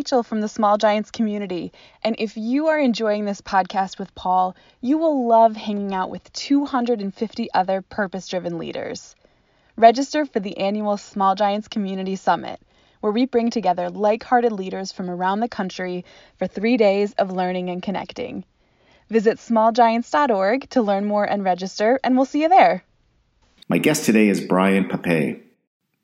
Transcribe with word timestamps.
Rachel 0.00 0.22
from 0.22 0.40
the 0.40 0.48
Small 0.48 0.78
Giants 0.78 1.10
community. 1.10 1.74
And 2.02 2.16
if 2.18 2.38
you 2.38 2.68
are 2.68 2.78
enjoying 2.78 3.26
this 3.26 3.42
podcast 3.42 3.98
with 3.98 4.14
Paul, 4.14 4.56
you 4.80 4.96
will 4.96 5.28
love 5.28 5.54
hanging 5.54 5.92
out 5.92 6.08
with 6.08 6.32
250 6.32 7.52
other 7.52 7.82
purpose 7.82 8.26
driven 8.26 8.56
leaders. 8.56 9.14
Register 9.76 10.24
for 10.24 10.40
the 10.40 10.56
annual 10.56 10.96
Small 10.96 11.34
Giants 11.34 11.68
Community 11.68 12.16
Summit, 12.16 12.58
where 13.00 13.12
we 13.12 13.26
bring 13.26 13.50
together 13.50 13.90
like 13.90 14.24
hearted 14.24 14.52
leaders 14.52 14.90
from 14.90 15.10
around 15.10 15.40
the 15.40 15.48
country 15.48 16.06
for 16.38 16.46
three 16.46 16.78
days 16.78 17.12
of 17.18 17.30
learning 17.30 17.68
and 17.68 17.82
connecting. 17.82 18.46
Visit 19.10 19.36
smallgiants.org 19.36 20.70
to 20.70 20.80
learn 20.80 21.04
more 21.04 21.24
and 21.24 21.44
register, 21.44 22.00
and 22.02 22.16
we'll 22.16 22.24
see 22.24 22.40
you 22.40 22.48
there. 22.48 22.84
My 23.68 23.76
guest 23.76 24.06
today 24.06 24.28
is 24.28 24.40
Brian 24.40 24.88
Pape. 24.88 25.49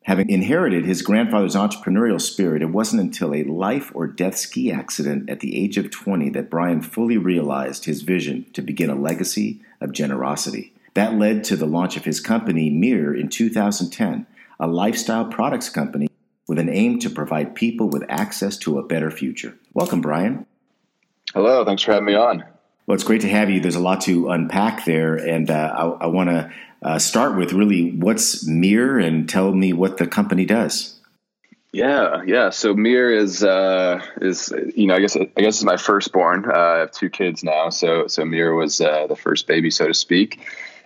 Having 0.07 0.29
inherited 0.29 0.85
his 0.85 1.01
grandfather's 1.01 1.53
entrepreneurial 1.53 2.21
spirit, 2.21 2.61
it 2.61 2.69
wasn't 2.69 3.01
until 3.01 3.33
a 3.33 3.43
life 3.43 3.91
or 3.93 4.07
death 4.07 4.37
ski 4.37 4.71
accident 4.71 5.29
at 5.29 5.41
the 5.41 5.61
age 5.61 5.77
of 5.77 5.91
20 5.91 6.29
that 6.29 6.49
Brian 6.49 6.81
fully 6.81 7.17
realized 7.17 7.83
his 7.83 8.03
vision 8.03 8.45
to 8.53 8.61
begin 8.61 8.89
a 8.89 8.95
legacy 8.95 9.59
of 9.81 9.91
generosity. 9.91 10.73
That 10.93 11.15
led 11.15 11.43
to 11.43 11.57
the 11.57 11.65
launch 11.65 11.97
of 11.97 12.05
his 12.05 12.21
company, 12.21 12.71
MiiR, 12.71 13.19
in 13.19 13.27
2010, 13.27 14.25
a 14.61 14.67
lifestyle 14.67 15.25
products 15.25 15.67
company 15.67 16.07
with 16.47 16.57
an 16.57 16.69
aim 16.69 16.99
to 16.99 17.09
provide 17.09 17.53
people 17.53 17.89
with 17.89 18.05
access 18.07 18.55
to 18.59 18.79
a 18.79 18.87
better 18.87 19.11
future. 19.11 19.57
Welcome, 19.73 19.99
Brian. 19.99 20.45
Hello, 21.33 21.65
thanks 21.65 21.83
for 21.83 21.91
having 21.91 22.05
me 22.05 22.15
on. 22.15 22.45
Well, 22.87 22.95
it's 22.95 23.03
great 23.03 23.21
to 23.21 23.29
have 23.29 23.49
you. 23.49 23.59
There's 23.59 23.75
a 23.75 23.81
lot 23.81 23.99
to 24.01 24.29
unpack 24.29 24.85
there, 24.85 25.15
and 25.15 25.51
uh, 25.51 25.73
I, 25.99 26.05
I 26.05 26.07
want 26.07 26.29
to 26.29 26.53
uh, 26.81 26.99
start 26.99 27.35
with 27.35 27.51
really 27.51 27.91
what's 27.91 28.47
MiiR 28.47 29.05
and 29.05 29.27
tell 29.27 29.51
me 29.53 29.73
what 29.73 29.97
the 29.97 30.07
company 30.07 30.45
does. 30.45 30.97
Yeah, 31.73 32.23
yeah. 32.25 32.49
So 32.49 32.73
MiiR 32.73 33.13
is 33.13 33.43
uh, 33.43 34.01
is 34.21 34.53
you 34.73 34.87
know 34.87 34.95
I 34.95 34.99
guess 34.99 35.17
I 35.17 35.25
guess 35.25 35.57
it's 35.57 35.63
my 35.65 35.75
firstborn. 35.75 36.45
Uh, 36.49 36.57
I 36.57 36.77
have 36.77 36.91
two 36.91 37.09
kids 37.09 37.43
now, 37.43 37.69
so 37.69 38.07
so 38.07 38.23
MiiR 38.23 38.57
was 38.57 38.79
uh, 38.79 39.07
the 39.07 39.17
first 39.17 39.47
baby, 39.47 39.69
so 39.69 39.87
to 39.87 39.93
speak, 39.93 40.39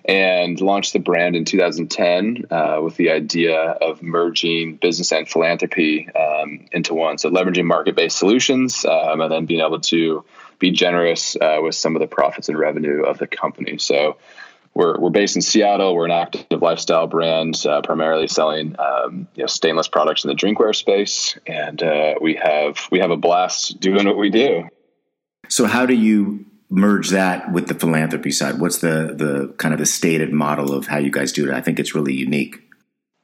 and 0.04 0.60
launched 0.60 0.94
the 0.94 1.00
brand 1.00 1.36
in 1.36 1.46
2010 1.46 2.46
uh, 2.50 2.80
with 2.82 2.96
the 2.96 3.12
idea 3.12 3.60
of 3.60 4.02
merging 4.02 4.78
business 4.78 5.12
and 5.12 5.30
philanthropy 5.30 6.10
um, 6.10 6.66
into 6.72 6.96
one. 6.96 7.20
So 7.20 7.30
leveraging 7.30 7.66
market 7.66 7.96
based 7.96 8.18
solutions 8.18 8.86
um, 8.86 9.22
and 9.22 9.32
then 9.32 9.46
being 9.46 9.62
able 9.62 9.82
to 9.82 10.26
be 10.62 10.72
generous 10.72 11.36
uh, 11.36 11.58
with 11.62 11.76
some 11.76 11.98
of 11.98 12.00
the 12.00 12.08
profits 12.08 12.48
and 12.48 12.58
revenue 12.58 13.04
of 13.04 13.18
the 13.18 13.28
company. 13.28 13.78
So 13.78 14.18
we're, 14.74 14.98
we're 14.98 15.10
based 15.10 15.36
in 15.36 15.42
Seattle. 15.42 15.94
We're 15.94 16.06
an 16.06 16.12
active 16.12 16.62
lifestyle 16.62 17.08
brand, 17.08 17.62
uh, 17.66 17.82
primarily 17.82 18.28
selling 18.28 18.78
um, 18.80 19.28
you 19.36 19.44
know, 19.44 19.48
stainless 19.48 19.90
products 19.90 20.24
in 20.24 20.30
the 20.30 20.36
drinkware 20.36 20.74
space, 20.74 21.38
and 21.46 21.84
uh, 21.84 22.16
we 22.22 22.36
have 22.36 22.88
we 22.90 23.00
have 23.00 23.12
a 23.12 23.18
blast 23.18 23.82
doing 23.82 24.06
what 24.06 24.18
we 24.18 24.30
do. 24.30 24.70
So, 25.50 25.66
how 25.66 25.86
do 25.86 25.94
you 25.94 26.46
merge 26.70 27.10
that 27.10 27.52
with 27.52 27.68
the 27.68 27.76
philanthropy 27.76 28.32
side? 28.32 28.60
What's 28.60 28.78
the 28.78 29.14
the 29.14 29.54
kind 29.58 29.74
of 29.74 29.80
the 29.80 29.86
stated 29.86 30.32
model 30.32 30.74
of 30.74 30.88
how 30.88 31.00
you 31.00 31.12
guys 31.12 31.34
do 31.34 31.50
it? 31.50 31.54
I 31.54 31.60
think 31.60 31.78
it's 31.78 31.94
really 31.94 32.14
unique. 32.14 32.62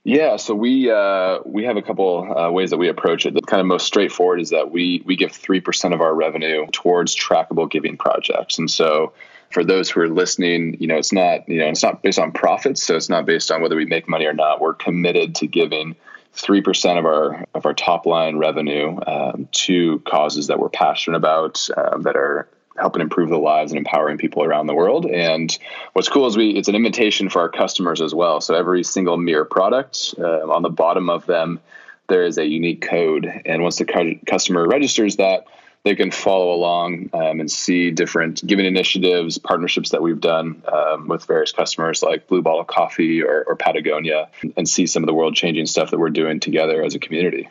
Yeah, 0.07 0.37
so 0.37 0.55
we 0.55 0.89
uh, 0.89 1.39
we 1.43 1.65
have 1.65 1.75
a 1.75 1.81
couple 1.81 2.33
uh, 2.33 2.49
ways 2.49 2.69
that 2.69 2.77
we 2.77 2.87
approach 2.87 3.25
it. 3.25 3.33
The 3.33 3.41
kind 3.41 3.59
of 3.59 3.67
most 3.67 3.85
straightforward 3.85 4.39
is 4.39 4.51
that 4.51 4.71
we 4.71 5.03
we 5.03 5.17
give 5.17 5.33
three 5.33 5.59
percent 5.59 5.93
of 5.93 5.99
our 5.99 6.15
revenue 6.15 6.65
towards 6.71 7.13
trackable 7.13 7.69
giving 7.69 7.97
projects, 7.97 8.57
and 8.57 8.71
so 8.71 9.11
for 9.51 9.65
those 9.65 9.89
who 9.89 9.99
are 9.99 10.07
listening, 10.07 10.77
you 10.79 10.87
know, 10.87 10.95
it's 10.95 11.11
not 11.11 11.49
you 11.49 11.59
know 11.59 11.67
it's 11.67 11.83
not 11.83 12.03
based 12.03 12.19
on 12.19 12.31
profits, 12.31 12.83
so 12.83 12.95
it's 12.95 13.09
not 13.09 13.25
based 13.25 13.51
on 13.51 13.61
whether 13.61 13.75
we 13.75 13.83
make 13.83 14.07
money 14.07 14.23
or 14.23 14.33
not. 14.33 14.61
We're 14.61 14.75
committed 14.75 15.35
to 15.35 15.47
giving 15.47 15.97
three 16.31 16.61
percent 16.61 16.97
of 16.97 17.05
our 17.05 17.43
of 17.53 17.65
our 17.65 17.73
top 17.73 18.05
line 18.05 18.37
revenue 18.37 18.97
um, 19.05 19.49
to 19.51 19.99
causes 20.07 20.47
that 20.47 20.57
we're 20.57 20.69
passionate 20.69 21.17
about 21.17 21.67
um, 21.75 22.03
that 22.03 22.15
are 22.15 22.47
helping 22.77 23.01
improve 23.01 23.29
the 23.29 23.37
lives 23.37 23.71
and 23.71 23.77
empowering 23.77 24.17
people 24.17 24.43
around 24.43 24.67
the 24.67 24.75
world. 24.75 25.05
And 25.05 25.57
what's 25.93 26.09
cool 26.09 26.27
is 26.27 26.37
we 26.37 26.51
it's 26.51 26.67
an 26.67 26.75
invitation 26.75 27.29
for 27.29 27.41
our 27.41 27.49
customers 27.49 28.01
as 28.01 28.13
well. 28.13 28.41
So 28.41 28.55
every 28.55 28.83
single 28.83 29.17
MiiR 29.17 29.49
product 29.49 30.15
uh, 30.19 30.51
on 30.51 30.61
the 30.61 30.69
bottom 30.69 31.09
of 31.09 31.25
them 31.25 31.59
there 32.07 32.23
is 32.23 32.37
a 32.37 32.45
unique 32.45 32.81
code, 32.81 33.29
and 33.45 33.61
once 33.61 33.77
the 33.77 33.85
cu- 33.85 34.19
customer 34.25 34.67
registers 34.67 35.17
that, 35.17 35.47
they 35.83 35.95
can 35.95 36.11
follow 36.11 36.53
along 36.53 37.09
um, 37.13 37.39
and 37.39 37.49
see 37.49 37.91
different 37.91 38.45
giving 38.45 38.65
initiatives, 38.65 39.37
partnerships 39.37 39.91
that 39.91 40.01
we've 40.01 40.19
done 40.19 40.61
um, 40.71 41.07
with 41.07 41.25
various 41.25 41.51
customers 41.51 42.03
like 42.03 42.27
Blue 42.27 42.41
Bottle 42.41 42.65
Coffee 42.65 43.23
or, 43.23 43.43
or 43.45 43.55
Patagonia, 43.55 44.29
and 44.57 44.67
see 44.67 44.85
some 44.85 45.03
of 45.03 45.07
the 45.07 45.13
world 45.13 45.35
changing 45.35 45.65
stuff 45.65 45.91
that 45.91 45.99
we're 45.99 46.09
doing 46.09 46.39
together 46.39 46.83
as 46.83 46.95
a 46.95 46.99
community. 46.99 47.49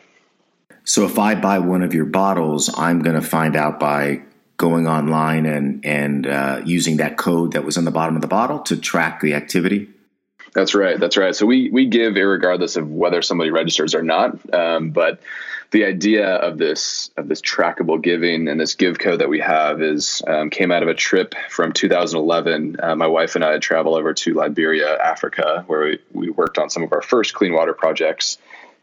So 0.83 1.05
if 1.05 1.17
I 1.17 1.35
buy 1.35 1.59
one 1.59 1.81
of 1.81 1.93
your 1.93 2.05
bottles, 2.05 2.69
I'm 2.77 3.01
going 3.01 3.15
to 3.15 3.27
find 3.27 3.55
out 3.55 3.79
by 3.79 4.21
going 4.57 4.87
online 4.87 5.45
and 5.45 5.85
and 5.85 6.27
uh, 6.27 6.61
using 6.65 6.97
that 6.97 7.17
code 7.17 7.53
that 7.53 7.63
was 7.63 7.77
on 7.77 7.85
the 7.85 7.91
bottom 7.91 8.15
of 8.15 8.21
the 8.21 8.27
bottle 8.27 8.59
to 8.59 8.75
track 8.75 9.21
the 9.21 9.33
activity. 9.35 9.89
That's 10.53 10.73
right. 10.73 10.99
That's 10.99 11.17
right. 11.17 11.35
So 11.35 11.45
we 11.45 11.69
we 11.69 11.85
give 11.85 12.15
regardless 12.15 12.75
of 12.75 12.89
whether 12.89 13.21
somebody 13.21 13.51
registers 13.51 13.93
or 13.93 14.01
not. 14.01 14.53
Um, 14.53 14.89
but 14.89 15.19
the 15.71 15.85
idea 15.85 16.27
of 16.27 16.57
this 16.57 17.11
of 17.17 17.27
this 17.27 17.41
trackable 17.41 18.01
giving 18.01 18.47
and 18.47 18.59
this 18.59 18.75
give 18.75 18.97
code 18.97 19.19
that 19.19 19.29
we 19.29 19.39
have 19.39 19.81
is 19.81 20.23
um, 20.25 20.49
came 20.49 20.71
out 20.71 20.81
of 20.81 20.89
a 20.89 20.93
trip 20.93 21.35
from 21.49 21.73
2011. 21.73 22.77
Uh, 22.81 22.95
my 22.95 23.07
wife 23.07 23.35
and 23.35 23.43
I 23.43 23.51
had 23.51 23.61
traveled 23.61 23.99
over 23.99 24.13
to 24.13 24.33
Liberia, 24.33 24.97
Africa, 24.97 25.63
where 25.67 25.83
we, 25.83 25.99
we 26.13 26.29
worked 26.29 26.57
on 26.57 26.69
some 26.69 26.83
of 26.83 26.93
our 26.93 27.01
first 27.01 27.33
clean 27.33 27.53
water 27.53 27.73
projects. 27.73 28.37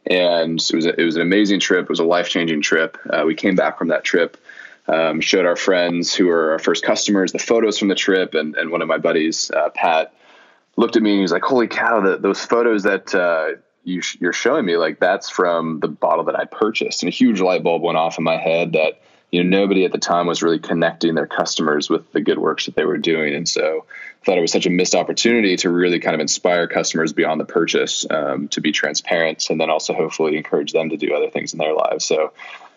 And 0.06 0.61
it 0.61 0.75
was 0.75 0.85
a, 0.85 1.01
it 1.01 1.05
was 1.05 1.17
an 1.17 1.23
amazing 1.23 1.61
trip. 1.61 1.85
It 1.85 1.89
was 1.89 2.01
a 2.01 2.05
life 2.05 2.29
changing 2.29 2.61
trip. 2.61 2.99
Uh, 3.09 3.25
we 3.27 3.35
came 3.35 3.55
back 3.55 3.79
from 3.79 3.89
that 3.89 4.05
trip 4.05 4.37
um, 4.87 5.21
showed 5.21 5.47
our 5.47 5.56
friends 5.56 6.15
who 6.15 6.27
were 6.27 6.53
our 6.53 6.59
first 6.59 6.84
customers 6.84 7.33
the 7.33 7.39
photos 7.39 7.78
from 7.78 7.89
the 7.89 7.95
trip, 7.95 8.34
and, 8.34 8.55
and 8.56 8.71
one 8.71 8.83
of 8.83 8.89
my 8.89 8.99
buddies, 8.99 9.50
uh, 9.50 9.71
Pat, 9.71 10.15
looked 10.77 10.97
at 10.97 11.03
me 11.03 11.11
and 11.11 11.19
he 11.19 11.22
was 11.22 11.33
like, 11.33 11.43
"Holy 11.43 11.69
cow! 11.69 12.00
The, 12.00 12.19
those 12.19 12.45
photos 12.45 12.83
that 12.83 13.15
uh, 13.15 13.61
you 13.84 14.03
you're 14.21 14.33
showing 14.33 14.65
me, 14.65 14.77
like 14.77 15.00
that's 15.00 15.31
from 15.31 15.81
the 15.81 15.89
bottle 15.89 16.25
that 16.25 16.39
I 16.39 16.44
purchased." 16.44 17.03
And 17.03 17.09
a 17.09 17.15
huge 17.15 17.41
light 17.41 17.62
bulb 17.62 17.83
went 17.83 17.97
off 17.97 18.19
in 18.19 18.25
my 18.25 18.37
head 18.37 18.73
that 18.73 19.00
you 19.31 19.43
know 19.43 19.59
nobody 19.59 19.84
at 19.84 19.93
the 19.93 19.99
time 19.99 20.27
was 20.27 20.43
really 20.43 20.59
connecting 20.59 21.15
their 21.15 21.27
customers 21.27 21.89
with 21.89 22.11
the 22.12 22.21
good 22.21 22.39
works 22.39 22.67
that 22.67 22.77
they 22.77 22.84
were 22.84 22.99
doing, 22.99 23.34
and 23.34 23.49
so 23.49 23.87
I 23.89 24.25
thought 24.25 24.37
it 24.37 24.43
was 24.43 24.53
such 24.53 24.67
a 24.67 24.71
missed 24.71 24.94
opportunity 24.94 25.56
to 25.56 25.71
really 25.71 25.99
kind 25.99 26.15
of 26.15 26.21
inspire 26.21 26.69
customers 26.69 27.15
beyond 27.15 27.41
the 27.41 27.47
purchase 27.47 28.06
um, 28.11 28.49
to 28.49 28.61
be 28.61 28.73
transparent, 28.73 29.49
and 29.49 29.59
then 29.59 29.71
also 29.71 29.94
hopefully 29.94 30.37
encourage 30.37 30.73
them 30.73 30.91
to 30.91 30.99
do 30.99 31.15
other 31.15 31.31
things 31.31 31.55
in 31.55 31.59
their 31.59 31.75
lives. 31.75 32.05
So 32.05 32.33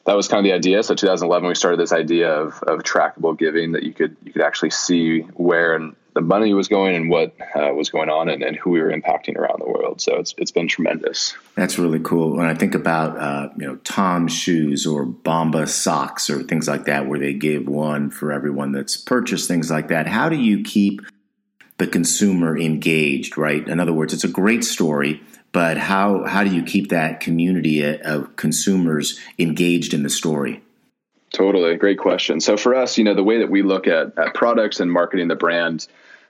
that 0.08 0.16
was 0.16 0.30
kind 0.30 0.40
of 0.40 0.50
the 0.50 0.54
idea. 0.54 0.82
So 0.84 0.96
2011, 0.96 1.50
we 1.50 1.54
started 1.54 1.80
this 1.80 1.92
idea 1.92 2.32
of, 2.32 2.64
of 2.64 2.80
trackable 2.80 3.38
giving 3.38 3.74
that 3.74 3.84
you 3.84 3.94
could 3.94 4.16
you 4.24 4.32
could 4.32 4.42
actually 4.42 4.70
see 4.70 5.20
where 5.20 5.76
and 5.76 5.96
the 6.14 6.22
money 6.22 6.54
was 6.54 6.70
going 6.70 6.96
and 6.96 7.10
what 7.10 7.36
uh, 7.56 7.72
was 7.74 7.90
going 7.90 8.10
on 8.10 8.28
and, 8.28 8.42
and, 8.42 8.56
who 8.56 8.72
we 8.72 8.82
were 8.82 8.90
impacting 8.90 9.36
around 9.36 9.60
the 9.60 9.70
world. 9.70 10.02
So 10.02 10.16
it's 10.16 10.34
it's 10.38 10.50
been 10.50 10.70
tremendous. 10.70 11.36
That's 11.56 11.78
really 11.78 12.00
cool. 12.00 12.38
When 12.38 12.48
I 12.48 12.56
think 12.56 12.74
about 12.74 13.18
uh, 13.18 13.50
you 13.58 13.68
know 13.68 13.76
Tom's 13.84 14.34
shoes 14.34 14.88
or 14.88 15.06
Bombas 15.06 15.70
socks 15.70 16.30
or 16.30 16.42
things 16.42 16.70
like 16.70 16.86
that, 16.86 17.08
where 17.08 17.20
they 17.20 17.34
give 17.34 17.68
one 17.68 18.10
for 18.10 18.32
everyone 18.32 18.72
that's 18.72 18.96
purchased 18.96 19.50
things 19.50 19.70
like 19.70 19.90
that. 19.90 20.08
How 20.08 20.30
do 20.30 20.38
you 20.38 20.64
keep 20.64 21.02
the 21.80 21.86
consumer 21.86 22.58
engaged? 22.58 23.38
Right. 23.38 23.68
In 23.68 23.82
other 23.82 23.94
words, 23.94 24.14
it's 24.14 24.24
a 24.24 24.30
great 24.30 24.64
story 24.64 25.22
but 25.58 25.80
how 25.80 26.24
how 26.24 26.44
do 26.44 26.54
you 26.54 26.62
keep 26.62 26.90
that 26.90 27.20
community 27.20 27.84
of 27.84 28.36
consumers 28.36 29.20
engaged 29.40 29.96
in 29.96 30.04
the 30.04 30.10
story? 30.10 30.62
Totally, 31.34 31.76
great 31.78 31.98
question. 31.98 32.40
So 32.42 32.58
for 32.58 32.76
us, 32.76 33.00
you 33.00 33.04
know, 33.04 33.16
the 33.16 33.24
way 33.24 33.40
that 33.40 33.50
we 33.50 33.64
look 33.64 33.88
at, 33.88 34.20
at 34.20 34.36
products 34.36 34.82
and 34.82 34.92
marketing 34.92 35.30
the 35.30 35.36
brand, 35.36 35.88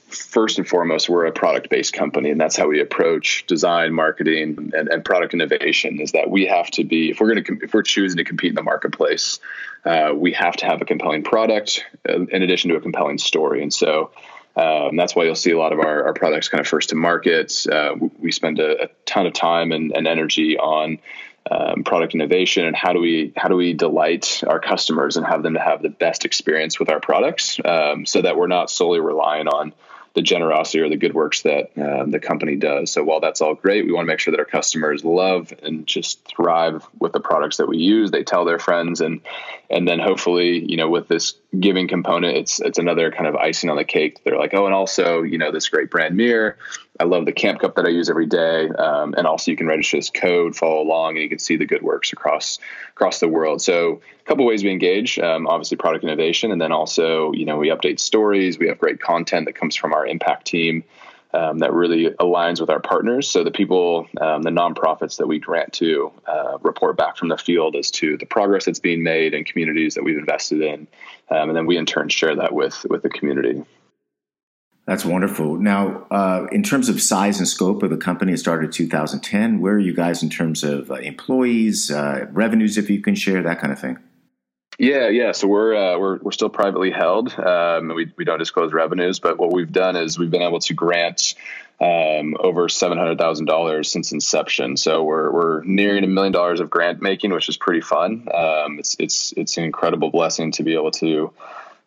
first 0.08 0.60
and 0.60 0.66
foremost, 0.66 1.10
we're 1.10 1.26
a 1.26 1.34
product 1.34 1.70
based 1.70 1.92
company, 1.92 2.30
and 2.30 2.40
that's 2.40 2.56
how 2.56 2.70
we 2.70 2.80
approach 2.80 3.46
design, 3.48 3.94
marketing, 3.94 4.72
and, 4.74 4.88
and, 4.88 5.04
product 5.04 5.34
innovation. 5.34 6.00
Is 6.00 6.14
that 6.14 6.30
we 6.30 6.46
have 6.46 6.72
to 6.72 6.86
be 6.86 7.10
if 7.10 7.20
we're 7.20 7.34
going 7.34 7.44
to 7.44 7.66
if 7.66 7.74
we're 7.74 7.84
choosing 7.84 8.20
to 8.20 8.24
compete 8.24 8.52
in 8.52 8.56
the 8.56 8.64
marketplace, 8.64 9.42
uh, 9.84 10.14
we 10.16 10.32
have 10.32 10.56
to 10.56 10.66
have 10.66 10.82
a 10.82 10.86
compelling 10.86 11.24
product 11.24 11.84
uh, 12.08 12.14
in 12.28 12.44
addition 12.44 12.70
to 12.70 12.78
a 12.78 12.80
compelling 12.80 13.18
story. 13.18 13.62
And 13.62 13.74
so 13.74 14.12
um, 14.58 14.96
that's 14.96 15.16
why 15.16 15.24
you'll 15.24 15.36
see 15.36 15.52
a 15.52 15.58
lot 15.58 15.72
of 15.72 15.80
our, 15.80 16.06
our 16.06 16.14
products 16.14 16.50
kind 16.50 16.62
of 16.62 16.68
first 16.68 16.90
to 16.90 16.96
market. 16.96 17.66
Uh, 17.72 17.96
we 18.20 18.32
spend 18.32 18.60
a, 18.60 18.86
a, 18.86 18.90
ton 19.06 19.28
of 19.28 19.34
time 19.34 19.72
and, 19.72 19.92
and 19.96 20.08
energy 20.08 20.58
on 20.58 21.00
um, 21.50 21.84
product 21.84 22.14
innovation 22.14 22.66
and 22.66 22.76
how 22.76 22.92
do 22.92 23.00
we 23.00 23.32
how 23.38 23.48
do 23.48 23.56
we 23.56 23.72
delight 23.74 24.44
our 24.46 24.60
customers 24.60 25.16
and 25.16 25.26
have 25.26 25.44
them 25.44 25.54
to 25.54 25.62
have 25.62 25.82
the 25.82 25.90
best 25.90 26.26
experience 26.26 26.78
with 26.78 26.90
our 26.90 27.00
products 27.00 27.58
um, 27.64 28.06
so 28.06 28.22
that 28.22 28.36
we're 28.36 28.48
not 28.48 28.70
solely 28.70 29.00
relying 29.00 29.48
on 29.48 29.74
the 30.18 30.24
generosity 30.24 30.80
or 30.80 30.90
the 30.90 30.98
good 30.98 31.14
works 31.14 31.44
that 31.44 31.70
um, 31.78 32.10
the 32.10 32.20
company 32.20 32.56
does. 32.56 32.92
So 32.92 33.04
while 33.04 33.20
that's 33.20 33.40
all 33.40 33.54
great, 33.54 33.86
we 33.86 33.92
want 33.92 34.08
to 34.08 34.12
make 34.12 34.20
sure 34.20 34.32
that 34.32 34.40
our 34.40 34.46
customers 34.46 35.06
love 35.06 35.54
and 35.62 35.86
just 35.86 36.26
thrive 36.26 36.88
with 37.00 37.14
the 37.14 37.20
products 37.20 37.58
that 37.58 37.68
we 37.68 37.78
use. 37.78 38.10
They 38.10 38.24
tell 38.24 38.44
their 38.44 38.58
friends, 38.58 39.00
and 39.00 39.22
and 39.70 39.88
then 39.88 40.00
hopefully, 40.00 40.66
you 40.68 40.76
know, 40.76 40.90
with 40.90 41.08
this 41.08 41.36
giving 41.58 41.88
component, 41.88 42.38
it's 42.38 42.60
it's 42.60 42.78
another 42.78 43.12
kind 43.12 43.28
of 43.28 43.36
icing 43.36 43.70
on 43.70 43.78
the 43.78 43.84
cake. 43.84 44.24
They're 44.24 44.38
like, 44.38 44.54
oh, 44.54 44.66
and 44.66 44.76
also, 44.76 45.24
you 45.24 45.38
know, 45.38 45.52
this 45.52 45.70
great 45.70 45.90
brand 45.90 46.18
MiiR. 46.18 46.56
I 47.00 47.04
love 47.04 47.26
the 47.26 47.32
camp 47.32 47.60
cup 47.60 47.76
that 47.76 47.86
I 47.86 47.90
use 47.90 48.10
every 48.10 48.26
day, 48.26 48.70
um, 48.70 49.14
and 49.18 49.28
also 49.28 49.52
you 49.52 49.58
can 49.58 49.68
register 49.68 49.98
this 49.98 50.10
code, 50.10 50.56
follow 50.56 50.82
along, 50.82 51.16
and 51.16 51.24
you 51.24 51.30
can 51.30 51.40
see 51.40 51.56
the 51.56 51.66
good 51.66 51.82
works 51.82 52.12
across 52.12 52.60
across 52.90 53.20
the 53.20 53.28
world. 53.28 53.62
So 53.62 54.02
a 54.20 54.24
couple 54.26 54.46
ways 54.46 54.64
we 54.64 54.72
engage, 54.72 55.20
um, 55.20 55.48
obviously 55.48 55.78
product 55.78 56.04
innovation, 56.04 56.52
and 56.52 56.62
then 56.62 56.72
also 56.72 57.32
you 57.32 57.46
know 57.46 57.58
we 57.58 57.70
update 57.70 58.00
stories. 58.00 58.60
We 58.60 58.68
have 58.68 58.80
great 58.80 59.00
content 59.00 59.46
that 59.46 59.54
comes 59.54 59.76
from 59.76 59.94
our 59.94 60.06
impact 60.06 60.48
team. 60.48 60.84
Um, 61.34 61.60
that 61.60 61.74
really 61.74 62.06
aligns 62.22 62.62
with 62.62 62.70
our 62.70 62.80
partners. 62.80 63.28
So 63.28 63.44
the 63.44 63.52
people, 63.52 64.08
um, 64.22 64.44
the 64.44 64.50
nonprofits 64.50 65.18
that 65.18 65.28
we 65.28 65.40
grant 65.40 65.74
to, 65.74 66.12
uh, 66.26 66.58
report 66.62 66.96
back 66.96 67.18
from 67.18 67.28
the 67.28 67.38
field 67.38 67.76
as 67.76 67.92
to 67.92 68.16
the 68.18 68.26
progress 68.26 68.64
that's 68.64 68.80
being 68.80 69.04
made 69.04 69.34
in 69.34 69.44
communities 69.44 69.96
that 69.96 70.04
we've 70.04 70.18
invested 70.18 70.62
in, 70.62 70.88
um, 71.30 71.50
and 71.50 71.56
then 71.56 71.66
we 71.66 71.76
in 71.76 71.86
turn 71.86 72.08
share 72.08 72.36
that 72.38 72.54
with 72.54 72.86
with 72.90 73.04
the 73.04 73.10
community. 73.10 73.62
That's 74.88 75.04
wonderful. 75.04 75.58
Now, 75.58 76.08
uh, 76.10 76.48
in 76.50 76.64
terms 76.64 76.88
of 76.88 77.02
size 77.02 77.40
and 77.40 77.48
scope 77.48 77.84
of 77.84 77.90
the 77.90 77.98
company, 77.98 78.32
it 78.32 78.38
started 78.38 78.68
in 78.68 78.72
2010. 78.72 79.60
Where 79.60 79.74
are 79.74 79.80
you 79.80 79.94
guys 79.94 80.24
in 80.24 80.30
terms 80.30 80.64
of 80.64 80.90
uh, 80.90 80.96
employees, 80.96 81.92
uh, 81.92 82.28
revenues, 82.32 82.78
if 82.78 82.90
you 82.90 83.02
can 83.02 83.14
share 83.14 83.44
that 83.44 83.60
kind 83.60 83.74
of 83.74 83.80
thing? 83.80 83.98
Yeah, 84.78 85.10
yeah. 85.10 85.32
So 85.32 85.48
we're 85.48 85.76
uh, 85.76 85.98
we're 85.98 86.18
we're 86.18 86.32
still 86.32 86.50
privately 86.50 86.92
held. 86.92 87.34
Um, 87.40 87.88
we 87.96 88.12
we 88.16 88.26
don't 88.26 88.38
disclose 88.38 88.74
revenues, 88.74 89.20
but 89.20 89.40
what 89.40 89.52
we've 89.52 89.72
done 89.72 89.96
is 89.96 90.20
we've 90.20 90.30
been 90.30 90.44
able 90.44 90.60
to 90.60 90.74
grant 90.76 91.34
um, 91.82 92.38
over 92.40 92.70
seven 92.70 93.00
hundred 93.00 93.18
thousand 93.18 93.46
dollars 93.46 93.92
since 93.92 94.12
inception. 94.12 94.78
So 94.78 95.04
we're 95.04 95.32
we're 95.32 95.64
nearing 95.64 96.04
a 96.04 96.08
million 96.08 96.32
dollars 96.32 96.60
of 96.60 96.70
grant 96.70 97.02
making, 97.02 97.34
which 97.34 97.50
is 97.50 97.58
pretty 97.58 97.82
fun. 97.82 98.28
Um, 98.32 98.78
it's 98.78 98.96
it's 99.00 99.34
it's 99.36 99.58
an 99.58 99.64
incredible 99.64 100.12
blessing 100.12 100.52
to 100.54 100.64
be 100.64 100.76
able 100.76 100.92
to 100.92 101.34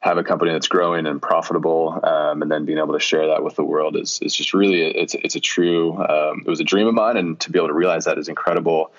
have 0.00 0.16
a 0.16 0.24
company 0.24 0.50
that's 0.50 0.66
growing 0.66 1.06
and 1.06 1.22
profitable, 1.22 2.00
um, 2.02 2.42
and 2.42 2.50
then 2.50 2.64
being 2.64 2.78
able 2.78 2.94
to 2.94 3.00
share 3.00 3.28
that 3.28 3.44
with 3.44 3.54
the 3.54 3.64
world 3.64 3.96
is 3.96 4.18
is 4.20 4.34
just 4.34 4.52
really 4.52 4.82
it's 4.82 5.14
it's 5.14 5.36
a 5.36 5.40
true 5.40 5.96
um, 5.96 6.42
it 6.44 6.50
was 6.50 6.58
a 6.58 6.64
dream 6.64 6.88
of 6.88 6.94
mine, 6.94 7.16
and 7.16 7.38
to 7.38 7.52
be 7.52 7.58
able 7.60 7.68
to 7.68 7.74
realize 7.74 8.06
that 8.06 8.18
is 8.18 8.28
incredible. 8.28 8.90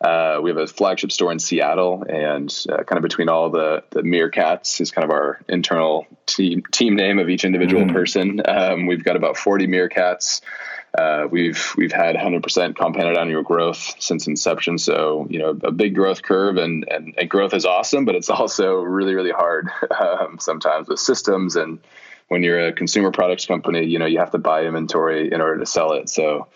Uh, 0.00 0.38
we 0.40 0.50
have 0.50 0.58
a 0.58 0.66
flagship 0.66 1.10
store 1.10 1.32
in 1.32 1.40
Seattle, 1.40 2.04
and 2.08 2.54
uh, 2.68 2.84
kind 2.84 2.98
of 2.98 3.02
between 3.02 3.28
all 3.28 3.50
the 3.50 3.82
the 3.90 4.02
Meerkats 4.02 4.80
is 4.80 4.92
kind 4.92 5.04
of 5.04 5.10
our 5.10 5.40
internal 5.48 6.06
team 6.26 6.62
team 6.70 6.94
name 6.94 7.18
of 7.18 7.28
each 7.28 7.44
individual 7.44 7.82
mm-hmm. 7.82 7.94
person. 7.94 8.40
Um, 8.46 8.86
we've 8.86 9.02
got 9.02 9.16
about 9.16 9.36
forty 9.36 9.66
Meerkats. 9.66 10.40
Uh, 10.96 11.26
we've 11.30 11.74
we've 11.76 11.92
had 11.92 12.16
100% 12.16 12.74
compounded 12.74 13.18
annual 13.18 13.42
growth 13.42 13.94
since 13.98 14.26
inception. 14.26 14.78
So 14.78 15.26
you 15.28 15.38
know 15.38 15.50
a 15.62 15.72
big 15.72 15.94
growth 15.94 16.22
curve, 16.22 16.56
and 16.56 16.86
and, 16.88 17.14
and 17.18 17.28
growth 17.28 17.52
is 17.52 17.64
awesome, 17.64 18.04
but 18.04 18.14
it's 18.14 18.30
also 18.30 18.76
really 18.76 19.14
really 19.14 19.32
hard 19.32 19.68
um, 20.00 20.38
sometimes 20.40 20.88
with 20.88 21.00
systems 21.00 21.56
and 21.56 21.80
when 22.28 22.42
you're 22.42 22.68
a 22.68 22.72
consumer 22.72 23.10
products 23.10 23.46
company, 23.46 23.84
you 23.86 23.98
know 23.98 24.06
you 24.06 24.18
have 24.18 24.30
to 24.30 24.38
buy 24.38 24.64
inventory 24.64 25.32
in 25.32 25.40
order 25.40 25.58
to 25.58 25.66
sell 25.66 25.92
it. 25.92 26.08
So 26.08 26.46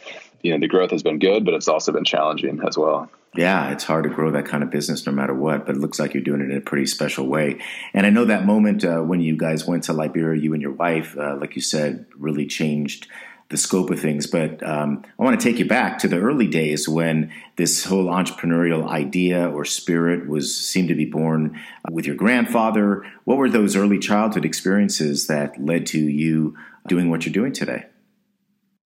you 0.42 0.52
know 0.52 0.60
the 0.60 0.68
growth 0.68 0.92
has 0.92 1.02
been 1.02 1.18
good, 1.18 1.44
but 1.44 1.54
it's 1.54 1.68
also 1.68 1.92
been 1.92 2.04
challenging 2.04 2.60
as 2.66 2.78
well. 2.78 3.10
Yeah, 3.34 3.70
it's 3.70 3.84
hard 3.84 4.04
to 4.04 4.10
grow 4.10 4.30
that 4.32 4.44
kind 4.44 4.62
of 4.62 4.70
business 4.70 5.06
no 5.06 5.12
matter 5.12 5.32
what, 5.32 5.64
but 5.64 5.76
it 5.76 5.78
looks 5.78 5.98
like 5.98 6.12
you're 6.12 6.22
doing 6.22 6.42
it 6.42 6.50
in 6.50 6.56
a 6.56 6.60
pretty 6.60 6.84
special 6.84 7.26
way. 7.26 7.58
And 7.94 8.04
I 8.04 8.10
know 8.10 8.26
that 8.26 8.44
moment 8.44 8.84
uh, 8.84 9.00
when 9.00 9.22
you 9.22 9.38
guys 9.38 9.66
went 9.66 9.84
to 9.84 9.94
Liberia, 9.94 10.38
you 10.38 10.52
and 10.52 10.60
your 10.60 10.72
wife, 10.72 11.16
uh, 11.16 11.36
like 11.36 11.56
you 11.56 11.62
said, 11.62 12.04
really 12.14 12.46
changed 12.46 13.08
the 13.48 13.56
scope 13.56 13.90
of 13.90 13.98
things. 13.98 14.26
But 14.26 14.62
um, 14.62 15.02
I 15.18 15.22
want 15.22 15.40
to 15.40 15.42
take 15.42 15.58
you 15.58 15.66
back 15.66 15.98
to 16.00 16.08
the 16.08 16.18
early 16.18 16.46
days 16.46 16.90
when 16.90 17.32
this 17.56 17.84
whole 17.84 18.06
entrepreneurial 18.06 18.86
idea 18.88 19.48
or 19.48 19.64
spirit 19.64 20.28
was 20.28 20.54
seemed 20.54 20.88
to 20.88 20.94
be 20.94 21.06
born 21.06 21.58
with 21.90 22.06
your 22.06 22.16
grandfather. 22.16 23.02
What 23.24 23.38
were 23.38 23.48
those 23.48 23.76
early 23.76 23.98
childhood 23.98 24.44
experiences 24.44 25.26
that 25.28 25.62
led 25.62 25.86
to 25.86 25.98
you 25.98 26.54
doing 26.86 27.08
what 27.08 27.24
you're 27.24 27.32
doing 27.32 27.52
today? 27.52 27.86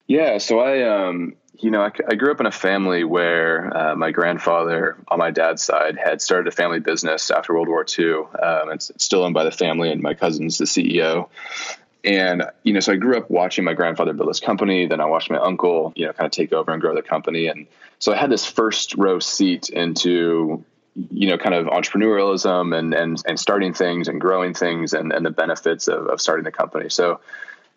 Yeah, 0.07 0.39
so 0.39 0.61
I, 0.61 0.83
um, 0.83 1.35
you 1.59 1.71
know, 1.71 1.83
I, 1.83 1.91
I, 2.09 2.15
grew 2.15 2.31
up 2.31 2.41
in 2.41 2.47
a 2.47 2.53
family 2.53 3.03
where 3.03 3.77
uh, 3.77 3.97
my 3.97 4.13
grandfather 4.13 4.97
on 5.09 5.19
my 5.19 5.31
dad's 5.31 5.65
side 5.65 5.99
had 5.99 6.23
started 6.23 6.47
a 6.53 6.55
family 6.55 6.81
business 6.81 7.31
after 7.31 7.55
World 7.55 7.69
War 7.69 7.85
II. 7.99 8.15
Um, 8.15 8.71
it's, 8.73 8.91
it's, 8.91 9.05
still 9.05 9.25
owned 9.25 9.35
by 9.35 9.45
the 9.45 9.51
family, 9.51 9.91
and 9.91 10.01
my 10.03 10.15
cousin's 10.15 10.59
the 10.59 10.65
CEO. 10.65 11.29
And, 12.05 12.45
you 12.63 12.73
know, 12.73 12.81
so 12.81 12.93
I 12.93 12.97
grew 12.97 13.17
up 13.17 13.31
watching 13.31 13.65
my 13.65 13.75
grandfather 13.75 14.13
build 14.13 14.29
this 14.29 14.39
company. 14.39 14.87
Then 14.87 15.01
I 15.01 15.07
watched 15.07 15.29
my 15.29 15.39
uncle, 15.39 15.93
you 15.97 16.07
know, 16.07 16.13
kind 16.13 16.27
of 16.27 16.33
take 16.33 16.53
over 16.53 16.73
and 16.73 16.81
grow 16.81 16.95
the 16.95 17.03
company. 17.03 17.49
And 17.49 17.67
so 17.99 18.13
I 18.13 18.17
had 18.17 18.31
this 18.31 18.47
first 18.47 18.95
row 18.95 19.19
seat 19.19 19.71
into, 19.71 20.65
you 20.95 21.29
know, 21.29 21.37
kind 21.37 21.55
of 21.55 21.67
entrepreneurialism 21.67 22.77
and, 22.79 22.95
and, 22.95 23.21
and 23.27 23.41
starting 23.41 23.75
things 23.75 24.07
and 24.07 24.21
growing 24.21 24.55
things 24.55 24.93
and, 24.93 25.13
and 25.13 25.27
the 25.27 25.31
benefits 25.31 25.89
of, 25.89 26.07
of 26.07 26.21
starting 26.21 26.45
the 26.45 26.53
company. 26.53 26.91
So, 26.91 27.19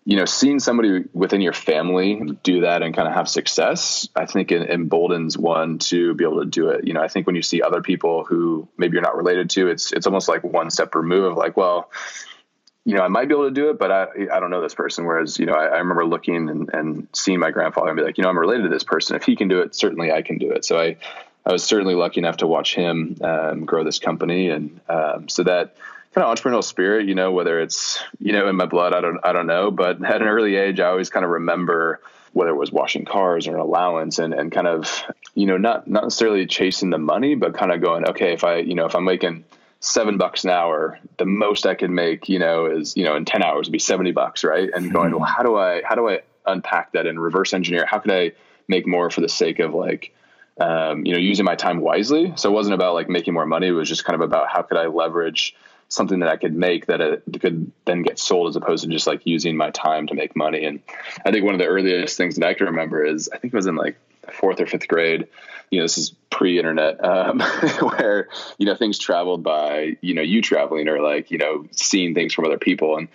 you 0.10 0.16
know, 0.16 0.26
seeing 0.26 0.58
somebody 0.58 1.04
within 1.14 1.40
your 1.40 1.54
family 1.54 2.20
do 2.42 2.62
that 2.62 2.82
and 2.82 2.96
kind 2.96 3.08
of 3.08 3.14
have 3.14 3.30
success, 3.30 4.10
I 4.16 4.26
think 4.26 4.52
it 4.52 4.68
emboldens 4.68 5.38
one 5.38 5.78
to 5.78 6.16
be 6.16 6.24
able 6.24 6.40
to 6.40 6.48
do 6.48 6.70
it. 6.70 6.88
You 6.88 6.94
know, 6.94 7.02
I 7.02 7.08
think 7.08 7.28
when 7.28 7.36
you 7.36 7.44
see 7.44 7.62
other 7.62 7.84
people 7.84 8.24
who 8.24 8.68
maybe 8.76 8.94
you're 8.94 9.04
not 9.04 9.16
related 9.16 9.52
to, 9.52 9.68
it's 9.68 9.94
it's 9.94 10.08
almost 10.08 10.28
like 10.28 10.44
one 10.44 10.72
step 10.72 10.96
removed. 10.96 11.38
Like, 11.38 11.56
well, 11.56 11.92
you 12.86 12.96
know, 12.96 13.04
I 13.04 13.08
might 13.08 13.28
be 13.28 13.36
able 13.36 13.50
to 13.50 13.54
do 13.54 13.70
it, 13.70 13.78
but 13.78 13.92
I, 13.92 14.08
I 14.34 14.40
don't 14.40 14.50
know 14.50 14.64
this 14.64 14.74
person. 14.74 15.06
Whereas, 15.06 15.38
you 15.38 15.46
know, 15.46 15.54
I, 15.54 15.66
I 15.66 15.78
remember 15.78 16.08
looking 16.08 16.50
and, 16.50 16.74
and, 16.74 17.08
seeing 17.14 17.40
my 17.40 17.52
grandfather 17.52 17.90
and 17.90 17.98
be 17.98 18.02
like, 18.02 18.18
you 18.18 18.24
know, 18.24 18.30
I'm 18.30 18.40
related 18.40 18.64
to 18.64 18.70
this 18.70 18.84
person. 18.84 19.16
If 19.16 19.22
he 19.22 19.36
can 19.36 19.48
do 19.48 19.60
it, 19.62 19.76
certainly 19.76 20.12
I 20.12 20.24
can 20.24 20.40
do 20.40 20.54
it. 20.54 20.66
So 20.66 20.80
I, 20.80 20.98
I 21.46 21.52
was 21.52 21.64
certainly 21.64 21.94
lucky 21.94 22.20
enough 22.20 22.38
to 22.38 22.48
watch 22.48 22.74
him 22.74 23.16
um, 23.22 23.66
grow 23.66 23.84
this 23.84 24.00
company. 24.00 24.50
And 24.50 24.80
um, 24.90 25.30
so 25.30 25.44
that 25.44 25.76
kind 26.14 26.26
of 26.26 26.36
entrepreneurial 26.36 26.64
spirit, 26.64 27.08
you 27.08 27.16
know, 27.16 27.32
whether 27.32 27.60
it's, 27.60 28.00
you 28.20 28.34
know, 28.34 28.48
in 28.48 28.56
my 28.56 28.66
blood, 28.66 28.94
I 28.94 29.02
don't, 29.02 29.20
I 29.24 29.32
don't 29.32 29.48
know, 29.48 29.72
but 29.72 30.04
at 30.04 30.22
an 30.22 30.28
early 30.28 30.56
age, 30.56 30.80
I 30.80 30.88
always 30.88 31.10
kind 31.10 31.24
of 31.24 31.32
remember 31.32 32.02
whether 32.34 32.52
it 32.52 32.56
was 32.56 32.72
washing 32.72 33.06
cars 33.06 33.48
or 33.48 33.56
an 33.56 33.60
allowance 33.60 34.20
and, 34.20 34.34
and 34.34 34.52
kind 34.52 34.68
of, 34.68 35.04
you 35.34 35.46
know, 35.46 35.58
not, 35.58 35.88
not 35.88 36.04
necessarily 36.04 36.46
chasing 36.46 36.90
the 36.90 36.98
money, 36.98 37.36
but 37.36 37.56
kind 37.56 37.72
of 37.72 37.82
going, 37.82 38.08
okay, 38.10 38.34
if 38.34 38.44
I, 38.44 38.58
you 38.58 38.76
know, 38.76 38.86
if 38.86 38.96
I'm 38.96 39.04
making, 39.04 39.46
seven 39.82 40.18
bucks 40.18 40.44
an 40.44 40.50
hour, 40.50 41.00
the 41.18 41.26
most 41.26 41.66
I 41.66 41.74
can 41.74 41.96
make, 41.96 42.28
you 42.28 42.40
know, 42.40 42.66
is, 42.66 42.98
you 42.98 43.06
know, 43.06 43.16
in 43.16 43.26
10 43.26 43.42
hours 43.42 43.68
would 43.68 43.72
be 43.72 43.80
70 43.80 44.12
bucks. 44.12 44.44
Right. 44.44 44.70
And 44.74 44.92
going, 44.92 45.12
well, 45.12 45.24
how 45.24 45.44
do 45.44 45.58
I, 45.58 45.82
how 45.84 45.96
do 45.96 46.10
I 46.10 46.22
unpack 46.46 46.92
that 46.94 47.08
and 47.08 47.18
reverse 47.20 47.54
engineer? 47.54 47.86
How 47.86 48.00
could 48.00 48.12
I 48.12 48.34
make 48.68 48.88
more 48.88 49.10
for 49.10 49.22
the 49.22 49.30
sake 49.30 49.60
of 49.60 49.74
like, 49.74 50.14
um, 50.60 51.06
you 51.06 51.14
know, 51.14 51.20
using 51.20 51.46
my 51.46 51.56
time 51.56 51.80
wisely. 51.80 52.34
So 52.36 52.50
it 52.50 52.54
wasn't 52.54 52.76
about 52.76 52.94
like 52.94 53.10
making 53.10 53.34
more 53.34 53.46
money. 53.46 53.68
It 53.68 53.72
was 53.72 53.88
just 53.88 54.06
kind 54.06 54.16
of 54.16 54.22
about 54.22 54.50
how 54.50 54.62
could 54.62 54.78
I 54.78 54.88
leverage 54.88 55.56
something 55.90 56.20
that 56.20 56.30
I 56.30 56.38
could 56.38 56.56
make 56.56 56.86
that 56.86 57.02
it 57.02 57.24
could 57.42 57.72
then 57.86 58.04
get 58.04 58.20
sold 58.20 58.48
as 58.48 58.56
opposed 58.56 58.84
to 58.84 58.90
just 58.90 59.08
like 59.08 59.22
using 59.26 59.58
my 59.58 59.72
time 59.72 60.08
to 60.08 60.14
make 60.14 60.36
money. 60.36 60.64
And 60.64 60.82
I 61.26 61.32
think 61.32 61.44
one 61.44 61.56
of 61.56 61.60
the 61.60 61.66
earliest 61.66 62.16
things 62.16 62.36
that 62.36 62.48
I 62.48 62.54
can 62.54 62.68
remember 62.68 63.04
is 63.04 63.30
I 63.34 63.38
think 63.38 63.54
it 63.54 63.58
was 63.58 63.66
in 63.66 63.76
like 63.76 63.98
fourth 64.32 64.62
or 64.62 64.68
fifth 64.68 64.88
grade. 64.88 65.28
You 65.72 65.80
know, 65.80 65.84
this 65.84 65.98
is 65.98 66.16
pre-internet, 66.30 67.04
um, 67.04 67.40
where 67.82 68.30
you 68.58 68.66
know 68.66 68.76
things 68.76 68.98
traveled 68.98 69.44
by 69.44 69.98
you 70.02 70.14
know 70.14 70.22
you 70.22 70.42
traveling 70.42 70.88
or 70.88 71.02
like 71.02 71.32
you 71.32 71.38
know 71.38 71.66
seeing 71.72 72.14
things 72.14 72.34
from 72.34 72.46
other 72.46 72.58
people. 72.58 72.98
And 72.98 73.08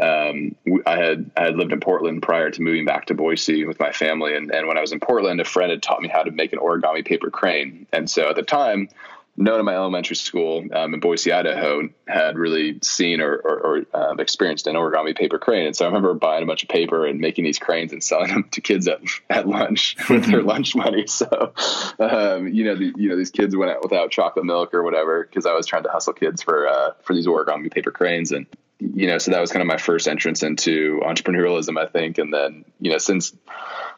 um, 0.00 0.82
I 0.86 0.96
had 0.96 1.30
I 1.36 1.44
had 1.44 1.56
lived 1.56 1.72
in 1.72 1.80
Portland 1.80 2.22
prior 2.22 2.50
to 2.50 2.62
moving 2.62 2.84
back 2.84 3.06
to 3.06 3.14
Boise 3.14 3.64
with 3.64 3.78
my 3.78 3.92
family. 3.92 4.36
And, 4.36 4.52
and 4.52 4.66
when 4.66 4.78
I 4.78 4.80
was 4.80 4.92
in 4.92 5.00
Portland, 5.00 5.40
a 5.40 5.44
friend 5.44 5.70
had 5.70 5.82
taught 5.82 6.02
me 6.02 6.08
how 6.08 6.22
to 6.22 6.30
make 6.30 6.52
an 6.52 6.58
origami 6.58 7.04
paper 7.04 7.30
crane. 7.30 7.86
And 7.92 8.08
so 8.10 8.28
at 8.30 8.36
the 8.36 8.42
time, 8.42 8.88
no 9.36 9.52
one 9.52 9.60
in 9.60 9.66
my 9.66 9.74
elementary 9.74 10.16
school 10.16 10.64
um, 10.72 10.92
in 10.92 11.00
Boise, 11.00 11.32
Idaho, 11.32 11.88
had 12.06 12.36
really 12.36 12.78
seen 12.82 13.20
or, 13.20 13.36
or, 13.36 13.60
or 13.60 13.86
um, 13.94 14.20
experienced 14.20 14.66
an 14.66 14.74
origami 14.74 15.16
paper 15.16 15.38
crane. 15.38 15.66
And 15.66 15.74
so 15.74 15.84
I 15.84 15.88
remember 15.88 16.12
buying 16.14 16.42
a 16.42 16.46
bunch 16.46 16.62
of 16.62 16.68
paper 16.68 17.06
and 17.06 17.20
making 17.20 17.44
these 17.44 17.58
cranes 17.58 17.92
and 17.92 18.02
selling 18.02 18.28
them 18.28 18.48
to 18.52 18.60
kids 18.60 18.86
at, 18.86 19.00
at 19.30 19.48
lunch 19.48 19.96
with 20.10 20.26
their 20.26 20.42
lunch 20.42 20.74
money. 20.74 21.06
So, 21.06 21.52
um, 21.98 22.48
you 22.48 22.64
know, 22.64 22.76
the, 22.76 22.92
you 22.96 23.08
know, 23.08 23.16
these 23.16 23.30
kids 23.30 23.56
went 23.56 23.70
out 23.70 23.82
without 23.82 24.10
chocolate 24.10 24.44
milk 24.44 24.74
or 24.74 24.82
whatever 24.82 25.24
because 25.24 25.46
I 25.46 25.54
was 25.54 25.66
trying 25.66 25.84
to 25.84 25.90
hustle 25.90 26.12
kids 26.12 26.42
for 26.42 26.68
uh, 26.68 26.90
for 27.02 27.14
these 27.14 27.26
origami 27.26 27.72
paper 27.72 27.90
cranes 27.90 28.32
and 28.32 28.46
you 28.80 29.06
know, 29.06 29.18
so 29.18 29.30
that 29.30 29.40
was 29.40 29.52
kind 29.52 29.60
of 29.60 29.66
my 29.66 29.76
first 29.76 30.08
entrance 30.08 30.42
into 30.42 31.00
entrepreneurialism, 31.04 31.78
I 31.78 31.86
think. 31.86 32.18
And 32.18 32.32
then, 32.32 32.64
you 32.80 32.90
know, 32.90 32.98
since 32.98 33.34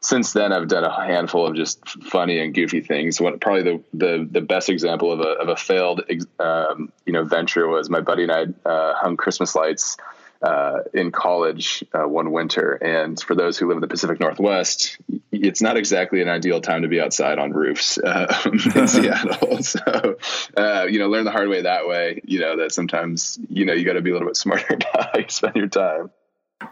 since 0.01 0.33
then, 0.33 0.53
I've 0.53 0.69
done 0.69 0.85
a 0.85 0.93
handful 0.93 1.47
of 1.47 1.55
just 1.55 1.89
funny 2.05 2.41
and 2.41 2.53
goofy 2.53 2.81
things. 2.81 3.21
One, 3.21 3.39
probably 3.39 3.63
the, 3.63 3.83
the 3.95 4.29
the 4.31 4.41
best 4.41 4.69
example 4.69 5.13
of 5.13 5.21
a 5.21 5.29
of 5.29 5.49
a 5.49 5.57
failed, 5.57 6.03
um, 6.41 6.93
you 7.07 7.13
know, 7.13 7.25
venture 7.25 7.69
was 7.69 7.89
my 7.89 8.01
buddy 8.01 8.25
and 8.25 8.33
I 8.33 8.69
uh, 8.69 8.95
hung 8.95 9.17
Christmas 9.17 9.55
lights 9.55 9.97
uh, 10.43 10.81
in 10.93 11.13
college 11.13 11.85
uh, 11.93 12.07
one 12.07 12.33
winter. 12.33 12.73
And 12.73 13.21
for 13.21 13.35
those 13.35 13.59
who 13.59 13.69
live 13.69 13.77
in 13.77 13.81
the 13.81 13.89
Pacific 13.89 14.21
Northwest, 14.21 14.99
it's 15.31 15.63
not 15.63 15.77
exactly 15.77 16.21
an 16.23 16.29
ideal 16.29 16.61
time 16.61 16.83
to 16.83 16.89
be 16.89 17.01
outside 17.01 17.39
on 17.39 17.53
roofs 17.53 17.99
uh, 18.05 18.43
in 18.47 18.59
Seattle. 18.89 19.59
So, 19.63 20.17
uh, 20.57 20.87
you 20.89 20.99
know, 20.99 21.09
learn 21.09 21.25
the 21.25 21.31
hard 21.31 21.49
way 21.49 21.63
that 21.63 21.87
way. 21.87 22.21
You 22.25 22.41
know 22.41 22.59
that 22.59 22.73
sometimes 22.73 23.39
you 23.49 23.65
know 23.65 23.73
you 23.73 23.85
got 23.85 23.95
to 23.95 24.03
be 24.03 24.11
a 24.11 24.13
little 24.13 24.29
bit 24.29 24.37
smarter 24.37 24.75
about 24.75 25.13
how 25.13 25.19
you 25.19 25.29
spend 25.29 25.57
your 25.57 25.69
time. 25.69 26.11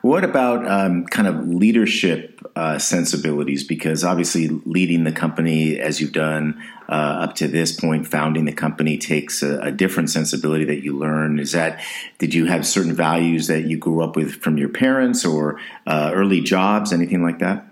What 0.03 0.25
about 0.25 0.67
um, 0.67 1.07
kind 1.07 1.29
of 1.29 1.49
leadership 1.49 2.41
uh, 2.57 2.79
sensibilities? 2.79 3.65
Because 3.65 4.05
obviously, 4.05 4.49
leading 4.49 5.05
the 5.05 5.13
company 5.13 5.79
as 5.79 6.01
you've 6.01 6.13
done 6.13 6.63
uh, 6.89 6.93
up 7.23 7.35
to 7.37 7.49
this 7.49 7.79
point, 7.79 8.07
founding 8.07 8.45
the 8.45 8.53
company 8.53 8.99
takes 8.99 9.43
a, 9.43 9.61
a, 9.61 9.71
different 9.71 10.11
sensibility 10.11 10.65
that 10.65 10.83
you 10.83 10.97
learn. 10.97 11.39
Is 11.39 11.53
that 11.53 11.81
did 12.19 12.35
you 12.35 12.47
have 12.47 12.67
certain 12.67 12.95
values 12.95 13.47
that 13.47 13.67
you 13.67 13.79
grew 13.79 14.03
up 14.03 14.17
with 14.17 14.43
from 14.43 14.59
your 14.59 14.69
parents 14.69 15.25
or 15.25 15.61
uh, 15.87 16.11
early 16.13 16.41
jobs, 16.41 16.93
anything 16.93 17.23
like 17.23 17.39
that? 17.39 17.67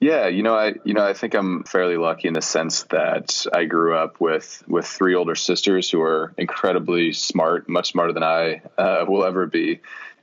Yeah, 0.00 0.28
you 0.28 0.44
know, 0.44 0.54
I 0.54 0.74
you 0.84 0.94
know 0.94 1.04
I 1.04 1.14
think 1.14 1.34
I'm 1.34 1.64
fairly 1.64 1.96
lucky 1.96 2.28
in 2.28 2.34
the 2.34 2.42
sense 2.42 2.84
that 2.84 3.46
I 3.52 3.64
grew 3.64 3.96
up 3.96 4.20
with 4.20 4.62
with 4.68 4.86
three 4.86 5.14
older 5.14 5.34
sisters 5.34 5.90
who 5.90 6.00
are 6.02 6.32
incredibly 6.38 7.12
smart, 7.12 7.68
much 7.68 7.90
smarter 7.90 8.12
than 8.12 8.22
I 8.22 8.62
uh, 8.76 9.04
will 9.08 9.24
ever 9.24 9.46
be 9.46 9.80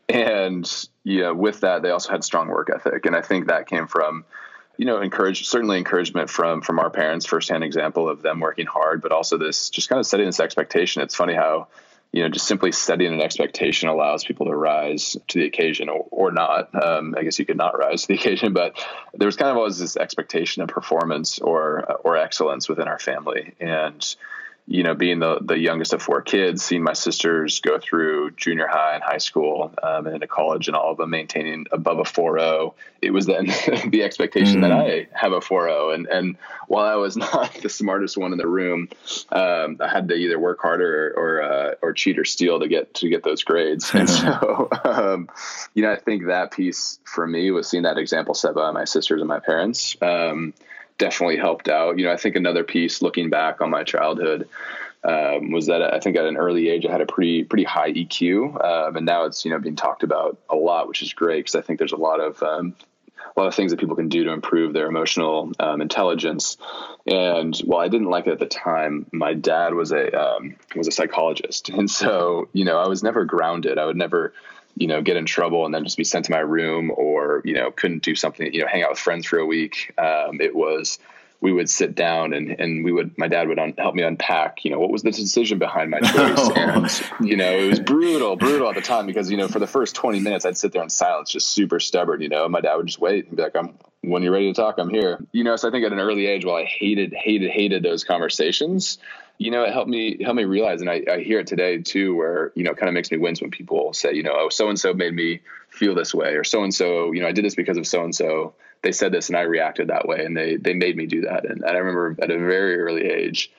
and 0.10 0.88
yeah, 1.06 1.30
with 1.30 1.62
that, 1.62 1.84
they 1.84 1.92
also 1.92 2.12
had 2.12 2.24
strong 2.24 2.48
work 2.48 2.70
ethic, 2.74 3.06
and 3.06 3.16
I 3.16 3.22
think 3.22 3.48
that 3.48 3.68
came 3.68 3.88
from 3.88 4.26
you 4.76 4.86
know 4.86 5.00
encourage 5.00 5.48
certainly 5.48 5.78
encouragement 5.78 6.30
from 6.30 6.62
from 6.62 6.80
our 6.80 6.90
parents 6.90 7.26
firsthand 7.26 7.64
example 7.64 8.10
of 8.10 8.22
them 8.22 8.42
working 8.42 8.66
hard 8.66 9.02
but 9.02 9.14
also 9.14 9.38
this 9.38 9.70
just 9.70 9.88
kind 9.88 10.02
of 10.02 10.06
setting 10.06 10.26
this 10.26 10.42
expectation. 10.42 11.04
It's 11.04 11.16
funny 11.16 11.36
how 11.36 11.68
you 12.12 12.24
know 12.24 12.30
just 12.30 12.48
simply 12.48 12.72
setting 12.72 13.14
an 13.14 13.22
expectation 13.22 13.88
allows 13.88 14.26
people 14.26 14.48
to 14.48 14.56
rise 14.56 15.16
to 15.28 15.40
the 15.40 15.46
occasion 15.46 15.90
or, 15.90 16.08
or 16.10 16.32
not. 16.32 16.70
Um, 16.84 17.14
i 17.16 17.22
guess 17.22 17.38
you 17.38 17.46
could 17.46 17.56
not 17.56 17.78
rise 17.78 18.02
to 18.02 18.08
the 18.08 18.14
occasion 18.20 18.54
but 18.54 18.84
there 19.14 19.28
was 19.28 19.36
kind 19.36 19.52
of 19.52 19.58
always 19.58 19.78
this 19.78 19.98
expectation 19.98 20.64
of 20.64 20.70
performance 20.70 21.38
or 21.38 22.00
or 22.04 22.18
excellence 22.18 22.68
within 22.68 22.88
our 22.88 23.00
family 23.00 23.54
and 23.60 24.16
you 24.68 24.82
know, 24.82 24.96
being 24.96 25.20
the 25.20 25.38
the 25.42 25.60
youngest 25.60 25.94
of 25.94 26.02
four 26.02 26.24
kids, 26.24 26.64
seeing 26.64 26.82
my 26.82 26.94
sisters 26.94 27.60
go 27.60 27.78
through 27.78 28.32
junior 28.32 28.66
high 28.68 28.96
and 28.96 29.04
high 29.04 29.20
school 29.20 29.72
um, 29.84 30.08
and 30.08 30.16
into 30.16 30.28
college, 30.28 30.68
and 30.68 30.76
all 30.76 30.92
of 30.92 30.98
them 30.98 31.12
maintaining 31.12 31.68
above 31.72 32.00
a 32.00 32.04
4.0, 32.04 32.74
it 33.02 33.12
was 33.12 33.28
then 33.28 33.46
the 33.90 34.02
expectation 34.04 34.58
mm. 34.58 34.62
that 34.62 34.72
I 34.72 35.08
have 35.14 35.34
a 35.34 35.40
4.0. 35.40 35.94
And 35.94 36.08
and 36.08 36.38
while 36.68 36.86
I 36.86 36.96
was 36.96 37.16
not 37.18 37.54
the 37.62 37.70
smartest 37.70 38.18
one 38.18 38.32
in 38.32 38.40
the 38.40 38.48
room, 38.48 38.90
um, 39.32 39.78
I 39.80 39.88
had 39.88 40.08
to 40.08 40.16
either 40.16 40.40
work 40.40 40.60
harder 40.62 41.14
or 41.16 41.26
or, 41.26 41.42
uh, 41.42 41.76
or, 41.82 41.94
cheat 41.94 42.20
or 42.20 42.26
steal 42.26 42.60
to 42.60 42.68
get 42.68 42.94
to 42.96 43.10
get 43.10 43.24
those 43.24 43.44
grades. 43.44 43.94
And 43.94 44.10
so, 44.10 44.70
um, 44.84 45.30
you 45.74 45.84
know, 45.84 45.92
I 45.92 45.96
think 45.96 46.28
that 46.28 46.52
piece 46.52 47.00
for 47.04 47.26
me 47.26 47.52
was 47.52 47.68
seeing 47.68 47.84
that 47.84 47.98
example 47.98 48.34
set 48.34 48.56
by 48.56 48.72
my 48.72 48.86
sisters 48.86 49.22
and 49.22 49.28
my 49.28 49.40
parents. 49.40 49.96
Definitely 50.98 51.38
helped 51.38 51.68
out. 51.68 51.98
You 51.98 52.06
know, 52.06 52.12
I 52.12 52.18
think 52.18 52.36
another 52.36 52.64
piece 52.64 53.02
looking 53.02 53.30
back 53.30 53.62
on 53.62 53.70
my 53.70 53.84
childhood 53.84 54.48
um, 55.04 55.52
was 55.52 55.68
that 55.68 55.82
I 55.82 56.00
think 56.00 56.18
at 56.18 56.26
an 56.26 56.38
early 56.38 56.70
age 56.70 56.86
I 56.86 56.92
had 56.92 57.02
a 57.02 57.06
pretty 57.06 57.44
pretty 57.44 57.64
high 57.64 57.92
EQ, 57.92 58.64
um, 58.64 58.96
and 58.96 59.06
now 59.06 59.26
it's 59.26 59.46
you 59.46 59.52
know 59.52 59.60
being 59.60 59.76
talked 59.76 60.04
about 60.04 60.38
a 60.50 60.56
lot, 60.56 60.88
which 60.88 61.02
is 61.02 61.14
great 61.14 61.40
because 61.40 61.56
I 61.56 61.62
think 61.62 61.80
there's 61.80 61.92
a 61.92 61.98
lot 61.98 62.20
of 62.20 62.42
um, 62.42 62.76
a 63.36 63.40
lot 63.40 63.48
of 63.48 63.56
things 63.56 63.72
that 63.72 63.80
people 63.80 63.96
can 63.96 64.10
do 64.10 64.24
to 64.24 64.32
improve 64.32 64.74
their 64.74 64.88
emotional 64.88 65.52
um, 65.60 65.82
intelligence. 65.82 66.58
And 67.06 67.56
while 67.60 67.82
I 67.82 67.88
didn't 67.88 68.10
like 68.10 68.28
it 68.28 68.32
at 68.32 68.40
the 68.40 68.46
time, 68.46 69.06
my 69.12 69.34
dad 69.34 69.74
was 69.74 69.92
a 69.92 70.12
um, 70.20 70.56
was 70.76 70.88
a 70.88 70.92
psychologist, 70.92 71.70
and 71.78 71.90
so 71.90 72.50
you 72.54 72.66
know 72.66 72.78
I 72.80 72.88
was 72.88 73.04
never 73.04 73.26
grounded. 73.26 73.78
I 73.78 73.86
would 73.86 73.98
never 73.98 74.34
you 74.76 74.88
know, 74.88 75.02
get 75.02 75.18
in 75.18 75.26
trouble 75.26 75.66
and 75.66 75.74
then 75.74 75.84
just 75.84 75.98
be 75.98 76.04
sent 76.04 76.26
to 76.26 76.32
my 76.32 76.40
room 76.40 76.92
or, 76.92 77.42
you 77.46 77.54
know, 77.54 77.72
couldn't 77.72 78.04
do 78.04 78.16
something, 78.16 78.54
you 78.54 78.62
know, 78.62 78.68
hang 78.68 78.84
out 78.84 78.92
with 78.92 79.00
friends 79.00 79.26
for 79.26 79.40
a 79.40 79.46
week. 79.46 79.94
Um, 79.98 80.42
it 80.42 80.54
was, 80.54 81.00
we 81.40 81.54
would 81.54 81.70
sit 81.70 81.96
down 81.96 82.34
and, 82.34 82.50
and 82.60 82.84
we 82.84 82.92
would, 82.92 83.18
my 83.18 83.28
dad 83.28 83.48
would 83.48 83.60
un- 83.60 83.76
help 83.78 83.96
me 83.96 84.04
unpack, 84.04 84.66
you 84.66 84.72
know, 84.72 84.80
what 84.80 84.92
was 84.92 85.04
the 85.04 85.12
decision 85.12 85.60
behind 85.60 85.92
my 85.92 86.00
choice? 86.02 86.50
and, 86.56 87.28
you 87.28 87.38
know, 87.38 87.52
it 87.52 87.70
was 87.70 87.80
brutal, 87.80 88.36
brutal 88.36 88.68
at 88.68 88.76
the 88.76 88.82
time 88.82 89.06
because, 89.06 89.32
you 89.32 89.38
know, 89.38 89.48
for 89.48 89.60
the 89.60 89.68
first 89.68 89.96
20 89.96 90.20
minutes, 90.20 90.46
I'd 90.46 90.58
sit 90.58 90.74
there 90.74 90.84
in 90.84 90.90
silence, 90.90 91.30
just 91.30 91.52
super 91.52 91.80
stubborn, 91.80 92.22
you 92.22 92.30
know, 92.30 92.48
my 92.50 92.60
dad 92.60 92.76
would 92.76 92.88
just 92.88 93.00
wait 93.00 93.28
and 93.28 93.38
be 93.38 93.44
like, 93.44 93.56
I'm, 93.56 93.78
when 94.02 94.24
you're 94.24 94.34
ready 94.34 94.52
to 94.52 94.60
talk, 94.60 94.76
I'm 94.78 94.90
here. 94.90 95.26
You 95.32 95.44
know, 95.44 95.56
so 95.56 95.68
I 95.68 95.72
think 95.72 95.86
at 95.86 95.92
an 95.92 96.00
early 96.00 96.28
age, 96.28 96.46
while 96.46 96.58
I 96.58 96.66
hated, 96.66 97.14
hated, 97.14 97.50
hated 97.50 97.82
those 97.82 98.04
conversations, 98.04 98.98
you 99.38 99.52
know, 99.52 99.64
it 99.64 99.74
helped 99.74 99.90
me 99.90 100.24
help 100.24 100.36
me 100.36 100.46
realize, 100.46 100.82
and 100.82 100.90
I, 100.90 101.04
I 101.12 101.20
hear 101.22 101.40
it 101.40 101.48
today 101.48 101.80
too, 101.82 102.16
where 102.16 102.52
you 102.56 102.64
know, 102.64 102.74
kind 102.74 102.88
of 102.88 102.94
makes 102.94 103.12
me 103.12 103.18
wince 103.18 103.42
when 103.42 103.52
people 103.52 103.94
say, 103.94 104.14
you 104.14 104.24
know, 104.24 104.34
oh, 104.34 104.50
so 104.50 104.70
and 104.70 104.80
so 104.80 104.94
made 104.94 105.14
me 105.14 105.42
feel 105.70 105.96
this 105.96 106.14
way, 106.14 106.36
or 106.36 106.44
so 106.44 106.64
and 106.64 106.74
so, 106.74 107.12
you 107.12 107.22
know, 107.22 107.28
I 107.28 107.32
did 107.32 107.44
this 107.44 107.56
because 107.56 107.78
of 107.78 107.88
so 107.88 108.04
and 108.04 108.16
so. 108.16 108.54
They 108.82 108.92
said 108.92 109.12
this, 109.12 109.30
and 109.30 109.38
I 109.38 109.42
reacted 109.42 109.88
that 109.88 110.08
way, 110.08 110.24
and 110.24 110.38
they 110.38 110.58
they 110.58 110.74
made 110.74 110.96
me 110.96 111.08
do 111.08 111.22
that. 111.22 111.46
And, 111.46 111.64
and 111.64 111.72
I 111.72 111.80
remember 111.80 112.16
at 112.22 112.30
a 112.30 112.38
very 112.38 112.80
early 112.80 113.06
age, 113.06 113.52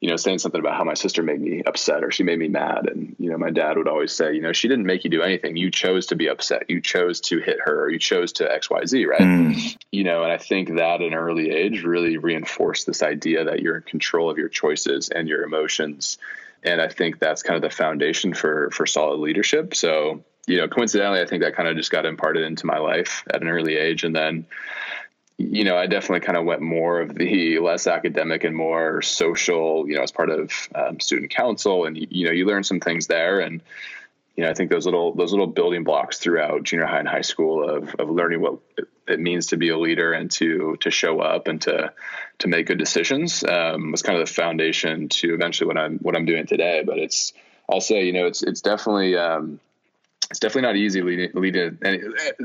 you 0.00 0.10
know, 0.10 0.16
saying 0.16 0.38
something 0.38 0.60
about 0.60 0.76
how 0.76 0.84
my 0.84 0.94
sister 0.94 1.22
made 1.22 1.40
me 1.40 1.62
upset 1.64 2.04
or 2.04 2.10
she 2.10 2.22
made 2.22 2.38
me 2.38 2.48
mad. 2.48 2.86
And, 2.86 3.16
you 3.18 3.30
know, 3.30 3.38
my 3.38 3.50
dad 3.50 3.78
would 3.78 3.88
always 3.88 4.12
say, 4.12 4.34
you 4.34 4.42
know, 4.42 4.52
she 4.52 4.68
didn't 4.68 4.84
make 4.84 5.04
you 5.04 5.10
do 5.10 5.22
anything. 5.22 5.56
You 5.56 5.70
chose 5.70 6.06
to 6.06 6.16
be 6.16 6.28
upset. 6.28 6.68
You 6.68 6.82
chose 6.82 7.20
to 7.22 7.38
hit 7.38 7.58
her 7.64 7.84
or 7.84 7.90
you 7.90 7.98
chose 7.98 8.32
to 8.34 8.44
XYZ, 8.44 9.06
right? 9.06 9.20
Mm. 9.20 9.76
You 9.92 10.04
know, 10.04 10.22
and 10.22 10.32
I 10.32 10.36
think 10.36 10.68
that 10.68 11.00
at 11.00 11.00
an 11.00 11.14
early 11.14 11.50
age 11.50 11.82
really 11.82 12.18
reinforced 12.18 12.86
this 12.86 13.02
idea 13.02 13.44
that 13.44 13.60
you're 13.60 13.76
in 13.76 13.82
control 13.82 14.28
of 14.30 14.36
your 14.36 14.50
choices 14.50 15.08
and 15.08 15.28
your 15.28 15.42
emotions. 15.44 16.18
And 16.62 16.80
I 16.80 16.88
think 16.88 17.18
that's 17.18 17.42
kind 17.42 17.56
of 17.56 17.62
the 17.62 17.74
foundation 17.74 18.34
for 18.34 18.70
for 18.72 18.86
solid 18.86 19.20
leadership. 19.20 19.74
So, 19.74 20.24
you 20.46 20.58
know, 20.58 20.68
coincidentally, 20.68 21.20
I 21.20 21.26
think 21.26 21.42
that 21.42 21.56
kind 21.56 21.68
of 21.68 21.76
just 21.76 21.90
got 21.90 22.04
imparted 22.04 22.44
into 22.44 22.66
my 22.66 22.78
life 22.78 23.24
at 23.32 23.40
an 23.40 23.48
early 23.48 23.76
age. 23.76 24.04
And 24.04 24.14
then, 24.14 24.46
you 25.38 25.64
know, 25.64 25.76
I 25.76 25.86
definitely 25.86 26.24
kind 26.24 26.38
of 26.38 26.44
went 26.44 26.62
more 26.62 27.00
of 27.00 27.14
the 27.14 27.58
less 27.62 27.86
academic 27.86 28.44
and 28.44 28.56
more 28.56 29.02
social, 29.02 29.88
you 29.88 29.96
know, 29.96 30.02
as 30.02 30.12
part 30.12 30.30
of 30.30 30.52
um, 30.74 31.00
student 31.00 31.30
council, 31.30 31.84
and 31.84 31.96
you 31.96 32.26
know, 32.26 32.32
you 32.32 32.46
learn 32.46 32.64
some 32.64 32.80
things 32.80 33.06
there, 33.06 33.40
and 33.40 33.60
you 34.36 34.44
know, 34.44 34.50
I 34.50 34.54
think 34.54 34.70
those 34.70 34.84
little 34.84 35.14
those 35.14 35.32
little 35.32 35.46
building 35.46 35.84
blocks 35.84 36.18
throughout 36.18 36.62
junior 36.62 36.86
high 36.86 37.00
and 37.00 37.08
high 37.08 37.22
school 37.22 37.68
of 37.68 37.94
of 37.96 38.10
learning 38.10 38.40
what 38.40 38.58
it 39.08 39.20
means 39.20 39.46
to 39.46 39.56
be 39.56 39.70
a 39.70 39.78
leader 39.78 40.12
and 40.12 40.30
to 40.32 40.76
to 40.80 40.90
show 40.90 41.20
up 41.20 41.48
and 41.48 41.60
to 41.62 41.92
to 42.38 42.48
make 42.48 42.66
good 42.66 42.78
decisions 42.78 43.44
um, 43.44 43.92
was 43.92 44.02
kind 44.02 44.18
of 44.18 44.26
the 44.26 44.32
foundation 44.32 45.08
to 45.08 45.34
eventually 45.34 45.66
what 45.66 45.78
I'm 45.78 45.98
what 45.98 46.16
I'm 46.16 46.26
doing 46.26 46.46
today. 46.46 46.82
But 46.84 46.98
it's 46.98 47.32
I'll 47.70 47.80
say, 47.80 48.04
you 48.04 48.12
know, 48.12 48.26
it's 48.26 48.42
it's 48.42 48.60
definitely 48.60 49.16
um, 49.16 49.58
it's 50.30 50.40
definitely 50.40 50.62
not 50.62 50.76
easy 50.76 51.02
leading 51.02 51.30
leading 51.34 51.78
any, 51.82 52.00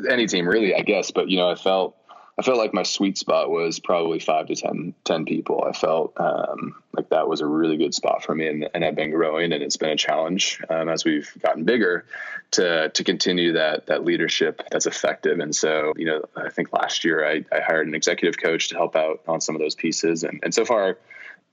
any 0.09 0.27
team 0.27 0.47
really, 0.47 0.73
I 0.75 0.81
guess. 0.81 1.11
But 1.11 1.29
you 1.29 1.37
know, 1.37 1.49
I 1.49 1.55
felt 1.55 1.95
I 2.39 2.43
felt 2.43 2.57
like 2.57 2.73
my 2.73 2.83
sweet 2.83 3.17
spot 3.17 3.49
was 3.49 3.79
probably 3.79 4.19
five 4.19 4.47
to 4.47 4.55
10, 4.55 4.93
10 5.03 5.25
people. 5.25 5.63
I 5.67 5.73
felt 5.73 6.13
um, 6.17 6.75
like 6.95 7.09
that 7.09 7.27
was 7.27 7.41
a 7.41 7.45
really 7.45 7.77
good 7.77 7.93
spot 7.93 8.23
for 8.23 8.33
me, 8.33 8.47
and, 8.47 8.69
and 8.73 8.85
I've 8.85 8.95
been 8.95 9.11
growing, 9.11 9.51
and 9.51 9.61
it's 9.61 9.77
been 9.77 9.89
a 9.89 9.97
challenge 9.97 10.61
um, 10.69 10.89
as 10.89 11.03
we've 11.03 11.31
gotten 11.41 11.65
bigger 11.65 12.05
to 12.51 12.89
to 12.89 13.03
continue 13.03 13.53
that 13.53 13.87
that 13.87 14.03
leadership 14.03 14.61
that's 14.71 14.85
effective. 14.85 15.39
And 15.39 15.55
so, 15.55 15.93
you 15.97 16.05
know, 16.05 16.23
I 16.35 16.49
think 16.49 16.73
last 16.73 17.03
year 17.03 17.25
I, 17.25 17.45
I 17.51 17.59
hired 17.59 17.87
an 17.87 17.95
executive 17.95 18.41
coach 18.41 18.69
to 18.69 18.75
help 18.75 18.95
out 18.95 19.21
on 19.27 19.41
some 19.41 19.55
of 19.55 19.61
those 19.61 19.75
pieces, 19.75 20.23
and 20.23 20.39
and 20.41 20.53
so 20.53 20.65
far, 20.65 20.97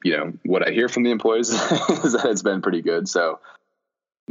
you 0.05 0.17
know, 0.17 0.33
what 0.45 0.67
I 0.67 0.71
hear 0.71 0.89
from 0.89 1.03
the 1.03 1.11
employees 1.11 1.51
is 1.51 2.13
that 2.13 2.27
it's 2.27 2.43
been 2.43 2.63
pretty 2.63 2.83
good. 2.83 3.09
So 3.09 3.41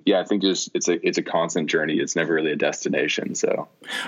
yeah, 0.08 0.22
I 0.22 0.24
think 0.24 0.42
just 0.42 0.72
it's 0.74 0.88
a 0.88 1.06
it's 1.06 1.18
a 1.18 1.22
constant 1.22 1.70
journey. 1.70 2.00
It's 2.00 2.16
never 2.16 2.34
really 2.34 2.54
a 2.54 2.56
destination. 2.56 3.36
So, 3.36 3.68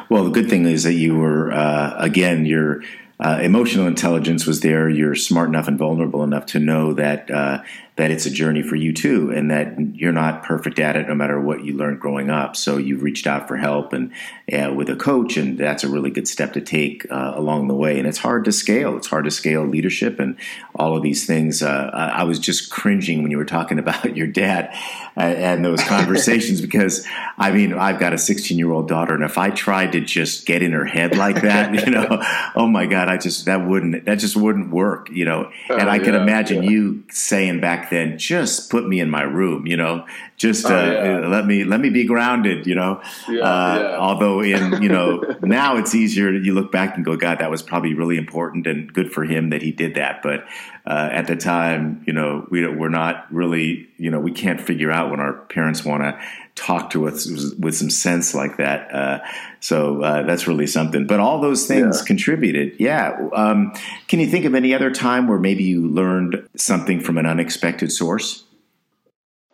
well, 0.10 0.24
the 0.24 0.32
good 0.32 0.50
thing 0.50 0.66
is 0.66 0.84
that 0.84 0.94
you 0.94 1.18
were 1.18 1.52
uh, 1.52 1.96
again 1.98 2.46
you're 2.46 2.82
uh, 3.20 3.40
emotional 3.42 3.86
intelligence 3.86 4.48
was 4.48 4.62
there. 4.62 4.88
You're 4.88 5.16
smart 5.16 5.50
enough 5.50 5.68
and 5.68 5.78
vulnerable 5.78 6.24
enough 6.24 6.46
to 6.48 6.60
know 6.60 6.94
that 6.94 7.30
uh, 7.30 7.64
that 8.00 8.12
it's 8.12 8.26
a 8.26 8.32
journey 8.32 8.64
for 8.64 8.78
you 8.78 8.94
too, 8.94 9.30
and 9.30 9.52
that 9.52 9.78
you're 9.94 10.14
not 10.14 10.42
perfect 10.42 10.80
at 10.80 10.96
it, 10.96 11.10
no 11.10 11.14
matter 11.14 11.38
what 11.38 11.66
you 11.66 11.76
learned 11.76 12.00
growing 12.00 12.30
up. 12.30 12.56
So 12.56 12.78
you've 12.78 13.04
reached 13.04 13.28
out 13.28 13.46
for 13.46 13.58
help 13.58 13.92
and 13.92 14.14
uh, 14.54 14.74
with 14.74 14.90
a 14.90 14.96
coach, 14.96 15.36
and 15.36 15.58
that's 15.58 15.84
a 15.84 15.90
really 15.90 16.10
good 16.10 16.26
step 16.26 16.54
to 16.54 16.62
take 16.62 17.06
uh, 17.12 17.34
along 17.36 17.68
the 17.68 17.76
way. 17.76 18.00
And 18.00 18.08
it's 18.08 18.18
hard 18.18 18.46
to 18.46 18.54
scale. 18.54 18.96
It's 18.96 19.08
hard 19.08 19.26
to 19.26 19.32
scale 19.32 19.66
leadership 19.66 20.18
and 20.18 20.38
all 20.76 20.96
of 20.96 21.04
these 21.04 21.26
things. 21.26 21.62
Uh, 21.62 21.92
I 21.94 22.24
was 22.24 22.40
just 22.40 22.72
cringing 22.72 23.22
when 23.22 23.32
you 23.32 23.38
were 23.38 23.44
talking 23.44 23.80
about 23.80 24.16
your 24.16 24.28
dad 24.28 24.74
uh, 25.18 25.20
and 25.20 25.66
those 25.66 25.84
conversations 25.84 26.62
because 26.70 27.06
I 27.38 27.52
mean 27.52 27.74
I've 27.74 28.00
got 28.00 28.14
a 28.14 28.18
16 28.18 28.58
year 28.58 28.72
old 28.72 28.88
daughter, 28.88 29.14
and 29.14 29.26
if 29.26 29.38
I 29.38 29.50
tried 29.50 29.92
to 29.92 30.00
just 30.00 30.46
get 30.46 30.64
in 30.64 30.72
her 30.72 30.86
head 30.86 31.18
like 31.18 31.42
that, 31.42 31.74
you 31.74 31.92
know, 31.92 32.24
oh 32.56 32.68
my 32.68 32.86
God, 32.86 33.10
I 33.10 33.18
just 33.18 33.44
that 33.46 33.68
wouldn't 33.68 34.06
that 34.06 34.20
just 34.20 34.38
wouldn't 34.38 34.70
work, 34.70 35.10
you 35.12 35.26
know. 35.26 35.52
And 35.70 35.90
oh, 35.90 35.92
I 35.92 36.00
can 36.00 36.16
imagine 36.16 36.64
yeah. 36.64 36.70
you 36.70 37.04
saying 37.12 37.60
back 37.60 37.89
then, 37.90 38.18
just 38.18 38.70
put 38.70 38.88
me 38.88 39.00
in 39.00 39.10
my 39.10 39.24
room, 39.24 39.68
you 39.68 39.78
know, 39.78 40.06
just 40.38 40.66
oh, 40.66 40.76
uh, 40.76 40.92
yeah. 40.92 41.28
let 41.28 41.46
me 41.46 41.64
let 41.64 41.80
me 41.80 41.90
be 41.90 42.06
grounded, 42.06 42.66
you 42.66 42.76
know. 42.76 43.02
Yeah, 43.28 43.42
uh, 43.42 43.98
although 44.00 44.42
in 44.42 44.82
you 44.82 44.90
know 44.90 45.22
now 45.42 45.78
it's 45.78 45.94
easier. 45.94 46.32
You 46.32 46.54
look 46.54 46.72
back 46.72 46.96
and 46.96 47.04
go, 47.04 47.18
God, 47.18 47.40
that 47.40 47.52
was 47.52 47.62
probably 47.62 47.94
really 47.94 48.18
important 48.18 48.66
and 48.68 48.92
good 48.92 49.12
for 49.12 49.24
him 49.24 49.50
that 49.50 49.62
he 49.62 49.72
did 49.72 49.96
that. 49.96 50.22
But 50.22 50.46
uh, 50.90 51.10
at 51.12 51.28
the 51.28 51.36
time, 51.36 52.04
you 52.08 52.14
know, 52.14 52.48
we 52.50 52.68
we're 52.68 52.90
not 52.90 53.32
really, 53.32 53.88
you 53.98 54.10
know, 54.10 54.20
we 54.20 54.32
can't 54.32 54.60
figure 54.60 54.92
out 54.92 55.12
when 55.12 55.20
our 55.20 55.34
parents 55.34 55.86
want 55.86 56.02
to 56.02 56.20
talk 56.56 56.90
to 56.90 57.08
us 57.08 57.30
with 57.60 57.76
some 57.76 57.92
sense 57.92 58.34
like 58.34 58.58
that. 58.58 58.92
Uh, 58.94 59.20
so 59.60 60.02
uh, 60.02 60.24
that's 60.24 60.48
really 60.48 60.66
something. 60.66 61.06
But 61.06 61.20
all 61.20 61.40
those 61.42 61.68
things 61.68 62.00
yeah. 62.00 62.08
contributed. 62.08 62.80
Yeah. 62.80 63.30
Um, 63.34 63.72
can 64.08 64.20
you 64.20 64.26
think 64.26 64.46
of 64.46 64.56
any 64.56 64.74
other 64.74 64.90
time 64.90 65.28
where 65.28 65.38
maybe 65.38 65.64
you 65.64 65.88
learned 65.88 66.50
something 66.58 67.02
from 67.02 67.20
an 67.20 67.28
unexpected 67.28 67.92
source? 67.92 68.44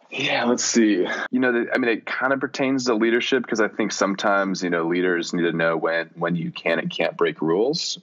Yeah, 0.10 0.46
let's 0.46 0.64
see. 0.64 1.06
You 1.32 1.40
know, 1.42 1.66
I 1.74 1.78
mean, 1.78 1.90
it 1.90 2.06
kind 2.06 2.32
of 2.32 2.40
pertains 2.40 2.86
to 2.86 2.96
leadership 2.96 3.44
because 3.44 3.60
I 3.60 3.68
think 3.68 3.92
sometimes 3.92 4.64
you 4.64 4.70
know 4.70 4.88
leaders 4.88 5.34
need 5.34 5.44
to 5.44 5.52
know 5.52 5.76
when 5.76 6.12
when 6.16 6.38
you 6.38 6.52
can 6.52 6.80
and 6.80 6.90
can't 6.90 7.18
break 7.18 7.42
rules. 7.42 8.00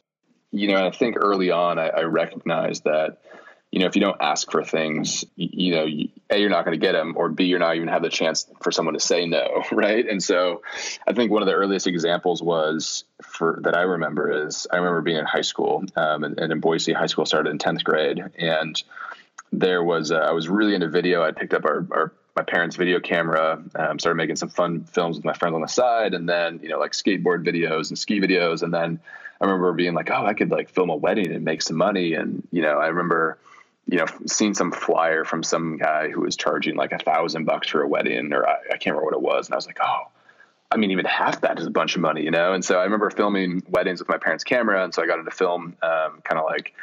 You 0.53 0.69
know, 0.69 0.87
I 0.87 0.91
think 0.91 1.17
early 1.19 1.51
on 1.51 1.79
I, 1.79 1.89
I 1.89 2.03
recognized 2.03 2.85
that 2.85 3.19
you 3.73 3.79
know, 3.79 3.87
if 3.87 3.97
you 3.97 4.03
don't 4.03 4.21
ask 4.21 4.51
for 4.51 4.63
things, 4.63 5.25
you, 5.35 5.49
you 5.53 5.75
know, 5.75 5.85
you, 5.85 6.11
A, 6.29 6.37
you're 6.39 6.51
not 6.51 6.67
going 6.67 6.79
to 6.79 6.87
get 6.87 6.93
them, 6.93 7.15
or 7.17 7.31
B, 7.31 7.45
you're 7.45 7.59
not 7.59 7.75
even 7.75 7.89
have 7.89 8.03
the 8.03 8.11
chance 8.11 8.47
for 8.61 8.71
someone 8.71 8.93
to 8.93 9.01
say 9.01 9.27
no, 9.27 9.65
right? 9.73 10.07
And 10.07 10.23
so 10.23 10.61
I 11.09 11.15
think 11.15 11.33
one 11.33 11.41
of 11.41 11.49
the 11.49 11.55
earliest 11.55 11.87
examples 11.87 12.43
was 12.43 13.05
for 13.23 13.61
that 13.63 13.75
I 13.75 13.83
remember 13.83 14.47
is 14.47 14.67
I 14.71 14.77
remember 14.77 15.01
being 15.01 15.17
in 15.17 15.25
high 15.25 15.41
school, 15.41 15.85
um, 15.97 16.23
and, 16.23 16.39
and, 16.39 16.53
in 16.53 16.61
Boise, 16.61 16.93
high 16.93 17.07
school 17.07 17.25
started 17.25 17.49
in 17.49 17.59
10th 17.59 17.83
grade. 17.83 18.23
And 18.39 18.81
there 19.53 19.83
was, 19.83 20.13
uh, 20.13 20.17
I 20.17 20.33
was 20.33 20.51
really 20.51 20.75
into 20.75 20.89
video. 20.89 21.23
I 21.23 21.33
picked 21.33 21.55
up 21.55 21.65
our, 21.65 21.87
our 21.91 22.13
my 22.37 22.43
parents' 22.43 22.77
video 22.77 22.99
camera, 22.99 23.63
um, 23.75 23.99
started 23.99 24.17
making 24.17 24.37
some 24.37 24.49
fun 24.49 24.85
films 24.85 25.17
with 25.17 25.25
my 25.25 25.35
friends 25.35 25.55
on 25.55 25.61
the 25.61 25.69
side, 25.69 26.15
and 26.15 26.27
then 26.27 26.61
you 26.63 26.69
know 26.71 26.79
like 26.79 26.93
skateboard 26.93 27.47
videos 27.47 27.89
and 27.89 27.99
ski 27.99 28.21
videos, 28.21 28.63
and 28.63 28.73
then 28.73 29.01
I 29.43 29.47
remember 29.47 29.73
being 29.73 29.93
like, 29.93 30.11
oh, 30.11 30.25
I 30.25 30.33
could 30.33 30.51
like 30.51 30.71
film 30.71 30.89
a 30.89 30.97
wedding 30.97 31.33
and 31.33 31.45
make 31.45 31.61
some 31.61 31.77
money, 31.77 32.15
and 32.15 32.47
you 32.51 32.63
know 32.63 32.79
I 32.79 32.87
remember 32.87 33.39
you 33.87 33.99
know, 33.99 34.07
seeing 34.27 34.55
some 34.55 34.73
flyer 34.73 35.25
from 35.25 35.43
some 35.43 35.77
guy 35.77 36.09
who 36.09 36.21
was 36.21 36.37
charging 36.37 36.77
like 36.77 36.93
a 36.93 36.99
thousand 36.99 37.45
bucks 37.45 37.69
for 37.69 37.83
a 37.83 37.89
wedding, 37.89 38.33
or 38.33 38.47
I, 38.47 38.57
I, 38.73 38.77
can't 38.77 38.97
remember 38.97 39.05
what 39.07 39.15
it 39.15 39.21
was, 39.21 39.49
and 39.49 39.55
I 39.55 39.57
was 39.57 39.67
like, 39.67 39.79
oh, 39.83 40.09
I 40.71 40.77
mean, 40.77 40.93
even 40.93 41.05
half 41.05 41.41
that 41.43 41.59
is 41.59 41.67
a 41.67 41.71
bunch 41.71 41.97
of 41.97 42.01
money, 42.01 42.23
you 42.23 42.31
know. 42.31 42.53
And 42.53 42.65
so 42.65 42.79
I 42.79 42.85
remember 42.85 43.11
filming 43.11 43.63
weddings 43.69 43.99
with 43.99 44.09
my 44.09 44.19
parents' 44.19 44.45
camera, 44.45 44.85
and 44.85 44.95
so 44.95 45.03
I 45.03 45.07
got 45.07 45.19
into 45.19 45.31
film, 45.31 45.77
um, 45.83 46.21
kind 46.23 46.39
of 46.39 46.45
like 46.45 46.75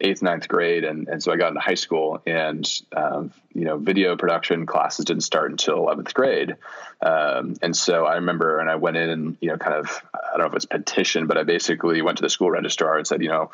eighth, 0.00 0.22
ninth 0.22 0.46
grade, 0.46 0.84
and 0.84 1.08
and 1.08 1.22
so 1.22 1.32
I 1.32 1.36
got 1.36 1.48
into 1.48 1.60
high 1.60 1.74
school, 1.74 2.20
and 2.26 2.70
um, 2.94 3.32
you 3.54 3.64
know, 3.64 3.78
video 3.78 4.16
production 4.16 4.66
classes 4.66 5.06
didn't 5.06 5.22
start 5.22 5.50
until 5.50 5.78
eleventh 5.78 6.12
grade, 6.12 6.56
um, 7.00 7.54
and 7.62 7.74
so 7.74 8.04
I 8.04 8.16
remember, 8.16 8.60
and 8.60 8.70
I 8.70 8.76
went 8.76 8.96
in 8.96 9.10
and 9.10 9.36
you 9.40 9.48
know, 9.48 9.56
kind 9.56 9.74
of, 9.74 10.02
I 10.34 10.38
don't 10.38 10.46
know 10.46 10.50
if 10.50 10.56
it's 10.56 10.64
petition, 10.64 11.26
but 11.26 11.38
I 11.38 11.44
basically 11.44 12.02
went 12.02 12.18
to 12.18 12.22
the 12.22 12.30
school 12.30 12.50
registrar 12.50 12.98
and 12.98 13.06
said, 13.06 13.22
you 13.22 13.28
know 13.28 13.50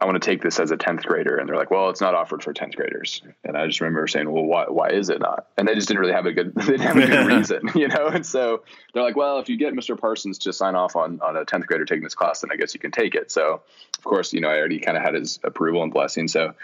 I 0.00 0.06
want 0.06 0.20
to 0.20 0.28
take 0.28 0.42
this 0.42 0.58
as 0.58 0.72
a 0.72 0.76
10th 0.76 1.04
grader. 1.04 1.36
And 1.36 1.48
they're 1.48 1.56
like, 1.56 1.70
well, 1.70 1.88
it's 1.88 2.00
not 2.00 2.14
offered 2.14 2.42
for 2.42 2.52
10th 2.52 2.74
graders. 2.74 3.22
And 3.44 3.56
I 3.56 3.66
just 3.66 3.80
remember 3.80 4.06
saying, 4.08 4.30
well, 4.30 4.44
why, 4.44 4.64
why 4.64 4.90
is 4.90 5.08
it 5.08 5.20
not? 5.20 5.46
And 5.56 5.68
they 5.68 5.74
just 5.74 5.86
didn't 5.86 6.00
really 6.00 6.12
have 6.12 6.26
a 6.26 6.32
good, 6.32 6.52
they 6.54 6.64
didn't 6.64 6.80
have 6.80 6.96
a 6.96 7.06
good 7.06 7.26
reason, 7.38 7.70
you 7.76 7.86
know? 7.86 8.08
And 8.08 8.26
so 8.26 8.64
they're 8.92 9.04
like, 9.04 9.16
well, 9.16 9.38
if 9.38 9.48
you 9.48 9.56
get 9.56 9.72
Mr. 9.72 9.98
Parsons 9.98 10.38
to 10.38 10.52
sign 10.52 10.74
off 10.74 10.96
on, 10.96 11.20
on 11.20 11.36
a 11.36 11.44
10th 11.44 11.66
grader 11.66 11.84
taking 11.84 12.02
this 12.02 12.14
class, 12.14 12.40
then 12.40 12.50
I 12.52 12.56
guess 12.56 12.74
you 12.74 12.80
can 12.80 12.90
take 12.90 13.14
it. 13.14 13.30
So 13.30 13.62
of 13.96 14.04
course, 14.04 14.32
you 14.32 14.40
know, 14.40 14.48
I 14.48 14.58
already 14.58 14.80
kind 14.80 14.96
of 14.96 15.02
had 15.02 15.14
his 15.14 15.38
approval 15.44 15.82
and 15.84 15.92
blessing. 15.92 16.26
So, 16.26 16.54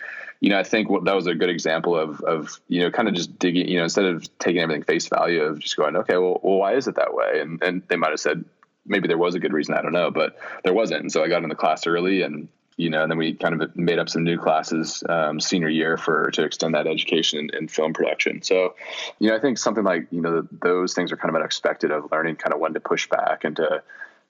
you 0.41 0.51
know, 0.51 0.59
I 0.59 0.65
think 0.65 0.91
what, 0.91 1.05
that 1.05 1.15
was 1.15 1.27
a 1.27 1.35
good 1.35 1.51
example 1.51 1.97
of, 1.97 2.21
of, 2.23 2.61
you 2.67 2.83
know, 2.83 2.91
kind 2.91 3.09
of 3.09 3.15
just 3.15 3.39
digging, 3.39 3.69
you 3.69 3.79
know, 3.79 3.85
instead 3.85 4.07
of 4.07 4.39
taking 4.39 4.61
everything 4.61 4.83
face 4.83 5.07
value 5.07 5.43
of 5.43 5.61
just 5.61 5.77
going, 5.77 5.95
okay, 5.97 6.17
well, 6.17 6.41
well 6.43 6.59
why 6.59 6.75
is 6.75 6.89
it 6.89 6.97
that 6.97 7.15
way? 7.15 7.41
And, 7.41 7.63
and 7.63 7.83
they 7.89 7.97
might've 7.97 8.19
said, 8.19 8.45
maybe 8.87 9.09
there 9.09 9.19
was 9.19 9.35
a 9.35 9.41
good 9.41 9.53
reason. 9.53 9.75
I 9.75 9.83
don't 9.83 9.93
know, 9.93 10.11
but 10.11 10.39
there 10.65 10.73
wasn't. 10.73 11.03
And 11.03 11.13
so 11.13 11.23
I 11.23 11.29
got 11.29 11.43
in 11.43 11.49
the 11.49 11.55
class 11.55 11.87
early 11.87 12.23
and 12.23 12.49
you 12.81 12.89
know, 12.89 13.03
and 13.03 13.11
then 13.11 13.19
we 13.19 13.35
kind 13.35 13.61
of 13.61 13.77
made 13.77 13.99
up 13.99 14.09
some 14.09 14.25
new 14.25 14.39
classes 14.39 15.05
um, 15.07 15.39
senior 15.39 15.69
year 15.69 15.99
for 15.99 16.31
to 16.31 16.45
extend 16.45 16.75
that 16.75 16.87
education 16.87 17.51
in, 17.53 17.69
film 17.69 17.93
production. 17.93 18.41
So, 18.41 18.75
you 19.19 19.29
know, 19.29 19.37
I 19.37 19.39
think 19.39 19.59
something 19.59 19.85
like 19.85 20.07
you 20.11 20.23
know 20.23 20.49
those 20.51 20.95
things 20.95 21.13
are 21.13 21.17
kind 21.17 21.29
of 21.29 21.37
unexpected 21.37 21.91
of 21.91 22.11
learning 22.11 22.37
kind 22.37 22.55
of 22.55 22.61
when 22.61 22.73
to 22.73 22.81
push 22.81 23.07
back 23.09 23.45
and 23.45 23.55
to 23.57 23.83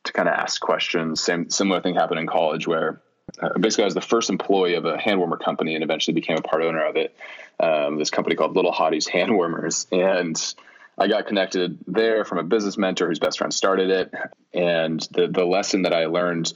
to 0.03 0.13
kind 0.13 0.29
of 0.29 0.35
ask 0.35 0.61
questions. 0.61 1.23
Same 1.23 1.49
similar 1.49 1.81
thing 1.81 1.95
happened 1.95 2.19
in 2.19 2.27
college 2.27 2.67
where 2.67 3.01
uh, 3.41 3.57
basically 3.57 3.85
I 3.85 3.87
was 3.87 3.95
the 3.95 4.01
first 4.01 4.31
employee 4.31 4.75
of 4.75 4.85
a 4.85 4.99
hand 4.99 5.21
warmer 5.21 5.37
company 5.37 5.77
and 5.77 5.85
eventually 5.85 6.15
became 6.15 6.37
a 6.37 6.43
part 6.43 6.65
owner 6.65 6.85
of 6.85 6.97
it. 6.97 7.15
Um, 7.61 7.99
this 7.99 8.11
company 8.11 8.35
called 8.35 8.57
Little 8.57 8.73
Hotties 8.73 9.09
Hand 9.09 9.33
Warmers 9.33 9.87
and. 9.93 10.55
I 11.01 11.09
got 11.09 11.27
connected 11.27 11.79
there 11.87 12.27
from 12.27 12.39
a 12.39 12.43
business 12.43 12.77
mentor 12.77 13.09
whose 13.09 13.19
best 13.19 13.39
friend 13.39 13.53
started 13.53 13.89
it. 13.91 14.15
And 14.53 15.01
the, 15.13 15.29
the 15.29 15.47
lesson 15.47 15.83
that 15.83 15.95
I 15.95 16.07
learned 16.07 16.53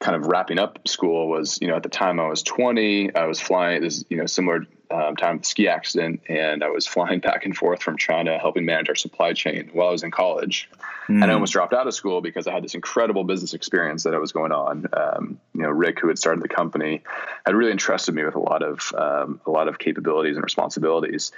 kind 0.00 0.16
of 0.16 0.26
wrapping 0.26 0.58
up 0.58 0.88
school 0.88 1.28
was, 1.28 1.58
you 1.60 1.68
know, 1.68 1.76
at 1.76 1.82
the 1.82 1.90
time 1.90 2.18
I 2.18 2.28
was 2.28 2.42
20, 2.42 3.14
I 3.14 3.26
was 3.26 3.40
flying 3.40 3.82
this, 3.82 4.04
you 4.08 4.16
know, 4.16 4.26
similar 4.26 4.66
um, 4.90 5.16
time 5.16 5.38
the 5.38 5.44
ski 5.44 5.68
accident, 5.68 6.22
and 6.28 6.64
I 6.64 6.68
was 6.68 6.86
flying 6.96 7.20
back 7.20 7.44
and 7.44 7.56
forth 7.56 7.82
from 7.82 7.98
China, 7.98 8.38
helping 8.38 8.64
manage 8.64 8.88
our 8.88 8.94
supply 8.94 9.34
chain 9.34 9.70
while 9.72 9.88
I 9.88 9.92
was 9.92 10.02
in 10.02 10.10
college. 10.10 10.68
Mm. 11.08 11.14
And 11.14 11.24
I 11.24 11.26
hmm. 11.28 11.34
almost 11.34 11.52
dropped 11.52 11.74
out 11.74 11.86
of 11.86 11.94
school 11.94 12.20
because 12.20 12.46
I 12.46 12.52
had 12.52 12.62
this 12.62 12.74
incredible 12.74 13.24
business 13.24 13.54
experience 13.54 14.04
that 14.04 14.14
I 14.14 14.18
was 14.18 14.32
going 14.32 14.52
on. 14.52 14.86
Um, 14.92 15.40
you 15.52 15.62
know, 15.62 15.70
Rick, 15.70 15.98
who 15.98 16.08
had 16.08 16.18
started 16.18 16.42
the 16.42 16.48
company, 16.48 17.02
had 17.44 17.54
really 17.54 17.72
entrusted 17.72 18.14
me 18.14 18.24
with 18.24 18.36
a 18.36 18.40
lot 18.40 18.62
of 18.62 18.92
um, 18.96 19.40
a 19.44 19.50
lot 19.50 19.68
of 19.68 19.78
capabilities 19.78 20.36
and 20.36 20.44
responsibilities. 20.44 21.32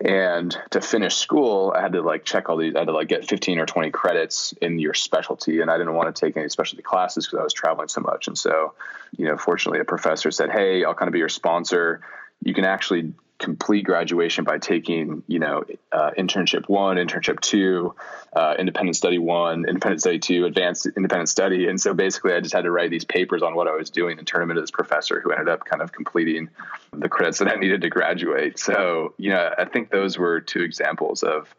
And 0.00 0.56
to 0.70 0.80
finish 0.80 1.16
school, 1.16 1.72
I 1.76 1.80
had 1.80 1.92
to 1.92 2.02
like 2.02 2.24
check 2.24 2.48
all 2.48 2.56
these. 2.56 2.76
I 2.76 2.80
had 2.80 2.84
to 2.86 2.92
like 2.92 3.08
get 3.08 3.28
15 3.28 3.58
or 3.58 3.66
20 3.66 3.90
credits 3.90 4.54
in 4.62 4.78
your 4.78 4.94
specialty, 4.94 5.60
and 5.60 5.70
I 5.70 5.76
didn't 5.76 5.94
want 5.94 6.14
to 6.14 6.20
take 6.20 6.36
any 6.36 6.48
specialty 6.48 6.82
classes 6.82 7.26
because 7.26 7.40
I 7.40 7.42
was 7.42 7.52
traveling 7.52 7.88
so 7.88 8.02
much. 8.02 8.28
And 8.28 8.38
so, 8.38 8.74
you 9.16 9.26
know, 9.26 9.36
fortunately, 9.36 9.80
a 9.80 9.84
professor 9.84 10.30
said, 10.30 10.50
"Hey, 10.50 10.84
I'll 10.84 10.94
kind 10.94 11.08
of 11.08 11.12
be 11.12 11.18
your 11.18 11.28
sponsor. 11.28 12.00
You 12.44 12.54
can 12.54 12.64
actually 12.64 13.12
complete 13.38 13.84
graduation 13.84 14.44
by 14.44 14.58
taking, 14.58 15.22
you 15.28 15.38
know, 15.38 15.64
uh, 15.92 16.10
internship 16.18 16.68
one, 16.68 16.96
internship 16.96 17.40
two, 17.40 17.94
uh, 18.32 18.54
independent 18.58 18.96
study 18.96 19.18
one, 19.18 19.64
independent 19.68 20.00
study 20.00 20.18
two, 20.18 20.44
advanced 20.44 20.86
independent 20.96 21.28
study. 21.28 21.68
And 21.68 21.80
so 21.80 21.94
basically, 21.94 22.32
I 22.34 22.40
just 22.40 22.54
had 22.54 22.64
to 22.64 22.70
write 22.70 22.90
these 22.90 23.04
papers 23.04 23.42
on 23.42 23.54
what 23.54 23.68
I 23.68 23.76
was 23.76 23.90
doing 23.90 24.18
and 24.18 24.26
turn 24.26 24.40
them 24.40 24.50
into 24.50 24.60
this 24.60 24.72
professor 24.72 25.20
who 25.20 25.30
ended 25.30 25.48
up 25.48 25.64
kind 25.64 25.82
of 25.82 25.92
completing 25.92 26.50
the 26.92 27.08
credits 27.08 27.38
that 27.38 27.48
I 27.48 27.54
needed 27.54 27.82
to 27.82 27.88
graduate. 27.88 28.58
So, 28.58 29.14
you 29.18 29.30
know, 29.30 29.54
I 29.56 29.64
think 29.64 29.90
those 29.90 30.18
were 30.18 30.40
two 30.40 30.62
examples 30.62 31.22
of, 31.22 31.54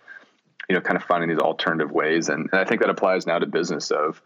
you 0.68 0.76
know, 0.76 0.82
kind 0.82 0.98
of 0.98 1.04
finding 1.04 1.30
these 1.30 1.40
alternative 1.40 1.92
ways. 1.92 2.30
And, 2.30 2.50
and 2.52 2.60
I 2.60 2.66
think 2.66 2.82
that 2.82 2.90
applies 2.90 3.26
now 3.26 3.40
to 3.40 3.46
business 3.46 3.92
of, 3.92 4.22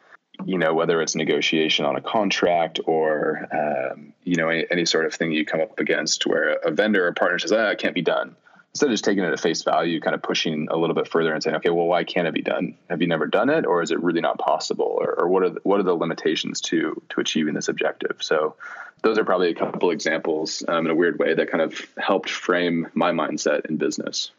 you 0.45 0.57
know, 0.57 0.73
whether 0.73 1.01
it's 1.01 1.15
negotiation 1.15 1.85
on 1.85 1.95
a 1.95 2.01
contract 2.01 2.79
or, 2.85 3.47
um, 3.51 4.13
you 4.23 4.35
know, 4.35 4.49
any, 4.49 4.65
any, 4.71 4.85
sort 4.85 5.05
of 5.05 5.13
thing 5.13 5.31
you 5.31 5.45
come 5.45 5.61
up 5.61 5.79
against 5.79 6.25
where 6.25 6.53
a 6.53 6.71
vendor 6.71 7.07
or 7.07 7.13
partner 7.13 7.39
says, 7.39 7.51
ah, 7.51 7.69
it 7.69 7.77
can't 7.77 7.95
be 7.95 8.01
done. 8.01 8.35
Instead 8.71 8.87
of 8.87 8.93
just 8.93 9.05
taking 9.05 9.23
it 9.23 9.31
at 9.31 9.39
face 9.39 9.61
value, 9.61 10.01
kind 10.01 10.15
of 10.15 10.23
pushing 10.23 10.67
a 10.71 10.75
little 10.75 10.95
bit 10.95 11.07
further 11.07 11.31
and 11.31 11.43
saying, 11.43 11.55
okay, 11.57 11.69
well, 11.69 11.85
why 11.85 12.03
can't 12.03 12.27
it 12.27 12.33
be 12.33 12.41
done? 12.41 12.75
Have 12.89 13.01
you 13.01 13.07
never 13.07 13.27
done 13.27 13.49
it, 13.49 13.67
or 13.67 13.83
is 13.83 13.91
it 13.91 14.01
really 14.01 14.21
not 14.21 14.39
possible, 14.39 14.97
or, 14.99 15.13
or 15.13 15.27
what 15.27 15.43
are 15.43 15.51
the, 15.51 15.59
what 15.61 15.79
are 15.79 15.83
the 15.83 15.93
limitations 15.93 16.59
to 16.61 16.99
to 17.09 17.21
achieving 17.21 17.53
this 17.53 17.67
objective? 17.67 18.17
So, 18.21 18.55
those 19.03 19.19
are 19.19 19.25
probably 19.25 19.51
a 19.51 19.53
couple 19.53 19.91
examples 19.91 20.63
um, 20.67 20.85
in 20.85 20.91
a 20.91 20.95
weird 20.95 21.19
way 21.19 21.35
that 21.35 21.51
kind 21.51 21.61
of 21.61 21.79
helped 21.99 22.31
frame 22.31 22.87
my 22.95 23.11
mindset 23.11 23.67
in 23.67 23.77
business. 23.77 24.31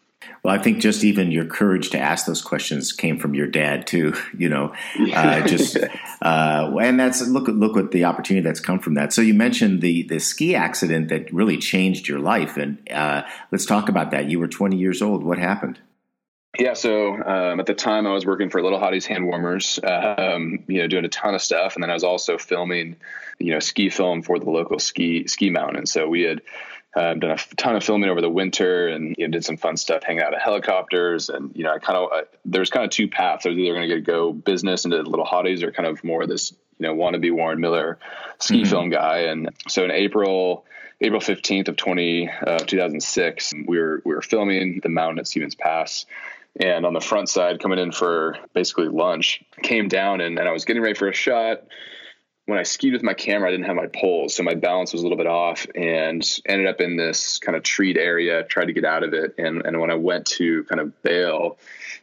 Well, 0.43 0.55
I 0.55 0.59
think 0.59 0.81
just 0.81 1.05
even 1.05 1.31
your 1.31 1.47
courage 1.47 1.91
to 1.91 1.99
ask 1.99 2.27
those 2.27 2.43
questions 2.43 2.93
came 2.93 3.19
from 3.19 3.35
your 3.35 3.47
dad 3.47 3.87
too. 3.87 4.15
You 4.37 4.49
know, 4.49 4.75
uh, 5.15 5.41
just 5.47 5.79
uh, 6.21 6.77
and 6.81 6.99
that's 6.99 7.27
look 7.27 7.47
look 7.47 7.77
what 7.77 7.93
the 7.93 8.05
opportunity 8.05 8.45
that's 8.45 8.59
come 8.59 8.81
from 8.81 8.95
that. 8.95 9.13
So 9.13 9.23
you 9.23 9.33
mentioned 9.33 9.81
the 9.81 10.03
the 10.03 10.19
ski 10.19 10.55
accident 10.57 11.09
that 11.09 11.33
really 11.33 11.57
changed 11.57 12.09
your 12.09 12.19
life, 12.19 12.57
and 12.57 12.79
uh, 12.91 13.23
let's 13.53 13.65
talk 13.65 13.89
about 13.89 14.11
that. 14.11 14.29
You 14.29 14.41
were 14.41 14.49
20 14.49 14.77
years 14.77 15.03
old. 15.03 15.23
What 15.23 15.39
happened? 15.39 15.79
Yeah, 16.59 16.75
so 16.75 17.15
um, 17.15 17.59
at 17.59 17.67
the 17.67 17.75
time 17.75 18.07
I 18.07 18.13
was 18.13 18.25
working 18.25 18.49
for 18.49 18.63
Little 18.63 18.79
Hotties 18.79 19.07
Hand 19.07 19.27
Warmers, 19.27 19.81
um, 19.83 20.65
you 20.69 20.81
know, 20.81 20.87
doing 20.87 21.05
a 21.05 21.09
ton 21.09 21.35
of 21.35 21.43
stuff, 21.43 21.75
and 21.75 21.83
then 21.83 21.91
I 21.91 21.95
was 21.95 22.05
also 22.05 22.39
filming, 22.39 22.97
you 23.41 23.53
know, 23.53 23.59
ski 23.59 23.89
film 23.89 24.23
for 24.23 24.39
the 24.39 24.49
local 24.49 24.79
ski 24.79 25.27
ski 25.27 25.51
mountain. 25.51 25.87
So 25.87 26.09
we 26.09 26.23
had 26.23 26.43
um, 26.97 27.21
done 27.21 27.33
a 27.33 27.37
ton 27.57 27.77
of 27.77 27.83
filming 27.83 28.11
over 28.11 28.21
the 28.21 28.31
winter 28.31 28.89
and 28.89 29.17
you 29.19 29.27
know, 29.27 29.33
did 29.33 29.45
some 29.45 29.57
fun 29.57 29.77
stuff, 29.77 30.05
hanging 30.05 30.23
out 30.23 30.35
of 30.35 30.41
helicopters. 30.41 31.29
And, 31.29 31.55
you 31.57 31.65
know, 31.65 31.73
I 31.73 31.79
kind 31.79 31.99
of, 31.99 32.27
there's 32.45 32.71
kind 32.71 32.85
of 32.85 32.91
two 32.91 33.09
paths. 33.09 33.47
I 33.47 33.51
was 33.51 33.59
either 33.59 33.75
going 33.75 33.89
to 33.89 34.01
go 34.01 34.33
business 34.33 34.85
into 34.85 35.03
little 35.03 35.27
hotties 35.27 35.63
or 35.63 35.73
kind 35.73 35.89
of 35.89 36.05
more 36.05 36.27
this, 36.27 36.53
you 36.79 36.87
know, 36.87 36.95
wannabe 36.95 37.33
Warren 37.33 37.61
Miller 37.61 37.99
ski 38.39 38.63
mm-hmm. 38.63 38.71
film 38.71 38.91
guy. 38.91 39.19
And 39.23 39.51
so 39.67 39.85
in 39.85 39.91
April, 39.91 40.65
April 41.01 41.21
15th 41.21 41.69
of 41.69 41.77
20, 41.77 42.31
uh, 42.47 42.59
2006, 42.59 43.53
we 43.67 43.79
were, 43.79 44.01
we 44.05 44.15
were 44.15 44.23
filming 44.23 44.81
the 44.83 44.89
mountain 44.89 45.19
at 45.19 45.27
Stevens 45.27 45.55
Pass 45.55 46.07
and 46.61 46.87
on 46.87 46.93
the 46.93 47.01
front 47.01 47.29
side 47.29 47.61
coming 47.61 47.81
in 47.81 47.91
for 47.91 48.39
basically 48.53 48.87
lunch 48.87 49.43
came 49.63 49.89
down 49.89 50.21
and, 50.21 50.39
and 50.39 50.49
I 50.49 50.53
was 50.53 50.65
getting 50.65 50.83
ready 50.83 50.95
for 50.95 51.09
a 51.09 51.13
shot 51.13 51.65
when 52.47 52.59
I 52.59 52.63
skied 52.63 52.93
with 52.93 53.03
my 53.03 53.15
camera, 53.15 53.49
I 53.49 53.53
didn't 53.53 53.67
have 53.67 53.77
my 53.77 53.87
poles, 53.87 54.35
so 54.35 54.43
my 54.43 54.55
balance 54.55 54.93
was 54.93 55.01
a 55.01 55.05
little 55.05 55.17
bit 55.17 55.27
off, 55.27 55.67
and 55.75 56.23
ended 56.45 56.67
up 56.67 56.81
in 56.81 56.97
this 56.97 57.39
kind 57.39 57.57
of 57.57 57.63
treed 57.63 57.97
area. 57.97 58.43
Tried 58.45 58.67
to 58.67 58.75
get 58.75 58.85
out 58.85 59.03
of 59.03 59.15
it, 59.15 59.35
and 59.39 59.65
and 59.65 59.81
when 59.81 59.91
I 59.91 59.95
went 59.95 60.27
to 60.27 60.65
kind 60.65 60.81
of 60.81 61.03
bail, 61.03 61.57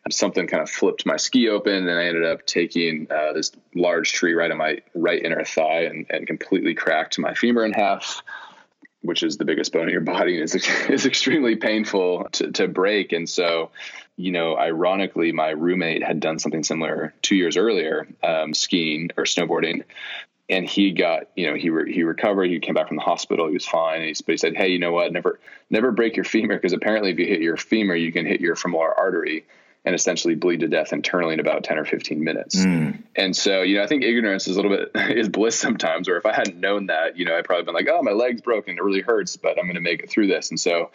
something 0.09 0.47
kind 0.47 0.63
of 0.63 0.69
flipped 0.69 1.05
my 1.05 1.17
ski 1.17 1.49
open, 1.49 1.87
and 1.87 1.99
I 1.99 2.05
ended 2.05 2.25
up 2.25 2.45
taking 2.47 3.07
uh, 3.11 3.33
this 3.33 3.51
large 3.75 4.13
tree 4.13 4.33
right 4.33 4.49
on 4.49 4.57
my 4.57 4.79
right 4.95 5.23
inner 5.23 5.43
thigh, 5.43 5.83
and 5.83 6.07
and 6.09 6.25
completely 6.25 6.73
cracked 6.73 7.19
my 7.19 7.35
femur 7.35 7.63
in 7.63 7.73
half. 7.73 8.23
which 9.03 9.23
is 9.23 9.37
the 9.37 9.45
biggest 9.45 9.73
bone 9.73 9.83
in 9.83 9.89
your 9.89 10.01
body, 10.01 10.39
is 10.39 10.55
is 10.89 11.05
extremely 11.05 11.55
painful 11.55 12.27
to, 12.31 12.51
to 12.51 12.67
break. 12.67 13.13
And 13.13 13.27
so, 13.29 13.71
you 14.15 14.31
know, 14.31 14.57
ironically, 14.57 15.31
my 15.31 15.49
roommate 15.49 16.03
had 16.03 16.19
done 16.19 16.39
something 16.39 16.63
similar 16.63 17.13
two 17.21 17.35
years 17.35 17.57
earlier, 17.57 18.07
um, 18.23 18.53
skiing 18.53 19.09
or 19.17 19.23
snowboarding, 19.23 19.83
and 20.51 20.67
he 20.67 20.91
got, 20.91 21.29
you 21.35 21.47
know, 21.49 21.55
he 21.55 21.69
re- 21.69 21.91
he 21.91 22.03
recovered. 22.03 22.49
He 22.49 22.59
came 22.59 22.75
back 22.75 22.89
from 22.89 22.97
the 22.97 23.03
hospital. 23.03 23.47
He 23.47 23.53
was 23.53 23.65
fine. 23.65 24.01
He, 24.01 24.13
but 24.25 24.33
he 24.33 24.37
said, 24.37 24.55
"Hey, 24.55 24.67
you 24.67 24.79
know 24.79 24.91
what? 24.91 25.11
Never 25.13 25.39
never 25.69 25.91
break 25.91 26.17
your 26.17 26.25
femur 26.25 26.55
because 26.55 26.73
apparently, 26.73 27.11
if 27.11 27.17
you 27.17 27.25
hit 27.25 27.41
your 27.41 27.57
femur, 27.57 27.95
you 27.95 28.11
can 28.11 28.25
hit 28.25 28.41
your 28.41 28.55
femoral 28.55 28.93
artery." 28.97 29.45
And 29.83 29.95
essentially 29.95 30.35
bleed 30.35 30.59
to 30.59 30.67
death 30.67 30.93
internally 30.93 31.33
in 31.33 31.39
about 31.39 31.63
10 31.63 31.79
or 31.79 31.85
15 31.85 32.23
minutes. 32.23 32.55
Mm. 32.55 33.01
And 33.15 33.35
so, 33.35 33.63
you 33.63 33.77
know, 33.77 33.83
I 33.83 33.87
think 33.87 34.03
ignorance 34.03 34.47
is 34.47 34.55
a 34.55 34.61
little 34.61 34.77
bit 34.77 34.91
is 35.17 35.27
bliss 35.27 35.57
sometimes, 35.57 36.07
or 36.07 36.17
if 36.17 36.25
I 36.25 36.33
hadn't 36.33 36.59
known 36.59 36.87
that, 36.87 37.17
you 37.17 37.25
know, 37.25 37.35
I'd 37.35 37.45
probably 37.45 37.65
been 37.65 37.73
like, 37.73 37.87
oh, 37.91 38.03
my 38.03 38.11
leg's 38.11 38.41
broken. 38.41 38.77
It 38.77 38.83
really 38.83 39.01
hurts, 39.01 39.37
but 39.37 39.57
I'm 39.57 39.65
going 39.65 39.75
to 39.75 39.81
make 39.81 40.03
it 40.03 40.09
through 40.09 40.27
this. 40.27 40.51
And 40.51 40.59
so 40.59 40.91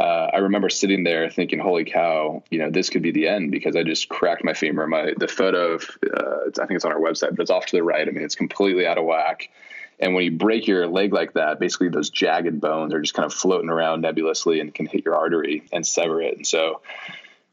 uh, 0.00 0.28
I 0.32 0.38
remember 0.38 0.70
sitting 0.70 1.04
there 1.04 1.28
thinking, 1.28 1.58
holy 1.58 1.84
cow, 1.84 2.42
you 2.50 2.58
know, 2.58 2.70
this 2.70 2.88
could 2.88 3.02
be 3.02 3.10
the 3.10 3.28
end 3.28 3.50
because 3.50 3.76
I 3.76 3.82
just 3.82 4.08
cracked 4.08 4.42
my 4.42 4.54
femur. 4.54 4.86
My, 4.86 5.12
the 5.18 5.28
photo 5.28 5.72
of, 5.72 5.90
uh, 6.02 6.62
I 6.62 6.66
think 6.66 6.76
it's 6.76 6.84
on 6.86 6.92
our 6.92 7.00
website, 7.00 7.36
but 7.36 7.40
it's 7.40 7.50
off 7.50 7.66
to 7.66 7.76
the 7.76 7.82
right. 7.82 8.08
I 8.08 8.10
mean, 8.10 8.24
it's 8.24 8.36
completely 8.36 8.86
out 8.86 8.96
of 8.96 9.04
whack. 9.04 9.50
And 9.98 10.14
when 10.14 10.24
you 10.24 10.30
break 10.30 10.66
your 10.66 10.86
leg 10.86 11.12
like 11.12 11.34
that, 11.34 11.60
basically 11.60 11.90
those 11.90 12.08
jagged 12.08 12.58
bones 12.58 12.94
are 12.94 13.02
just 13.02 13.12
kind 13.12 13.26
of 13.26 13.34
floating 13.34 13.68
around 13.68 14.00
nebulously 14.00 14.60
and 14.60 14.74
can 14.74 14.86
hit 14.86 15.04
your 15.04 15.14
artery 15.14 15.62
and 15.72 15.86
sever 15.86 16.22
it. 16.22 16.38
And 16.38 16.46
so, 16.46 16.80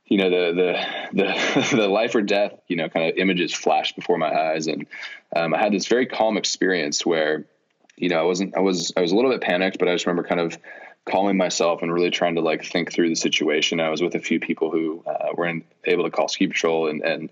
you 0.07 0.17
know 0.17 0.29
the 0.29 0.53
the 1.13 1.23
the, 1.23 1.75
the 1.77 1.87
life 1.87 2.15
or 2.15 2.21
death 2.21 2.53
you 2.67 2.75
know 2.75 2.89
kind 2.89 3.09
of 3.09 3.17
images 3.17 3.53
flashed 3.53 3.95
before 3.95 4.17
my 4.17 4.33
eyes. 4.33 4.67
And 4.67 4.87
um, 5.35 5.53
i 5.53 5.59
had 5.59 5.73
this 5.73 5.87
very 5.87 6.05
calm 6.05 6.37
experience 6.37 7.05
where 7.05 7.45
you 7.95 8.09
know 8.09 8.19
i 8.19 8.23
wasn't 8.23 8.55
i 8.55 8.59
was 8.59 8.93
i 8.95 9.01
was 9.01 9.11
a 9.11 9.15
little 9.15 9.31
bit 9.31 9.41
panicked 9.41 9.79
but 9.79 9.87
i 9.87 9.93
just 9.93 10.05
remember 10.05 10.27
kind 10.27 10.41
of 10.41 10.57
calming 11.05 11.37
myself 11.37 11.81
and 11.81 11.93
really 11.93 12.09
trying 12.09 12.35
to 12.35 12.41
like 12.41 12.65
think 12.65 12.91
through 12.91 13.07
the 13.07 13.15
situation. 13.15 13.79
I 13.79 13.89
was 13.89 14.01
with 14.01 14.15
a 14.15 14.19
few 14.19 14.41
people 14.41 14.71
who 14.71 15.03
uh, 15.07 15.29
were 15.33 15.47
in, 15.47 15.63
able 15.85 16.03
to 16.03 16.11
call 16.11 16.27
ski 16.27 16.47
patrol 16.47 16.89
and, 16.89 17.01
and 17.01 17.29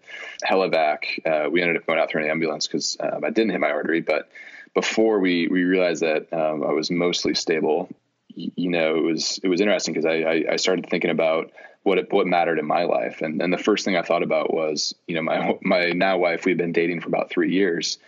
helivac 0.49 0.99
uh, 1.25 1.49
we 1.49 1.61
ended 1.61 1.75
up 1.75 1.85
going 1.85 1.99
out 1.99 2.09
through 2.09 2.23
an 2.23 2.29
ambulance 2.29 2.67
because 2.67 2.95
um, 3.01 3.23
i 3.25 3.29
didn't 3.29 3.51
hit 3.51 3.59
my 3.59 3.71
artery. 3.71 4.01
But 4.01 4.29
before 4.73 5.19
we 5.19 5.47
we 5.47 5.63
realized 5.63 6.03
that 6.03 6.31
um, 6.33 6.63
i 6.63 6.71
was 6.71 6.91
mostly 6.91 7.33
stable 7.33 7.89
you 8.35 8.69
know 8.69 8.97
it 8.97 9.03
was 9.03 9.39
it 9.41 9.47
was 9.47 9.61
interesting 9.61 9.93
because 9.93 10.05
I, 10.05 10.15
I 10.15 10.43
i 10.51 10.55
started 10.57 10.89
thinking 10.89 11.11
about 11.11 11.51
what 11.85 11.99
it, 11.99 12.11
what 12.11 12.25
mattered 12.25 12.57
in 12.57 12.65
my 12.65 12.83
life. 12.83 13.21
And 13.21 13.41
and 13.41 13.53
the 13.53 13.59
first 13.59 13.85
thing 13.85 13.95
I 13.95 14.01
thought 14.01 14.23
about 14.23 14.51
was, 14.51 14.95
you 15.07 15.15
know, 15.15 15.21
my 15.21 15.57
my 15.61 15.91
now 15.91 16.17
wife. 16.17 16.43
We've 16.43 16.57
been 16.57 16.73
dating 16.73 17.01
for 17.01 17.07
about 17.07 17.29
three 17.29 17.53
years, 17.53 17.99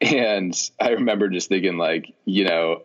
and 0.00 0.54
I 0.80 0.90
remember 0.90 1.28
just 1.28 1.48
thinking 1.48 1.76
like, 1.76 2.14
you 2.24 2.44
know, 2.44 2.82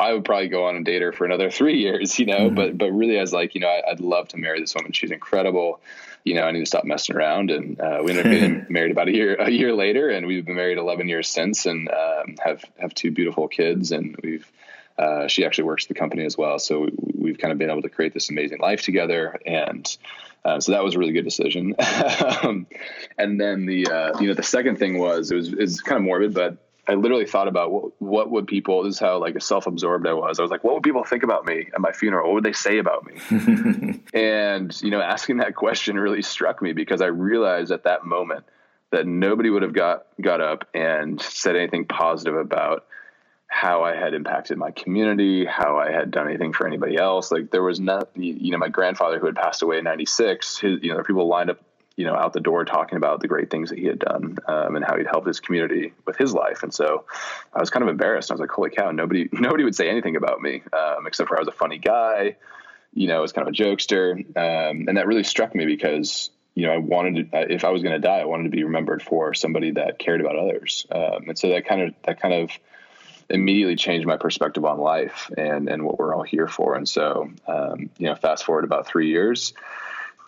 I 0.00 0.14
would 0.14 0.24
probably 0.24 0.48
go 0.48 0.66
on 0.66 0.76
and 0.76 0.86
date 0.86 1.02
her 1.02 1.12
for 1.12 1.26
another 1.26 1.50
three 1.50 1.80
years, 1.80 2.18
you 2.18 2.24
know. 2.24 2.46
Mm-hmm. 2.46 2.54
But 2.54 2.78
but 2.78 2.92
really, 2.92 3.18
I 3.18 3.20
was 3.20 3.34
like, 3.34 3.54
you 3.54 3.60
know, 3.60 3.68
I, 3.68 3.82
would 3.90 4.00
love 4.00 4.28
to 4.28 4.38
marry 4.38 4.58
this 4.58 4.74
woman. 4.74 4.92
She's 4.92 5.10
incredible. 5.10 5.80
You 6.24 6.34
know, 6.36 6.44
I 6.44 6.52
need 6.52 6.60
to 6.60 6.66
stop 6.66 6.84
messing 6.84 7.14
around. 7.14 7.50
And 7.50 7.78
uh, 7.78 8.00
we 8.02 8.12
ended 8.12 8.26
up 8.26 8.32
getting 8.32 8.66
married 8.70 8.90
about 8.90 9.08
a 9.08 9.12
year 9.12 9.34
a 9.34 9.50
year 9.50 9.74
later, 9.74 10.08
and 10.08 10.26
we've 10.26 10.46
been 10.46 10.56
married 10.56 10.78
eleven 10.78 11.08
years 11.08 11.28
since, 11.28 11.66
and 11.66 11.90
um, 11.90 12.36
have 12.42 12.64
have 12.78 12.94
two 12.94 13.10
beautiful 13.10 13.48
kids, 13.48 13.92
and 13.92 14.16
we've 14.22 14.50
uh, 14.98 15.26
she 15.26 15.44
actually 15.44 15.64
works 15.64 15.84
at 15.84 15.88
the 15.88 15.94
company 15.94 16.24
as 16.24 16.38
well. 16.38 16.58
So 16.58 16.88
we, 17.14 17.30
have 17.30 17.38
kind 17.38 17.52
of 17.52 17.58
been 17.58 17.70
able 17.70 17.82
to 17.82 17.88
create 17.88 18.14
this 18.14 18.30
amazing 18.30 18.60
life 18.60 18.82
together. 18.82 19.40
And 19.44 19.96
uh, 20.44 20.60
so 20.60 20.72
that 20.72 20.84
was 20.84 20.94
a 20.94 20.98
really 20.98 21.12
good 21.12 21.24
decision. 21.24 21.74
um, 22.42 22.66
and 23.18 23.40
then 23.40 23.66
the, 23.66 23.88
uh, 23.88 24.20
you 24.20 24.28
know, 24.28 24.34
the 24.34 24.42
second 24.42 24.78
thing 24.78 24.98
was, 24.98 25.30
it 25.30 25.36
was, 25.36 25.52
it's 25.52 25.80
kind 25.80 25.96
of 25.96 26.04
morbid, 26.04 26.34
but 26.34 26.58
I 26.86 26.94
literally 26.94 27.26
thought 27.26 27.48
about 27.48 27.72
what, 27.72 28.00
what 28.00 28.30
would 28.30 28.46
people, 28.46 28.82
this 28.82 28.94
is 28.96 29.00
how 29.00 29.18
like 29.18 29.40
self-absorbed 29.40 30.06
I 30.06 30.12
was. 30.12 30.38
I 30.38 30.42
was 30.42 30.50
like, 30.50 30.62
what 30.62 30.74
would 30.74 30.82
people 30.82 31.02
think 31.02 31.22
about 31.22 31.46
me 31.46 31.68
at 31.74 31.80
my 31.80 31.92
funeral? 31.92 32.28
What 32.28 32.34
would 32.34 32.44
they 32.44 32.52
say 32.52 32.78
about 32.78 33.04
me? 33.06 34.00
and, 34.14 34.82
you 34.82 34.90
know, 34.90 35.00
asking 35.00 35.38
that 35.38 35.56
question 35.56 35.98
really 35.98 36.22
struck 36.22 36.62
me 36.62 36.72
because 36.72 37.00
I 37.00 37.06
realized 37.06 37.72
at 37.72 37.84
that 37.84 38.04
moment 38.04 38.44
that 38.90 39.06
nobody 39.06 39.50
would 39.50 39.62
have 39.62 39.72
got, 39.72 40.06
got 40.20 40.40
up 40.40 40.68
and 40.74 41.20
said 41.20 41.56
anything 41.56 41.86
positive 41.86 42.36
about 42.36 42.84
how 43.46 43.84
I 43.84 43.94
had 43.94 44.14
impacted 44.14 44.58
my 44.58 44.70
community, 44.70 45.44
how 45.44 45.78
I 45.78 45.90
had 45.90 46.10
done 46.10 46.28
anything 46.28 46.52
for 46.52 46.66
anybody 46.66 46.96
else. 46.96 47.30
Like 47.30 47.50
there 47.50 47.62
was 47.62 47.80
not, 47.80 48.10
you 48.16 48.50
know, 48.50 48.58
my 48.58 48.68
grandfather 48.68 49.18
who 49.18 49.26
had 49.26 49.36
passed 49.36 49.62
away 49.62 49.78
in 49.78 49.84
'96. 49.84 50.58
His, 50.58 50.78
you 50.82 50.92
know, 50.92 51.02
people 51.02 51.28
lined 51.28 51.50
up, 51.50 51.60
you 51.96 52.04
know, 52.04 52.14
out 52.14 52.32
the 52.32 52.40
door 52.40 52.64
talking 52.64 52.96
about 52.96 53.20
the 53.20 53.28
great 53.28 53.50
things 53.50 53.70
that 53.70 53.78
he 53.78 53.86
had 53.86 53.98
done 53.98 54.38
um, 54.48 54.76
and 54.76 54.84
how 54.84 54.96
he'd 54.96 55.06
helped 55.06 55.26
his 55.26 55.40
community 55.40 55.92
with 56.06 56.16
his 56.16 56.32
life. 56.34 56.62
And 56.62 56.74
so 56.74 57.04
I 57.52 57.60
was 57.60 57.70
kind 57.70 57.82
of 57.82 57.88
embarrassed. 57.88 58.30
I 58.30 58.34
was 58.34 58.40
like, 58.40 58.50
holy 58.50 58.70
cow, 58.70 58.90
nobody, 58.90 59.28
nobody 59.32 59.64
would 59.64 59.76
say 59.76 59.88
anything 59.88 60.16
about 60.16 60.40
me 60.40 60.62
um, 60.72 61.06
except 61.06 61.28
for 61.28 61.36
I 61.36 61.40
was 61.40 61.48
a 61.48 61.52
funny 61.52 61.78
guy. 61.78 62.36
You 62.92 63.08
know, 63.08 63.16
I 63.16 63.20
was 63.20 63.32
kind 63.32 63.46
of 63.46 63.52
a 63.52 63.56
jokester, 63.56 64.14
um, 64.36 64.88
and 64.88 64.96
that 64.96 65.06
really 65.08 65.24
struck 65.24 65.54
me 65.54 65.66
because 65.66 66.30
you 66.54 66.66
know, 66.66 66.72
I 66.72 66.78
wanted 66.78 67.32
to, 67.32 67.52
if 67.52 67.64
I 67.64 67.70
was 67.70 67.82
going 67.82 67.94
to 67.94 67.98
die, 67.98 68.20
I 68.20 68.24
wanted 68.26 68.44
to 68.44 68.50
be 68.50 68.62
remembered 68.62 69.02
for 69.02 69.34
somebody 69.34 69.72
that 69.72 69.98
cared 69.98 70.20
about 70.20 70.36
others. 70.36 70.86
Um, 70.90 71.28
and 71.28 71.38
so 71.38 71.48
that 71.48 71.66
kind 71.66 71.82
of, 71.82 71.94
that 72.04 72.20
kind 72.20 72.32
of 72.32 72.50
immediately 73.30 73.76
changed 73.76 74.06
my 74.06 74.16
perspective 74.16 74.64
on 74.64 74.78
life 74.78 75.30
and 75.36 75.68
and 75.68 75.84
what 75.84 75.98
we're 75.98 76.14
all 76.14 76.22
here 76.22 76.48
for. 76.48 76.74
And 76.74 76.88
so, 76.88 77.30
um, 77.46 77.90
you 77.98 78.06
know, 78.06 78.14
fast 78.14 78.44
forward 78.44 78.64
about 78.64 78.86
three 78.86 79.08
years 79.08 79.54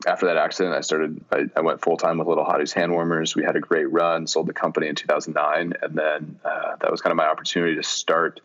after 0.06 0.26
that 0.26 0.36
accident, 0.36 0.74
I 0.74 0.80
started. 0.80 1.24
I, 1.32 1.46
I 1.56 1.60
went 1.60 1.80
full 1.80 1.96
time 1.96 2.18
with 2.18 2.28
Little 2.28 2.44
Hotties 2.44 2.72
Hand 2.72 2.92
Warmers. 2.92 3.34
We 3.34 3.44
had 3.44 3.56
a 3.56 3.60
great 3.60 3.90
run. 3.90 4.26
Sold 4.26 4.46
the 4.46 4.52
company 4.52 4.88
in 4.88 4.94
2009, 4.94 5.74
and 5.80 5.94
then 5.94 6.38
uh, 6.44 6.76
that 6.80 6.90
was 6.90 7.00
kind 7.00 7.12
of 7.12 7.16
my 7.16 7.26
opportunity 7.26 7.76
to 7.76 7.82
start. 7.82 8.40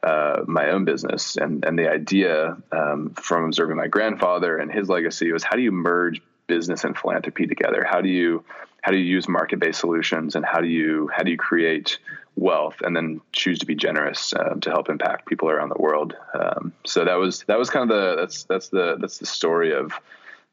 Uh, 0.00 0.44
my 0.46 0.70
own 0.70 0.84
business 0.84 1.36
and 1.36 1.64
and 1.64 1.76
the 1.76 1.90
idea 1.90 2.56
um, 2.70 3.10
from 3.20 3.46
observing 3.46 3.76
my 3.76 3.88
grandfather 3.88 4.56
and 4.56 4.70
his 4.70 4.88
legacy 4.88 5.32
was 5.32 5.42
how 5.42 5.56
do 5.56 5.62
you 5.62 5.72
merge 5.72 6.22
business 6.48 6.82
and 6.82 6.98
philanthropy 6.98 7.46
together? 7.46 7.86
How 7.88 8.00
do 8.00 8.08
you 8.08 8.44
how 8.82 8.90
do 8.92 8.98
you 8.98 9.04
use 9.04 9.28
market 9.28 9.60
based 9.60 9.80
solutions 9.80 10.34
and 10.34 10.44
how 10.44 10.60
do 10.60 10.66
you 10.66 11.08
how 11.14 11.22
do 11.22 11.30
you 11.30 11.36
create 11.36 11.98
wealth 12.38 12.76
and 12.82 12.96
then 12.96 13.20
choose 13.32 13.58
to 13.58 13.66
be 13.66 13.74
generous 13.74 14.32
uh, 14.32 14.54
to 14.60 14.70
help 14.70 14.88
impact 14.88 15.26
people 15.26 15.50
around 15.50 15.68
the 15.70 15.80
world. 15.80 16.14
Um, 16.34 16.72
so 16.84 17.04
that 17.04 17.14
was 17.14 17.44
that 17.48 17.58
was 17.58 17.70
kind 17.70 17.90
of 17.90 17.96
the 17.96 18.16
that's 18.16 18.44
that's 18.44 18.68
the 18.68 18.96
that's 19.00 19.18
the 19.18 19.26
story 19.26 19.74
of 19.74 19.92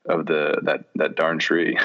of 0.07 0.27
the 0.27 0.59
that 0.63 0.85
that 0.95 1.15
darn 1.15 1.39
tree. 1.39 1.77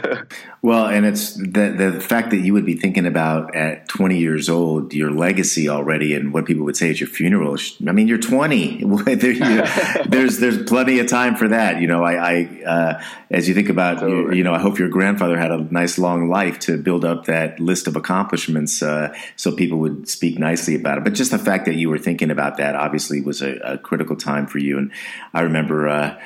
well, 0.62 0.86
and 0.86 1.04
it's 1.04 1.34
the 1.34 1.74
the 1.76 2.00
fact 2.00 2.30
that 2.30 2.38
you 2.38 2.54
would 2.54 2.64
be 2.64 2.74
thinking 2.74 3.06
about 3.06 3.54
at 3.54 3.88
20 3.88 4.18
years 4.18 4.48
old 4.48 4.94
your 4.94 5.10
legacy 5.10 5.68
already 5.68 6.14
and 6.14 6.32
what 6.32 6.46
people 6.46 6.64
would 6.64 6.76
say 6.76 6.90
at 6.90 7.00
your 7.00 7.08
funeral. 7.08 7.56
I 7.86 7.92
mean, 7.92 8.08
you're 8.08 8.18
20. 8.18 8.84
there's 10.06 10.38
there's 10.38 10.62
plenty 10.64 10.98
of 10.98 11.08
time 11.08 11.36
for 11.36 11.48
that. 11.48 11.80
You 11.80 11.88
know, 11.88 12.04
I, 12.04 12.14
I 12.14 12.64
uh, 12.64 13.02
as 13.30 13.48
you 13.48 13.54
think 13.54 13.68
about 13.68 14.00
you, 14.00 14.32
you, 14.32 14.44
know, 14.44 14.54
I 14.54 14.58
hope 14.58 14.78
your 14.78 14.88
grandfather 14.88 15.36
had 15.36 15.50
a 15.50 15.58
nice 15.72 15.98
long 15.98 16.28
life 16.28 16.58
to 16.60 16.78
build 16.78 17.04
up 17.04 17.26
that 17.26 17.60
list 17.60 17.86
of 17.86 17.96
accomplishments, 17.96 18.82
uh, 18.82 19.14
so 19.36 19.52
people 19.54 19.78
would 19.78 20.08
speak 20.08 20.38
nicely 20.38 20.74
about 20.74 20.98
it. 20.98 21.04
But 21.04 21.14
just 21.14 21.32
the 21.32 21.38
fact 21.38 21.66
that 21.66 21.74
you 21.74 21.90
were 21.90 21.98
thinking 21.98 22.30
about 22.30 22.56
that 22.56 22.74
obviously 22.74 23.20
was 23.20 23.42
a, 23.42 23.56
a 23.56 23.78
critical 23.78 24.16
time 24.16 24.46
for 24.46 24.58
you. 24.58 24.78
And 24.78 24.90
I 25.34 25.42
remember. 25.42 25.88
Uh, 25.88 26.18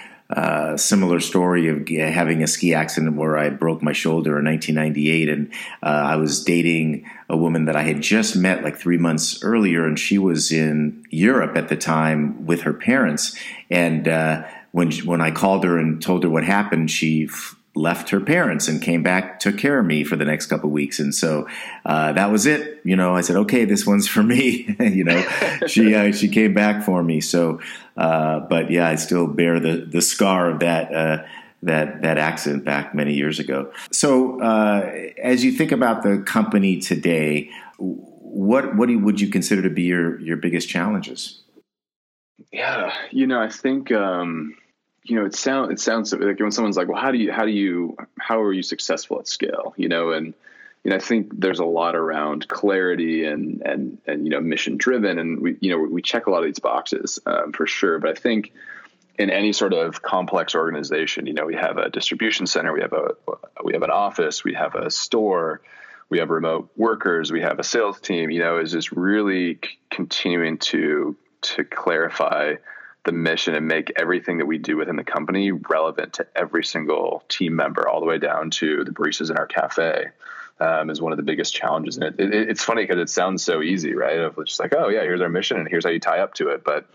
similar 0.76 1.20
story 1.20 1.68
of 1.68 1.88
having 1.88 2.42
a 2.42 2.46
ski 2.46 2.74
accident 2.74 3.16
where 3.16 3.36
I 3.36 3.50
broke 3.50 3.82
my 3.82 3.92
shoulder 3.92 4.38
in 4.38 4.44
1998, 4.46 5.28
and 5.28 5.52
uh, 5.82 5.86
I 5.86 6.16
was 6.16 6.42
dating 6.42 7.04
a 7.28 7.36
woman 7.36 7.66
that 7.66 7.76
I 7.76 7.82
had 7.82 8.00
just 8.00 8.36
met 8.36 8.62
like 8.62 8.76
three 8.76 8.98
months 8.98 9.42
earlier, 9.42 9.86
and 9.86 9.98
she 9.98 10.18
was 10.18 10.52
in 10.52 11.04
Europe 11.10 11.56
at 11.56 11.68
the 11.68 11.76
time 11.76 12.46
with 12.46 12.62
her 12.62 12.72
parents. 12.72 13.36
And 13.70 14.08
uh, 14.08 14.44
when 14.70 14.92
when 15.04 15.20
I 15.20 15.30
called 15.30 15.64
her 15.64 15.78
and 15.78 16.02
told 16.02 16.24
her 16.24 16.30
what 16.30 16.44
happened, 16.44 16.90
she 16.90 17.28
left 17.74 18.10
her 18.10 18.20
parents 18.20 18.68
and 18.68 18.82
came 18.82 19.02
back, 19.02 19.40
took 19.40 19.56
care 19.56 19.78
of 19.78 19.86
me 19.86 20.04
for 20.04 20.16
the 20.16 20.24
next 20.24 20.46
couple 20.46 20.70
weeks, 20.70 20.98
and 20.98 21.14
so 21.14 21.48
uh, 21.86 22.12
that 22.12 22.30
was 22.30 22.46
it. 22.46 22.80
You 22.84 22.96
know, 22.96 23.14
I 23.16 23.22
said, 23.22 23.36
okay, 23.36 23.64
this 23.64 23.86
one's 23.86 24.06
for 24.06 24.22
me. 24.22 24.76
you 24.80 25.04
know, 25.04 25.20
she 25.66 25.94
uh, 25.94 26.12
she 26.12 26.28
came 26.28 26.54
back 26.54 26.84
for 26.84 27.02
me. 27.02 27.20
So, 27.20 27.60
uh, 27.96 28.40
but 28.40 28.70
yeah, 28.70 28.88
I 28.88 28.96
still 28.96 29.26
bear 29.26 29.58
the 29.60 29.86
the 29.90 30.02
scar 30.02 30.50
of 30.50 30.60
that. 30.60 30.94
Uh, 30.94 31.24
that 31.64 32.02
that 32.02 32.18
accident 32.18 32.64
back 32.64 32.92
many 32.92 33.14
years 33.14 33.38
ago. 33.38 33.72
So, 33.92 34.40
uh, 34.40 34.92
as 35.22 35.44
you 35.44 35.52
think 35.52 35.70
about 35.70 36.02
the 36.02 36.18
company 36.18 36.80
today, 36.80 37.50
what 37.78 38.74
what 38.74 38.88
would 38.88 39.20
you 39.20 39.28
consider 39.28 39.62
to 39.62 39.70
be 39.70 39.82
your 39.82 40.20
your 40.20 40.36
biggest 40.36 40.68
challenges? 40.68 41.40
Yeah, 42.52 42.92
you 43.12 43.26
know, 43.26 43.40
I 43.40 43.48
think 43.48 43.92
um, 43.92 44.56
you 45.04 45.16
know, 45.16 45.24
it 45.24 45.34
sounds 45.34 45.72
it 45.72 45.80
sounds 45.80 46.12
like 46.12 46.38
when 46.38 46.52
someone's 46.52 46.76
like, 46.76 46.88
"Well, 46.88 47.00
how 47.00 47.10
do 47.10 47.18
you 47.18 47.32
how 47.32 47.44
do 47.44 47.50
you 47.50 47.96
how 48.18 48.40
are 48.40 48.52
you 48.52 48.62
successful 48.62 49.18
at 49.18 49.26
scale?" 49.26 49.74
You 49.76 49.88
know, 49.88 50.12
and 50.12 50.34
you 50.84 50.90
know, 50.90 50.96
I 50.96 51.00
think 51.00 51.40
there's 51.40 51.58
a 51.58 51.64
lot 51.64 51.96
around 51.96 52.48
clarity 52.48 53.24
and 53.24 53.62
and 53.62 53.98
and 54.06 54.24
you 54.24 54.30
know, 54.30 54.40
mission 54.40 54.76
driven, 54.76 55.18
and 55.18 55.40
we 55.40 55.56
you 55.60 55.70
know 55.70 55.78
we 55.78 56.02
check 56.02 56.26
a 56.26 56.30
lot 56.30 56.38
of 56.38 56.44
these 56.44 56.60
boxes 56.60 57.18
um, 57.26 57.52
for 57.52 57.66
sure. 57.66 57.98
But 57.98 58.10
I 58.10 58.14
think 58.20 58.52
in 59.18 59.30
any 59.30 59.52
sort 59.52 59.74
of 59.74 60.02
complex 60.02 60.54
organization, 60.54 61.26
you 61.26 61.34
know, 61.34 61.46
we 61.46 61.54
have 61.56 61.78
a 61.78 61.90
distribution 61.90 62.46
center, 62.46 62.72
we 62.72 62.80
have 62.80 62.92
a 62.92 63.14
we 63.64 63.72
have 63.72 63.82
an 63.82 63.90
office, 63.90 64.44
we 64.44 64.54
have 64.54 64.76
a 64.76 64.88
store, 64.88 65.62
we 66.10 66.18
have 66.20 66.30
remote 66.30 66.70
workers, 66.76 67.32
we 67.32 67.40
have 67.40 67.58
a 67.58 67.64
sales 67.64 68.00
team. 68.00 68.30
You 68.30 68.38
know, 68.38 68.58
is 68.58 68.70
just 68.70 68.92
really 68.92 69.54
c- 69.54 69.78
continuing 69.90 70.58
to 70.58 71.16
to 71.42 71.64
clarify 71.64 72.54
the 73.04 73.12
mission 73.12 73.54
and 73.54 73.66
make 73.66 73.92
everything 73.96 74.38
that 74.38 74.46
we 74.46 74.58
do 74.58 74.76
within 74.76 74.96
the 74.96 75.04
company 75.04 75.50
relevant 75.50 76.14
to 76.14 76.26
every 76.36 76.64
single 76.64 77.24
team 77.28 77.56
member, 77.56 77.88
all 77.88 78.00
the 78.00 78.06
way 78.06 78.18
down 78.18 78.50
to 78.50 78.84
the 78.84 78.92
baristas 78.92 79.30
in 79.30 79.36
our 79.36 79.46
cafe. 79.46 80.06
Um, 80.60 80.90
is 80.90 81.00
one 81.00 81.12
of 81.12 81.16
the 81.16 81.24
biggest 81.24 81.52
challenges, 81.52 81.96
and 81.96 82.04
it, 82.04 82.20
it, 82.20 82.50
it's 82.50 82.62
funny 82.62 82.84
because 82.84 82.98
it 82.98 83.10
sounds 83.10 83.42
so 83.42 83.62
easy, 83.62 83.94
right? 83.94 84.18
Of 84.18 84.36
just 84.46 84.60
like, 84.60 84.72
oh 84.76 84.90
yeah, 84.90 85.00
here's 85.00 85.20
our 85.20 85.28
mission, 85.28 85.56
and 85.56 85.66
here's 85.66 85.84
how 85.84 85.90
you 85.90 85.98
tie 85.98 86.20
up 86.20 86.34
to 86.34 86.50
it. 86.50 86.62
But 86.62 86.86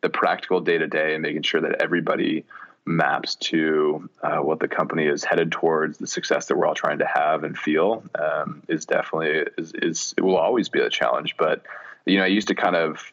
the 0.00 0.10
practical 0.10 0.60
day 0.60 0.78
to 0.78 0.86
day 0.86 1.14
and 1.14 1.22
making 1.22 1.42
sure 1.42 1.60
that 1.62 1.82
everybody 1.82 2.44
maps 2.84 3.34
to 3.34 4.08
uh, 4.22 4.36
what 4.36 4.60
the 4.60 4.68
company 4.68 5.06
is 5.06 5.24
headed 5.24 5.50
towards, 5.50 5.98
the 5.98 6.06
success 6.06 6.46
that 6.46 6.56
we're 6.56 6.66
all 6.66 6.74
trying 6.74 6.98
to 6.98 7.06
have 7.12 7.42
and 7.42 7.58
feel, 7.58 8.04
um, 8.14 8.62
is 8.68 8.86
definitely 8.86 9.44
is, 9.58 9.72
is 9.74 10.14
it 10.16 10.20
will 10.20 10.36
always 10.36 10.68
be 10.68 10.78
a 10.78 10.88
challenge. 10.88 11.36
But 11.36 11.62
you 12.04 12.18
know, 12.18 12.24
I 12.24 12.28
used 12.28 12.48
to 12.48 12.54
kind 12.54 12.76
of 12.76 13.12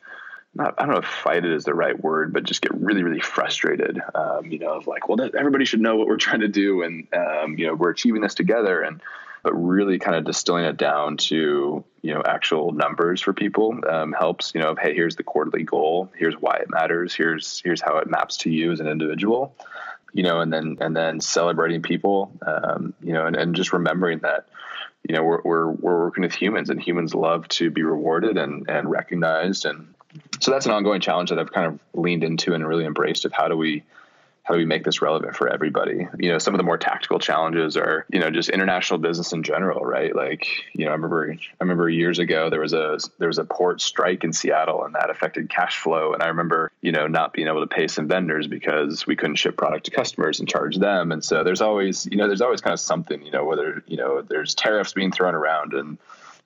not, 0.55 0.75
I 0.77 0.85
don't 0.85 0.93
know 0.93 0.99
if 0.99 1.05
fight 1.05 1.45
it 1.45 1.51
is 1.51 1.63
the 1.63 1.73
right 1.73 1.99
word, 1.99 2.31
but 2.31 2.43
just 2.43 2.61
get 2.61 2.73
really, 2.75 3.03
really 3.03 3.19
frustrated. 3.19 3.99
Um, 4.13 4.45
you 4.45 4.59
know, 4.59 4.73
of 4.73 4.87
like, 4.87 5.07
well, 5.07 5.19
everybody 5.37 5.65
should 5.65 5.81
know 5.81 5.95
what 5.95 6.07
we're 6.07 6.17
trying 6.17 6.41
to 6.41 6.47
do, 6.47 6.83
and 6.83 7.07
um, 7.13 7.57
you 7.57 7.67
know, 7.67 7.73
we're 7.73 7.89
achieving 7.89 8.21
this 8.21 8.35
together, 8.35 8.81
and 8.81 9.01
but 9.41 9.53
really 9.53 9.99
kind 9.99 10.15
of 10.15 10.23
distilling 10.23 10.63
it 10.65 10.77
down 10.77 11.17
to 11.17 11.83
you 12.01 12.13
know 12.13 12.21
actual 12.25 12.71
numbers 12.71 13.21
for 13.21 13.33
people 13.33 13.79
um, 13.89 14.13
helps. 14.13 14.53
You 14.53 14.61
know, 14.61 14.69
of, 14.69 14.77
hey, 14.77 14.93
here's 14.93 15.15
the 15.15 15.23
quarterly 15.23 15.63
goal, 15.63 16.11
here's 16.15 16.35
why 16.35 16.57
it 16.57 16.69
matters, 16.69 17.15
here's 17.15 17.59
here's 17.61 17.81
how 17.81 17.97
it 17.97 18.09
maps 18.09 18.37
to 18.37 18.51
you 18.51 18.71
as 18.71 18.79
an 18.79 18.87
individual. 18.87 19.55
You 20.13 20.21
know, 20.21 20.39
and 20.39 20.53
then 20.53 20.77
and 20.79 20.95
then 20.95 21.19
celebrating 21.19 21.81
people. 21.81 22.31
Um, 22.45 22.93
you 23.01 23.13
know, 23.13 23.25
and, 23.25 23.35
and 23.35 23.55
just 23.55 23.73
remembering 23.73 24.19
that 24.19 24.47
you 25.09 25.15
know 25.15 25.23
we're, 25.23 25.41
we're 25.41 25.67
we're 25.71 25.99
working 26.05 26.21
with 26.21 26.35
humans 26.35 26.69
and 26.69 26.79
humans 26.79 27.15
love 27.15 27.47
to 27.49 27.71
be 27.71 27.81
rewarded 27.81 28.37
and 28.37 28.69
and 28.69 28.89
recognized 28.89 29.65
and 29.65 29.93
so 30.39 30.51
that's 30.51 30.65
an 30.65 30.71
ongoing 30.71 31.01
challenge 31.01 31.29
that 31.29 31.39
I've 31.39 31.51
kind 31.51 31.67
of 31.67 31.79
leaned 31.93 32.23
into 32.23 32.53
and 32.53 32.67
really 32.67 32.85
embraced 32.85 33.25
of 33.25 33.31
how 33.31 33.47
do 33.47 33.57
we 33.57 33.83
how 34.43 34.55
do 34.55 34.57
we 34.57 34.65
make 34.65 34.83
this 34.83 35.01
relevant 35.01 35.37
for 35.37 35.47
everybody? 35.47 36.05
You 36.19 36.33
know, 36.33 36.37
some 36.37 36.53
of 36.53 36.57
the 36.57 36.65
more 36.65 36.77
tactical 36.77 37.17
challenges 37.17 37.77
are, 37.77 38.05
you 38.11 38.19
know, 38.19 38.29
just 38.29 38.49
international 38.49 38.99
business 38.99 39.31
in 39.31 39.41
general, 39.41 39.85
right? 39.85 40.13
Like, 40.13 40.45
you 40.73 40.83
know, 40.83 40.91
I 40.91 40.95
remember 40.95 41.31
I 41.31 41.63
remember 41.63 41.89
years 41.89 42.19
ago 42.19 42.49
there 42.49 42.59
was 42.59 42.73
a 42.73 42.99
there 43.19 43.29
was 43.29 43.37
a 43.37 43.45
port 43.45 43.79
strike 43.79 44.25
in 44.25 44.33
Seattle 44.33 44.83
and 44.83 44.95
that 44.95 45.09
affected 45.09 45.49
cash 45.49 45.77
flow. 45.77 46.13
And 46.13 46.21
I 46.21 46.27
remember, 46.27 46.73
you 46.81 46.91
know, 46.91 47.07
not 47.07 47.31
being 47.31 47.47
able 47.47 47.61
to 47.61 47.73
pay 47.73 47.87
some 47.87 48.09
vendors 48.09 48.47
because 48.47 49.07
we 49.07 49.15
couldn't 49.15 49.37
ship 49.37 49.55
product 49.55 49.85
to 49.85 49.91
customers 49.91 50.41
and 50.41 50.49
charge 50.49 50.75
them. 50.75 51.13
And 51.13 51.23
so 51.23 51.45
there's 51.45 51.61
always, 51.61 52.05
you 52.05 52.17
know, 52.17 52.27
there's 52.27 52.41
always 52.41 52.59
kind 52.59 52.73
of 52.73 52.81
something, 52.81 53.25
you 53.25 53.31
know, 53.31 53.45
whether, 53.45 53.81
you 53.87 53.95
know, 53.95 54.21
there's 54.21 54.55
tariffs 54.55 54.91
being 54.91 55.13
thrown 55.13 55.35
around 55.35 55.73
and 55.73 55.97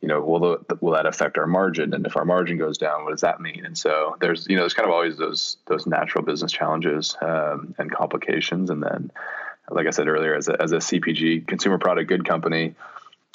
you 0.01 0.07
know, 0.07 0.21
will 0.21 0.39
the, 0.39 0.77
will 0.79 0.93
that 0.93 1.05
affect 1.05 1.37
our 1.37 1.47
margin? 1.47 1.93
And 1.93 2.05
if 2.05 2.15
our 2.15 2.25
margin 2.25 2.57
goes 2.57 2.77
down, 2.77 3.03
what 3.03 3.11
does 3.11 3.21
that 3.21 3.41
mean? 3.41 3.65
And 3.65 3.77
so 3.77 4.15
there's, 4.21 4.47
you 4.47 4.55
know, 4.55 4.61
there's 4.61 4.73
kind 4.73 4.87
of 4.87 4.93
always 4.93 5.17
those 5.17 5.57
those 5.65 5.87
natural 5.87 6.23
business 6.23 6.51
challenges 6.51 7.17
um, 7.21 7.73
and 7.77 7.91
complications. 7.91 8.69
And 8.69 8.83
then, 8.83 9.11
like 9.69 9.87
I 9.87 9.89
said 9.89 10.07
earlier, 10.07 10.35
as 10.35 10.47
a 10.47 10.61
as 10.61 10.71
a 10.71 10.77
CPG 10.77 11.47
consumer 11.47 11.79
product 11.79 12.09
good 12.09 12.25
company, 12.25 12.75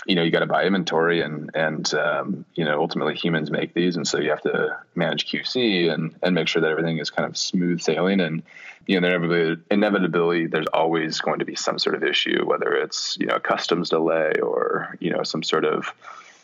you 0.07 0.15
know, 0.15 0.23
you 0.23 0.31
got 0.31 0.41
to 0.41 0.47
buy 0.47 0.65
inventory, 0.65 1.21
and 1.21 1.51
and 1.55 1.93
um, 1.95 2.45
you 2.55 2.65
know, 2.65 2.81
ultimately 2.81 3.17
humans 3.17 3.51
make 3.51 3.75
these, 3.75 3.97
and 3.97 4.07
so 4.07 4.21
you 4.21 4.31
have 4.31 4.43
to 4.43 4.77
manage 4.95 5.27
QC 5.27 5.93
and 5.93 6.15
and 6.23 6.35
make 6.35 6.47
sure 6.47 6.63
that 6.63 6.71
everything 6.71 6.99
is 6.99 7.11
kind 7.11 7.29
of 7.29 7.37
smooth 7.37 7.81
sailing. 7.81 8.21
And 8.21 8.43
you 8.87 9.01
know, 9.01 9.09
inevitably, 9.09 9.63
inevitably, 9.71 10.47
there's 10.47 10.67
always 10.73 11.21
going 11.21 11.41
to 11.41 11.45
be 11.45 11.55
some 11.55 11.79
sort 11.79 11.97
of 11.97 12.05
issue, 12.05 12.45
whether 12.45 12.73
it's 12.73 13.17
you 13.19 13.27
know 13.27 13.37
a 13.37 13.41
customs 13.41 13.91
delay 13.91 14.33
or 14.43 14.97
you 15.01 15.11
know 15.11 15.23
some 15.25 15.43
sort 15.43 15.65
of 15.65 15.93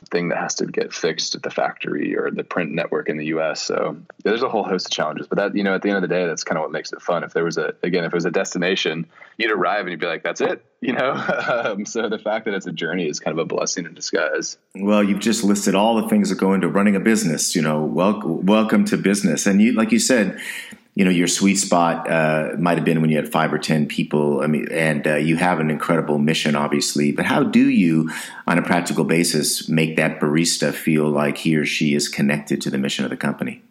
thing 0.07 0.29
that 0.29 0.39
has 0.39 0.55
to 0.57 0.67
get 0.67 0.93
fixed 0.93 1.35
at 1.35 1.43
the 1.43 1.51
factory 1.51 2.17
or 2.17 2.31
the 2.31 2.45
print 2.45 2.73
network 2.73 3.09
in 3.09 3.17
the 3.17 3.27
US. 3.27 3.63
So 3.63 3.97
there's 4.25 4.43
a 4.43 4.49
whole 4.49 4.65
host 4.65 4.87
of 4.87 4.93
challenges, 4.93 5.27
but 5.27 5.37
that, 5.37 5.57
you 5.57 5.63
know, 5.63 5.75
at 5.75 5.83
the 5.83 5.89
end 5.89 5.97
of 5.97 6.03
the 6.03 6.09
day, 6.09 6.27
that's 6.27 6.45
kind 6.45 6.59
of 6.59 6.63
what 6.63 6.73
makes 6.73 6.93
it 6.93 7.03
fun. 7.03 7.25
If 7.25 7.33
there 7.33 7.45
was 7.45 7.59
a, 7.59 7.75
again, 7.83 8.05
if 8.05 8.13
it 8.13 8.17
was 8.17 8.25
a 8.25 8.31
destination, 8.31 9.07
you'd 9.37 9.51
arrive 9.51 9.81
and 9.81 9.91
you'd 9.91 10.01
be 10.01 10.07
like, 10.07 10.23
that's 10.23 10.41
it, 10.41 10.65
you 10.81 10.93
know? 10.93 11.13
um, 11.13 11.85
so 11.85 12.09
the 12.09 12.19
fact 12.19 12.45
that 12.45 12.55
it's 12.55 12.67
a 12.67 12.73
journey 12.73 13.09
is 13.09 13.21
kind 13.21 13.39
of 13.39 13.43
a 13.43 13.47
blessing 13.47 13.87
in 13.87 13.95
disguise. 13.95 14.57
Well, 14.75 15.03
you've 15.03 15.21
just 15.21 15.45
listed 15.45 15.75
all 15.75 16.01
the 16.01 16.09
things 16.09 16.31
that 16.31 16.37
go 16.37 16.53
into 16.55 16.69
running 16.69 16.97
a 16.97 17.01
business, 17.01 17.55
you 17.55 17.63
know, 17.63 17.83
welcome, 17.83 18.47
welcome 18.47 18.85
to 18.87 18.97
business. 18.97 19.47
And 19.47 19.61
you, 19.61 19.73
like 19.73 19.93
you 19.93 19.99
said, 19.99 20.39
you 20.99 21.05
know 21.05 21.13
your 21.13 21.29
sweet 21.29 21.55
spot 21.55 22.11
uh, 22.11 22.57
might 22.59 22.77
have 22.77 22.85
been 22.85 23.01
when 23.01 23.09
you 23.09 23.15
had 23.17 23.31
five 23.31 23.53
or 23.53 23.59
ten 23.59 23.87
people. 23.87 24.43
I 24.43 24.49
mean, 24.49 24.67
and 24.73 25.07
uh, 25.07 25.15
you 25.15 25.37
have 25.37 25.61
an 25.61 25.71
incredible 25.71 26.19
mission, 26.19 26.57
obviously. 26.57 27.13
But 27.13 27.25
how 27.25 27.45
do 27.45 27.69
you, 27.69 28.11
on 28.49 28.59
a 28.59 28.63
practical 28.63 29.05
basis, 29.05 29.69
make 29.69 29.95
that 29.95 30.19
barista 30.19 30.75
feel 30.75 31.09
like 31.09 31.39
he 31.39 31.55
or 31.55 31.65
she 31.65 31.95
is 31.95 32.09
connected 32.09 32.61
to 32.63 32.71
the 32.71 32.79
mission 32.79 33.05
of 33.05 33.11
the 33.11 33.17
company? 33.17 33.63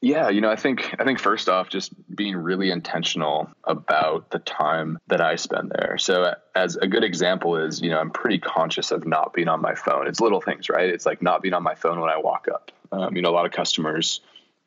Yeah, 0.00 0.30
you 0.30 0.40
know, 0.40 0.50
I 0.50 0.56
think 0.56 0.96
I 0.98 1.04
think 1.04 1.20
first 1.20 1.50
off, 1.50 1.68
just 1.68 1.92
being 2.16 2.38
really 2.38 2.70
intentional 2.70 3.50
about 3.64 4.30
the 4.30 4.38
time 4.38 4.98
that 5.08 5.20
I 5.20 5.36
spend 5.36 5.72
there. 5.78 5.98
So, 5.98 6.34
as 6.54 6.76
a 6.76 6.86
good 6.86 7.04
example 7.04 7.58
is, 7.58 7.82
you 7.82 7.90
know, 7.90 7.98
I'm 7.98 8.10
pretty 8.10 8.38
conscious 8.38 8.92
of 8.92 9.06
not 9.06 9.34
being 9.34 9.48
on 9.48 9.60
my 9.60 9.74
phone. 9.74 10.06
It's 10.06 10.22
little 10.22 10.40
things, 10.40 10.70
right? 10.70 10.88
It's 10.88 11.04
like 11.04 11.20
not 11.20 11.42
being 11.42 11.52
on 11.52 11.62
my 11.62 11.74
phone 11.74 12.00
when 12.00 12.08
I 12.08 12.16
walk 12.16 12.48
up. 12.50 12.72
Um, 12.92 13.14
you 13.14 13.20
know, 13.20 13.28
a 13.28 13.36
lot 13.36 13.44
of 13.44 13.52
customers 13.52 14.22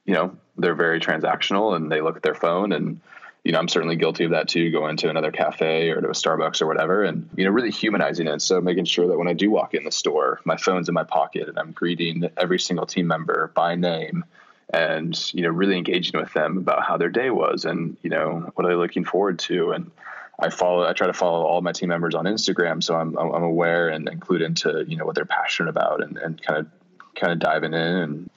you 0.05 0.13
know, 0.13 0.37
they're 0.57 0.75
very 0.75 0.99
transactional 0.99 1.75
and 1.75 1.91
they 1.91 2.01
look 2.01 2.15
at 2.15 2.23
their 2.23 2.35
phone 2.35 2.71
and 2.71 2.99
you 3.45 3.51
know, 3.51 3.59
I'm 3.59 3.67
certainly 3.67 3.95
guilty 3.95 4.23
of 4.23 4.31
that 4.31 4.47
too, 4.47 4.71
going 4.71 4.97
to 4.97 5.09
another 5.09 5.31
cafe 5.31 5.91
or 5.91 6.01
to 6.01 6.07
a 6.07 6.13
Starbucks 6.13 6.63
or 6.63 6.65
whatever, 6.65 7.03
and 7.03 7.29
you 7.35 7.45
know, 7.45 7.51
really 7.51 7.69
humanizing 7.69 8.27
it. 8.27 8.41
So 8.41 8.59
making 8.59 8.85
sure 8.85 9.07
that 9.07 9.19
when 9.19 9.27
I 9.27 9.33
do 9.33 9.51
walk 9.51 9.75
in 9.75 9.83
the 9.83 9.91
store, 9.91 10.41
my 10.45 10.57
phone's 10.57 10.89
in 10.89 10.95
my 10.95 11.03
pocket 11.03 11.47
and 11.47 11.59
I'm 11.59 11.71
greeting 11.71 12.27
every 12.37 12.57
single 12.57 12.87
team 12.87 13.05
member 13.05 13.51
by 13.53 13.75
name, 13.75 14.25
and 14.73 15.15
you 15.31 15.43
know, 15.43 15.49
really 15.49 15.77
engaging 15.77 16.19
with 16.19 16.33
them 16.33 16.57
about 16.57 16.83
how 16.83 16.97
their 16.97 17.09
day 17.09 17.29
was 17.29 17.65
and 17.65 17.97
you 18.01 18.09
know 18.09 18.51
what 18.55 18.65
are 18.65 18.69
they 18.69 18.75
looking 18.75 19.05
forward 19.05 19.37
to. 19.39 19.73
And 19.73 19.91
I 20.39 20.49
follow, 20.49 20.83
I 20.83 20.93
try 20.93 21.05
to 21.05 21.13
follow 21.13 21.45
all 21.45 21.61
my 21.61 21.71
team 21.71 21.89
members 21.89 22.15
on 22.15 22.25
Instagram, 22.25 22.83
so 22.83 22.95
I'm 22.95 23.15
I'm 23.15 23.43
aware 23.43 23.89
and 23.89 24.09
include 24.09 24.41
into 24.41 24.85
you 24.87 24.97
know 24.97 25.05
what 25.05 25.13
they're 25.13 25.23
passionate 25.23 25.69
about 25.69 26.01
and 26.01 26.17
and 26.17 26.41
kind 26.41 26.61
of 26.61 26.67
kind 27.13 27.31
of 27.31 27.37
diving 27.37 27.75
in 27.75 27.79
and 27.79 28.29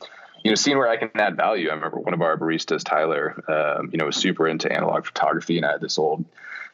you 0.44 0.50
know, 0.50 0.54
seeing 0.54 0.78
where 0.78 0.88
I 0.88 0.96
can 0.96 1.10
add 1.14 1.36
value. 1.36 1.68
I 1.68 1.74
remember 1.74 1.98
one 1.98 2.14
of 2.14 2.22
our 2.22 2.36
baristas, 2.36 2.84
Tyler, 2.84 3.42
um, 3.48 3.90
you 3.92 3.98
know, 3.98 4.06
was 4.06 4.16
super 4.16 4.48
into 4.48 4.72
analog 4.72 5.04
photography, 5.04 5.56
and 5.56 5.66
I 5.66 5.72
had 5.72 5.80
this 5.80 5.98
old 5.98 6.24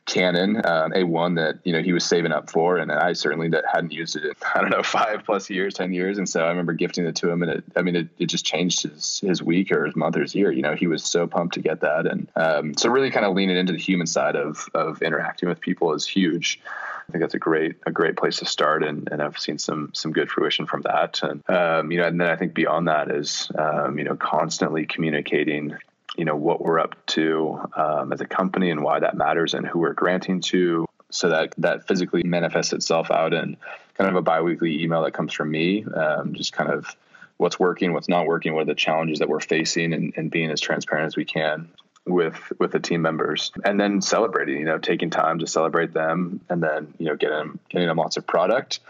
Canon 0.07 0.57
um, 0.57 0.93
A1 0.93 1.37
that 1.37 1.61
you 1.65 1.73
know 1.73 1.81
he 1.81 1.95
was 1.95 2.05
saving 2.05 2.31
up 2.31 2.51
for, 2.51 2.77
and 2.77 2.93
I 2.93 3.15
certainly 3.15 3.49
that 3.49 3.65
hadn't 3.73 3.93
used 3.93 4.17
it 4.17 4.25
in 4.25 4.33
I 4.55 4.61
don't 4.61 4.71
know 4.71 4.83
five 4.83 5.25
plus 5.25 5.49
years, 5.49 5.75
ten 5.75 5.95
years, 5.95 6.19
and 6.19 6.29
so 6.29 6.45
I 6.45 6.49
remember 6.49 6.75
gifting 6.75 7.07
it 7.07 7.17
to 7.17 7.31
him, 7.31 7.43
and 7.43 7.51
it 7.51 7.65
I 7.75 7.83
mean 7.83 7.97
it, 7.97 8.09
it 8.19 8.27
just 8.27 8.45
changed 8.45 8.83
his 8.83 9.21
his 9.21 9.43
week 9.43 9.73
or 9.73 9.87
his 9.87 9.97
month 9.97 10.17
or 10.17 10.23
his 10.23 10.35
year. 10.35 10.53
You 10.53 10.63
know, 10.63 10.75
he 10.75 10.87
was 10.87 11.05
so 11.05 11.27
pumped 11.27 11.55
to 11.55 11.61
get 11.61 11.81
that, 11.81 12.07
and 12.07 12.29
um, 12.37 12.75
so 12.77 12.91
really 12.91 13.11
kind 13.11 13.25
of 13.25 13.35
leaning 13.35 13.57
into 13.57 13.73
the 13.73 13.79
human 13.79 14.07
side 14.07 14.37
of 14.37 14.69
of 14.75 15.01
interacting 15.01 15.49
with 15.49 15.61
people 15.61 15.95
is 15.95 16.07
huge. 16.07 16.61
I 17.09 17.13
think 17.13 17.23
that's 17.23 17.35
a 17.35 17.39
great 17.39 17.77
a 17.87 17.93
great 17.93 18.17
place 18.17 18.39
to 18.39 18.47
start, 18.47 18.83
and, 18.83 19.09
and 19.13 19.23
I've 19.23 19.39
seen 19.39 19.59
some 19.59 19.91
some 19.95 20.13
good 20.13 20.31
fruition 20.31 20.67
from 20.67 20.83
that. 20.83 21.23
And 21.23 21.49
um, 21.49 21.91
you 21.91 21.99
know, 21.99 22.07
and 22.07 22.21
then 22.21 22.29
I 22.29 22.37
think 22.37 22.55
beyond 22.55 22.89
that 22.89 23.11
is 23.11 23.51
um, 23.59 23.99
you 23.99 24.05
know 24.05 24.17
constantly 24.17 24.87
communicating 24.87 25.77
you 26.17 26.25
know 26.25 26.37
what 26.37 26.63
we're 26.63 26.79
up 26.79 26.95
to 27.07 27.61
um, 27.77 28.13
as 28.13 28.21
a 28.21 28.27
company 28.27 28.71
and 28.71 28.83
why 28.83 29.01
that 29.01 29.17
matters 29.17 29.55
and 29.55 29.67
who 29.67 29.81
we're 29.81 29.93
granting 29.93 30.41
to 30.41 30.87
so 31.11 31.29
that 31.29 31.55
that 31.59 31.87
physically 31.87 32.23
manifests 32.23 32.73
itself 32.73 33.11
out 33.11 33.35
in 33.35 33.57
kind 33.95 34.11
of 34.11 34.17
a 34.17 34.23
biweekly 34.23 34.83
email 34.83 35.03
that 35.03 35.13
comes 35.13 35.33
from 35.33 35.51
me 35.51 35.85
um, 35.95 36.35
just 36.35 36.53
kind 36.53 36.71
of 36.71 36.97
what's 37.37 37.59
working 37.59 37.93
what's 37.93 38.09
not 38.09 38.27
working 38.27 38.55
what 38.55 38.63
are 38.63 38.67
the 38.67 38.75
challenges 38.75 39.19
that 39.19 39.29
we're 39.29 39.41
facing 39.41 39.93
and, 39.93 40.13
and 40.17 40.31
being 40.31 40.51
as 40.51 40.61
transparent 40.61 41.07
as 41.07 41.17
we 41.17 41.25
can 41.25 41.69
with 42.07 42.53
with 42.59 42.73
the 42.73 42.81
team 42.81 43.01
members 43.03 43.51
and 43.65 43.81
then 43.81 44.01
celebrating 44.01 44.59
you 44.59 44.65
know 44.65 44.79
taking 44.79 45.11
time 45.11 45.39
to 45.39 45.47
celebrate 45.47 45.93
them 45.95 46.41
and 46.51 46.63
then 46.63 46.93
you 46.99 47.07
know 47.07 47.17
getting 47.17 47.37
them 47.37 47.59
getting 47.71 47.89
them 47.89 47.97
lots 47.97 48.17
of 48.17 48.27
product 48.27 48.81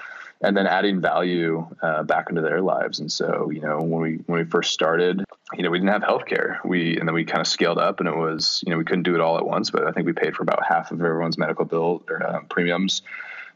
and 0.41 0.57
then 0.57 0.67
adding 0.67 1.01
value 1.01 1.65
uh, 1.81 2.03
back 2.03 2.29
into 2.29 2.41
their 2.41 2.61
lives 2.61 2.99
and 2.99 3.13
so 3.13 3.51
you 3.51 3.61
know 3.61 3.81
when 3.81 4.03
we 4.03 4.15
when 4.27 4.41
we 4.41 4.45
first 4.45 4.73
started 4.73 5.25
you 5.55 5.63
know 5.63 5.71
we 5.71 5.79
didn't 5.79 5.93
have 5.93 6.03
healthcare 6.03 6.59
we 6.65 6.99
and 6.99 7.07
then 7.07 7.15
we 7.15 7.25
kind 7.25 7.41
of 7.41 7.47
scaled 7.47 7.79
up 7.79 8.01
and 8.01 8.09
it 8.09 8.17
was 8.17 8.63
you 8.67 8.73
know 8.73 8.79
we 8.79 8.85
couldn't 8.85 9.05
do 9.05 9.15
it 9.15 9.21
all 9.21 9.39
at 9.39 9.47
once 9.47 9.71
but 9.71 9.87
i 9.87 9.93
think 9.93 10.07
we 10.07 10.13
paid 10.13 10.35
for 10.35 10.43
about 10.43 10.65
half 10.67 10.91
of 10.91 11.01
everyone's 11.01 11.39
medical 11.39 11.65
bill 11.65 12.03
or 12.09 12.21
uh, 12.23 12.41
premiums 12.49 13.03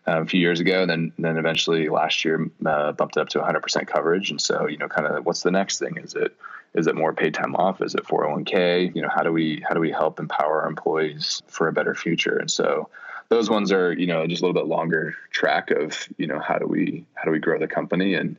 uh, 0.08 0.22
a 0.22 0.26
few 0.26 0.40
years 0.40 0.60
ago. 0.60 0.80
And 0.80 0.90
then, 0.90 1.12
then 1.18 1.36
eventually 1.36 1.88
last 1.88 2.24
year 2.24 2.48
uh, 2.64 2.92
bumped 2.92 3.16
it 3.16 3.20
up 3.20 3.28
to 3.30 3.40
100% 3.40 3.86
coverage. 3.86 4.30
And 4.30 4.40
so, 4.40 4.66
you 4.66 4.78
know, 4.78 4.88
kind 4.88 5.06
of 5.06 5.26
what's 5.26 5.42
the 5.42 5.50
next 5.50 5.78
thing? 5.80 5.98
Is 5.98 6.14
it 6.14 6.34
is 6.74 6.86
it 6.86 6.94
more 6.94 7.12
paid 7.12 7.34
time 7.34 7.56
off? 7.56 7.82
Is 7.82 7.94
it 7.94 8.04
401k? 8.04 8.94
You 8.94 9.02
know, 9.02 9.08
how 9.08 9.22
do 9.22 9.32
we 9.32 9.62
how 9.66 9.74
do 9.74 9.80
we 9.80 9.90
help 9.90 10.20
empower 10.20 10.62
our 10.62 10.68
employees 10.68 11.42
for 11.46 11.68
a 11.68 11.72
better 11.72 11.94
future? 11.94 12.36
And 12.36 12.50
so 12.50 12.88
those 13.28 13.50
ones 13.50 13.72
are 13.72 13.92
you 13.92 14.06
know 14.06 14.26
just 14.26 14.42
a 14.42 14.46
little 14.46 14.60
bit 14.60 14.68
longer 14.68 15.16
track 15.30 15.70
of 15.70 16.08
you 16.16 16.26
know 16.26 16.38
how 16.38 16.58
do 16.58 16.66
we 16.66 17.04
how 17.14 17.24
do 17.24 17.30
we 17.30 17.38
grow 17.38 17.58
the 17.58 17.68
company 17.68 18.14
and 18.14 18.36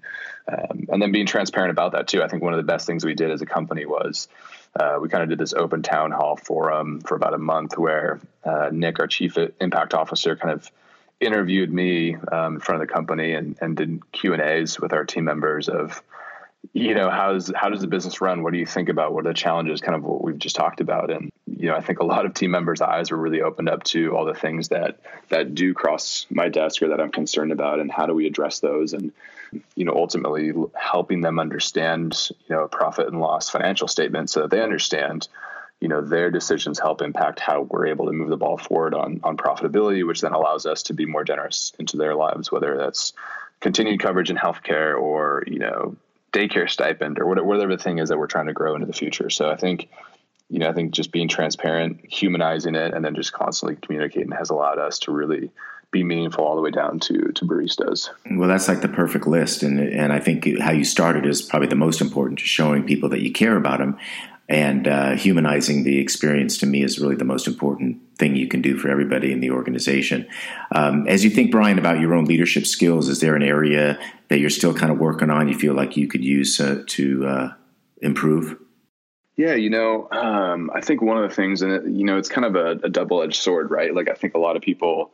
um, 0.48 0.88
and 0.90 1.02
then 1.02 1.12
being 1.12 1.26
transparent 1.26 1.72
about 1.72 1.92
that 1.94 2.08
too. 2.08 2.24
I 2.24 2.28
think 2.28 2.44
one 2.44 2.54
of 2.54 2.58
the 2.58 2.72
best 2.72 2.88
things 2.88 3.06
we 3.06 3.16
did 3.16 3.32
as 3.32 3.42
a 3.42 3.48
company 3.48 3.86
was. 3.86 4.28
Uh, 4.80 5.00
we 5.02 5.10
kind 5.10 5.24
of 5.24 5.30
did 5.30 5.40
this 5.40 5.56
open 5.56 5.82
town 5.82 6.12
hall 6.12 6.36
forum 6.36 7.02
for 7.02 7.16
about 7.16 7.34
a 7.34 7.40
month 7.40 7.76
where 7.76 8.20
uh, 8.46 8.70
Nick, 8.72 9.00
our 9.00 9.08
chief 9.08 9.36
impact 9.60 9.96
officer, 9.96 10.36
kind 10.36 10.54
of 10.54 10.72
interviewed 11.20 11.74
me 11.74 12.16
um, 12.32 12.56
in 12.56 12.60
front 12.60 12.82
of 12.82 12.88
the 12.88 12.94
company 12.94 13.34
and, 13.34 13.58
and 13.62 13.76
did 13.76 14.12
Q 14.12 14.34
and 14.34 14.42
A's 14.42 14.80
with 14.80 14.94
our 14.94 15.06
team 15.06 15.26
members 15.26 15.68
of 15.68 16.02
you 16.74 16.94
know, 16.94 17.10
how's 17.10 17.52
how 17.56 17.70
does 17.70 17.82
the 17.82 17.88
business 17.88 18.22
run? 18.22 18.44
What 18.44 18.54
do 18.54 18.60
you 18.60 18.66
think 18.66 18.90
about? 18.90 19.14
What 19.14 19.26
are 19.26 19.30
the 19.30 19.34
challenges? 19.34 19.82
Kind 19.82 19.96
of 19.96 20.04
what 20.04 20.24
we've 20.24 20.38
just 20.38 20.56
talked 20.56 20.82
about, 20.82 21.10
and 21.10 21.32
you 21.48 21.68
know, 21.68 21.76
I 21.76 21.82
think 21.82 22.00
a 22.00 22.06
lot 22.06 22.26
of 22.26 22.34
team 22.34 22.52
members' 22.52 22.82
eyes 22.82 23.12
were 23.12 23.18
really 23.18 23.42
opened 23.42 23.70
up 23.70 23.84
to 23.86 24.16
all 24.16 24.26
the 24.26 24.36
things 24.36 24.70
that 24.70 25.00
that 25.30 25.56
do 25.56 25.74
cross 25.74 26.28
my 26.30 26.48
desk 26.50 26.82
or 26.82 26.90
that 26.90 27.02
I'm 27.02 27.12
concerned 27.12 27.52
about, 27.52 27.80
and 27.80 27.92
how 27.92 28.06
do 28.06 28.14
we 28.14 28.28
address 28.28 28.60
those? 28.60 28.94
And 28.94 29.12
you 29.76 29.84
know, 29.84 29.94
ultimately 29.96 30.54
helping 30.76 31.22
them 31.22 31.40
understand, 31.40 32.30
you 32.48 32.56
know, 32.56 32.68
profit 32.68 33.08
and 33.08 33.20
loss 33.20 33.50
financial 33.50 33.88
statement 33.88 34.30
so 34.30 34.42
that 34.42 34.52
they 34.52 34.62
understand 34.62 35.28
you 35.80 35.88
know 35.88 36.02
their 36.02 36.30
decisions 36.30 36.78
help 36.78 37.02
impact 37.02 37.40
how 37.40 37.62
we're 37.62 37.88
able 37.88 38.06
to 38.06 38.12
move 38.12 38.30
the 38.30 38.38
ball 38.38 38.58
forward 38.58 38.94
on 38.94 39.22
on 39.24 39.38
profitability 39.38 40.06
which 40.06 40.20
then 40.20 40.34
allows 40.34 40.66
us 40.66 40.84
to 40.84 40.94
be 40.94 41.06
more 41.06 41.24
generous 41.24 41.72
into 41.80 41.96
their 41.96 42.16
lives 42.16 42.52
whether 42.52 42.76
that's 42.76 43.14
continued 43.62 44.02
coverage 44.02 44.30
in 44.30 44.36
healthcare 44.36 45.00
or 45.00 45.46
you 45.48 45.58
know 45.58 45.96
daycare 46.32 46.70
stipend 46.70 47.20
or 47.20 47.26
whatever, 47.26 47.76
the 47.76 47.82
thing 47.82 48.00
is 48.00 48.10
that 48.10 48.18
we're 48.18 48.28
trying 48.28 48.48
to 48.48 48.54
grow 48.54 48.76
into 48.76 48.88
the 48.88 48.94
future. 48.94 49.30
So 49.30 49.50
I 49.50 49.56
think, 49.56 49.90
you 50.50 50.60
know, 50.60 50.70
I 50.70 50.74
think 50.74 50.92
just 50.92 51.12
being 51.12 51.28
transparent, 51.28 52.02
humanizing 52.04 52.76
it, 52.76 52.94
and 52.94 53.04
then 53.04 53.16
just 53.16 53.34
constantly 53.34 53.78
communicating 53.82 54.32
has 54.32 54.50
allowed 54.50 54.80
us 54.80 55.00
to 55.00 55.12
really 55.12 55.52
be 55.92 56.04
meaningful 56.04 56.44
all 56.44 56.56
the 56.56 56.62
way 56.62 56.72
down 56.72 57.00
to 57.00 57.32
to 57.34 57.46
baristas. 57.46 58.10
Well, 58.30 58.48
that's 58.48 58.68
like 58.68 58.82
the 58.82 58.90
perfect 58.90 59.26
list, 59.26 59.64
and 59.64 59.80
and 59.80 60.14
I 60.14 60.20
think 60.20 60.48
how 60.60 60.72
you 60.72 60.84
started 60.84 61.26
is 61.26 61.42
probably 61.42 61.68
the 61.68 61.76
most 61.76 62.02
important, 62.02 62.40
just 62.40 62.52
showing 62.52 62.84
people 62.84 63.10
that 63.10 63.22
you 63.22 63.32
care 63.32 63.56
about 63.56 63.80
them, 63.80 63.98
and 64.50 64.88
uh, 64.88 65.12
humanizing 65.12 65.84
the 65.84 66.00
experience 66.00 66.58
to 66.58 66.66
me 66.66 66.84
is 66.84 67.00
really 67.00 67.16
the 67.16 67.24
most 67.24 67.48
important 67.48 68.00
thing 68.18 68.36
you 68.36 68.48
can 68.48 68.62
do 68.62 68.78
for 68.78 68.90
everybody 68.90 69.32
in 69.32 69.42
the 69.42 69.52
organization. 69.52 70.28
Um, 70.72 71.08
as 71.08 71.24
you 71.24 71.30
think, 71.30 71.52
Brian, 71.52 71.78
about 71.78 72.00
your 72.00 72.16
own 72.16 72.26
leadership 72.26 72.66
skills, 72.66 73.08
is 73.08 73.20
there 73.20 73.36
an 73.36 73.44
area 73.44 74.00
that 74.30 74.40
you're 74.40 74.50
still 74.50 74.74
kind 74.74 74.92
of 74.92 74.98
working 74.98 75.30
on? 75.30 75.48
You 75.48 75.58
feel 75.58 75.76
like 75.76 75.96
you 75.96 76.08
could 76.08 76.26
use 76.26 76.60
uh, 76.60 76.84
to 76.88 77.28
uh, 77.28 77.54
improve? 78.02 78.58
Yeah, 79.38 79.54
you 79.54 79.70
know, 79.70 80.10
um, 80.12 80.72
I 80.74 80.82
think 80.82 81.02
one 81.02 81.18
of 81.18 81.30
the 81.30 81.34
things, 81.34 81.62
and 81.62 81.98
you 81.98 82.04
know, 82.04 82.18
it's 82.18 82.28
kind 82.28 82.44
of 82.44 82.56
a, 82.56 82.72
a 82.84 82.90
double 82.90 83.22
edged 83.22 83.42
sword, 83.42 83.70
right? 83.70 83.94
Like 83.94 84.10
I 84.10 84.14
think 84.14 84.34
a 84.34 84.40
lot 84.40 84.58
of 84.58 84.64
people 84.64 85.14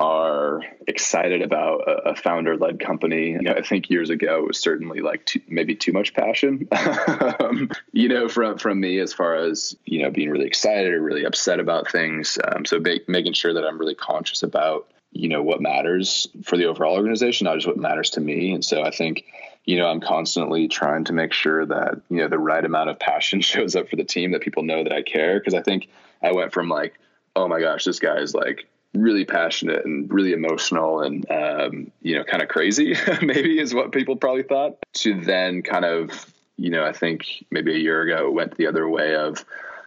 are 0.00 0.60
excited 0.88 1.40
about 1.42 1.88
a, 1.88 2.10
a 2.10 2.16
founder 2.16 2.56
led 2.56 2.80
company. 2.80 3.30
You 3.30 3.42
know, 3.42 3.52
I 3.52 3.62
think 3.62 3.90
years 3.90 4.10
ago 4.10 4.40
it 4.40 4.48
was 4.48 4.58
certainly 4.58 5.00
like 5.00 5.24
too, 5.24 5.40
maybe 5.48 5.76
too 5.76 5.92
much 5.92 6.14
passion, 6.14 6.68
um, 7.40 7.70
you 7.92 8.08
know, 8.08 8.28
from, 8.28 8.58
from 8.58 8.80
me 8.80 8.98
as 8.98 9.12
far 9.12 9.36
as, 9.36 9.76
you 9.84 10.02
know, 10.02 10.10
being 10.10 10.30
really 10.30 10.46
excited 10.46 10.92
or 10.92 11.00
really 11.00 11.24
upset 11.24 11.60
about 11.60 11.90
things. 11.90 12.38
Um, 12.44 12.64
so 12.64 12.80
make, 12.80 13.08
making 13.08 13.34
sure 13.34 13.54
that 13.54 13.64
I'm 13.64 13.78
really 13.78 13.94
conscious 13.94 14.42
about, 14.42 14.88
you 15.12 15.28
know, 15.28 15.42
what 15.42 15.60
matters 15.60 16.26
for 16.42 16.56
the 16.56 16.66
overall 16.66 16.96
organization, 16.96 17.44
not 17.44 17.54
just 17.54 17.68
what 17.68 17.76
matters 17.76 18.10
to 18.10 18.20
me. 18.20 18.52
And 18.52 18.64
so 18.64 18.82
I 18.82 18.90
think, 18.90 19.24
you 19.64 19.78
know, 19.78 19.86
I'm 19.86 20.00
constantly 20.00 20.66
trying 20.66 21.04
to 21.04 21.12
make 21.12 21.32
sure 21.32 21.64
that, 21.64 22.00
you 22.10 22.16
know, 22.16 22.28
the 22.28 22.38
right 22.38 22.64
amount 22.64 22.90
of 22.90 22.98
passion 22.98 23.40
shows 23.42 23.76
up 23.76 23.88
for 23.88 23.96
the 23.96 24.04
team, 24.04 24.32
that 24.32 24.42
people 24.42 24.64
know 24.64 24.82
that 24.82 24.92
I 24.92 25.02
care. 25.02 25.40
Cause 25.40 25.54
I 25.54 25.62
think 25.62 25.88
I 26.20 26.32
went 26.32 26.52
from 26.52 26.68
like, 26.68 26.98
oh 27.36 27.46
my 27.46 27.60
gosh, 27.60 27.84
this 27.84 28.00
guy 28.00 28.18
is 28.18 28.34
like 28.34 28.66
really 28.94 29.24
passionate 29.24 29.84
and 29.84 30.12
really 30.12 30.32
emotional 30.32 31.02
and 31.02 31.28
um, 31.30 31.90
you 32.02 32.16
know 32.16 32.24
kind 32.24 32.42
of 32.42 32.48
crazy 32.48 32.96
maybe 33.22 33.58
is 33.58 33.74
what 33.74 33.92
people 33.92 34.16
probably 34.16 34.42
thought 34.42 34.76
to 34.92 35.20
then 35.20 35.62
kind 35.62 35.84
of 35.84 36.32
you 36.56 36.70
know 36.70 36.84
i 36.84 36.92
think 36.92 37.44
maybe 37.50 37.74
a 37.74 37.78
year 37.78 38.02
ago 38.02 38.28
it 38.28 38.32
went 38.32 38.56
the 38.56 38.66
other 38.66 38.88
way 38.88 39.16
of 39.16 39.44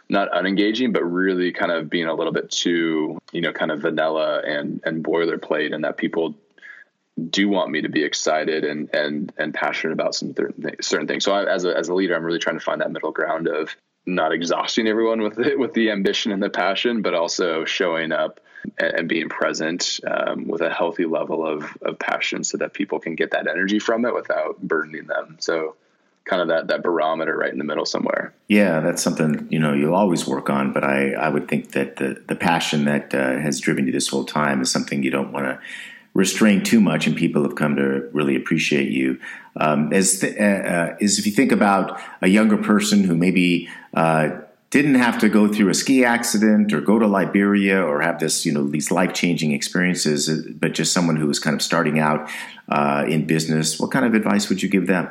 not 0.09 0.29
unengaging 0.31 0.91
but 0.91 1.03
really 1.03 1.51
kind 1.51 1.71
of 1.71 1.89
being 1.89 2.07
a 2.07 2.13
little 2.13 2.33
bit 2.33 2.51
too 2.51 3.17
you 3.31 3.41
know 3.41 3.53
kind 3.53 3.71
of 3.71 3.81
vanilla 3.81 4.41
and 4.45 4.81
and 4.85 5.03
boilerplate 5.03 5.73
and 5.73 5.83
that 5.83 5.97
people 5.97 6.35
do 7.29 7.49
want 7.49 7.71
me 7.71 7.81
to 7.81 7.89
be 7.89 8.03
excited 8.03 8.63
and 8.63 8.93
and 8.93 9.33
and 9.37 9.53
passionate 9.53 9.93
about 9.93 10.13
some 10.13 10.35
certain 10.81 11.07
things. 11.07 11.25
So 11.25 11.33
I, 11.33 11.51
as 11.51 11.65
a 11.65 11.75
as 11.75 11.89
a 11.89 11.93
leader 11.93 12.15
i'm 12.15 12.23
really 12.23 12.39
trying 12.39 12.57
to 12.57 12.63
find 12.63 12.81
that 12.81 12.91
middle 12.91 13.11
ground 13.11 13.47
of 13.47 13.75
not 14.07 14.31
exhausting 14.31 14.87
everyone 14.87 15.21
with 15.21 15.37
it, 15.37 15.59
with 15.59 15.73
the 15.73 15.91
ambition 15.91 16.31
and 16.31 16.41
the 16.41 16.49
passion, 16.49 17.01
but 17.01 17.13
also 17.13 17.65
showing 17.65 18.11
up 18.11 18.39
and, 18.79 18.93
and 18.93 19.09
being 19.09 19.29
present 19.29 19.99
um, 20.07 20.47
with 20.47 20.61
a 20.61 20.69
healthy 20.69 21.05
level 21.05 21.45
of, 21.45 21.77
of 21.81 21.99
passion 21.99 22.43
so 22.43 22.57
that 22.57 22.73
people 22.73 22.99
can 22.99 23.15
get 23.15 23.31
that 23.31 23.47
energy 23.47 23.79
from 23.79 24.05
it 24.05 24.13
without 24.13 24.59
burdening 24.61 25.07
them. 25.07 25.35
So 25.39 25.75
kind 26.23 26.41
of 26.41 26.47
that, 26.49 26.67
that 26.67 26.83
barometer 26.83 27.37
right 27.37 27.51
in 27.51 27.57
the 27.57 27.63
middle 27.63 27.85
somewhere. 27.85 28.33
Yeah, 28.47 28.81
that's 28.81 29.01
something, 29.01 29.47
you 29.49 29.59
know, 29.59 29.73
you'll 29.73 29.95
always 29.95 30.27
work 30.27 30.49
on, 30.49 30.73
but 30.73 30.83
I, 30.83 31.11
I 31.13 31.29
would 31.29 31.47
think 31.47 31.71
that 31.71 31.97
the, 31.97 32.21
the 32.27 32.35
passion 32.35 32.85
that 32.85 33.13
uh, 33.13 33.39
has 33.39 33.59
driven 33.59 33.85
you 33.85 33.93
this 33.93 34.09
whole 34.09 34.25
time 34.25 34.61
is 34.61 34.69
something 34.71 35.03
you 35.03 35.11
don't 35.11 35.31
want 35.31 35.45
to 35.45 35.59
restrain 36.17 36.63
too 36.63 36.81
much, 36.81 37.05
and 37.05 37.15
people 37.15 37.43
have 37.43 37.55
come 37.55 37.75
to 37.75 38.09
really 38.11 38.35
appreciate 38.35 38.89
you. 38.89 39.19
Um, 39.55 39.93
as 39.93 40.19
th- 40.19 40.35
uh, 40.35 40.67
uh, 40.67 40.97
is 40.99 41.19
if 41.19 41.27
you 41.27 41.31
think 41.31 41.51
about 41.51 42.01
a 42.23 42.27
younger 42.27 42.57
person 42.57 43.03
who 43.03 43.15
maybe 43.15 43.69
uh, 43.93 44.31
didn't 44.71 44.95
have 44.95 45.19
to 45.19 45.29
go 45.29 45.47
through 45.47 45.69
a 45.69 45.75
ski 45.75 46.03
accident 46.03 46.73
or 46.73 46.81
go 46.81 46.97
to 46.97 47.05
Liberia 47.05 47.83
or 47.83 48.01
have 48.01 48.19
this, 48.19 48.47
you 48.47 48.51
know, 48.51 48.67
these 48.67 48.89
life 48.89 49.13
changing 49.13 49.51
experiences, 49.51 50.27
uh, 50.27 50.41
but 50.59 50.73
just 50.73 50.91
someone 50.91 51.17
who 51.17 51.27
was 51.27 51.39
kind 51.39 51.55
of 51.55 51.61
starting 51.61 51.99
out 51.99 52.27
uh, 52.69 53.05
in 53.07 53.27
business, 53.27 53.79
what 53.79 53.91
kind 53.91 54.03
of 54.03 54.15
advice 54.15 54.49
would 54.49 54.63
you 54.63 54.69
give 54.69 54.87
them? 54.87 55.07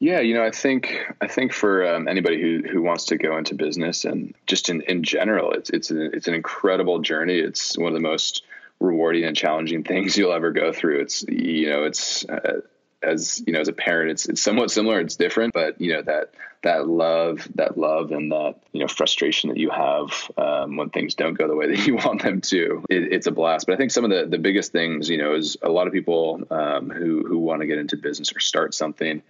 Yeah, 0.00 0.18
you 0.18 0.34
know, 0.34 0.42
I 0.42 0.50
think 0.50 0.98
I 1.20 1.28
think 1.28 1.52
for 1.52 1.86
um, 1.86 2.08
anybody 2.08 2.40
who 2.40 2.62
who 2.68 2.82
wants 2.82 3.04
to 3.06 3.18
go 3.18 3.36
into 3.36 3.54
business 3.54 4.04
and 4.04 4.34
just 4.46 4.68
in, 4.68 4.80
in 4.82 5.04
general, 5.04 5.52
it's 5.52 5.70
it's 5.70 5.90
an, 5.90 6.10
it's 6.12 6.26
an 6.26 6.34
incredible 6.34 7.00
journey. 7.00 7.38
It's 7.38 7.78
one 7.78 7.88
of 7.88 7.94
the 7.94 8.08
most 8.08 8.42
rewarding 8.80 9.24
and 9.24 9.36
challenging 9.36 9.84
things 9.84 10.16
you'll 10.18 10.32
ever 10.32 10.50
go 10.50 10.72
through. 10.72 11.00
It's 11.00 11.22
you 11.28 11.68
know, 11.68 11.84
it's 11.84 12.24
uh, 12.28 12.60
as 13.02 13.42
you 13.46 13.52
know, 13.52 13.60
as 13.60 13.68
a 13.68 13.72
parent, 13.72 14.10
it's 14.10 14.28
it's 14.28 14.42
somewhat 14.42 14.70
similar. 14.70 15.00
It's 15.00 15.16
different, 15.16 15.54
but 15.54 15.80
you 15.80 15.92
know 15.92 16.02
that 16.02 16.32
that 16.62 16.86
love, 16.86 17.48
that 17.54 17.78
love, 17.78 18.12
and 18.12 18.32
that 18.32 18.56
you 18.72 18.80
know 18.80 18.88
frustration 18.88 19.50
that 19.50 19.58
you 19.58 19.70
have 19.70 20.30
um, 20.36 20.76
when 20.76 20.90
things 20.90 21.14
don't 21.14 21.34
go 21.34 21.48
the 21.48 21.56
way 21.56 21.66
that 21.74 21.86
you 21.86 21.96
want 21.96 22.22
them 22.22 22.40
to. 22.42 22.84
It, 22.90 23.12
it's 23.12 23.26
a 23.26 23.32
blast. 23.32 23.66
But 23.66 23.74
I 23.74 23.76
think 23.76 23.90
some 23.90 24.04
of 24.04 24.10
the 24.10 24.26
the 24.26 24.38
biggest 24.38 24.72
things, 24.72 25.08
you 25.08 25.18
know, 25.18 25.34
is 25.34 25.56
a 25.62 25.70
lot 25.70 25.86
of 25.86 25.92
people 25.92 26.42
um, 26.50 26.90
who 26.90 27.26
who 27.26 27.38
want 27.38 27.60
to 27.60 27.66
get 27.66 27.78
into 27.78 27.96
business 27.96 28.34
or 28.34 28.40
start 28.40 28.74
something. 28.74 29.22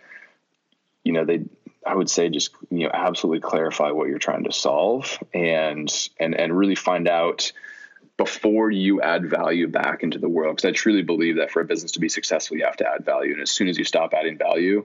You 1.04 1.12
know, 1.12 1.24
they 1.24 1.44
I 1.86 1.94
would 1.94 2.10
say 2.10 2.28
just 2.28 2.50
you 2.70 2.86
know 2.86 2.90
absolutely 2.92 3.40
clarify 3.40 3.90
what 3.92 4.08
you're 4.08 4.18
trying 4.18 4.44
to 4.44 4.52
solve 4.52 5.18
and 5.32 5.90
and 6.18 6.34
and 6.34 6.56
really 6.56 6.74
find 6.74 7.08
out 7.08 7.52
before 8.20 8.70
you 8.70 9.00
add 9.00 9.30
value 9.30 9.66
back 9.66 10.02
into 10.02 10.18
the 10.18 10.28
world. 10.28 10.56
Because 10.56 10.68
I 10.68 10.72
truly 10.72 11.00
believe 11.00 11.36
that 11.36 11.50
for 11.50 11.62
a 11.62 11.64
business 11.64 11.92
to 11.92 12.00
be 12.00 12.10
successful, 12.10 12.58
you 12.58 12.66
have 12.66 12.76
to 12.76 12.86
add 12.86 13.02
value. 13.02 13.32
And 13.32 13.40
as 13.40 13.50
soon 13.50 13.66
as 13.66 13.78
you 13.78 13.84
stop 13.84 14.12
adding 14.12 14.36
value, 14.36 14.84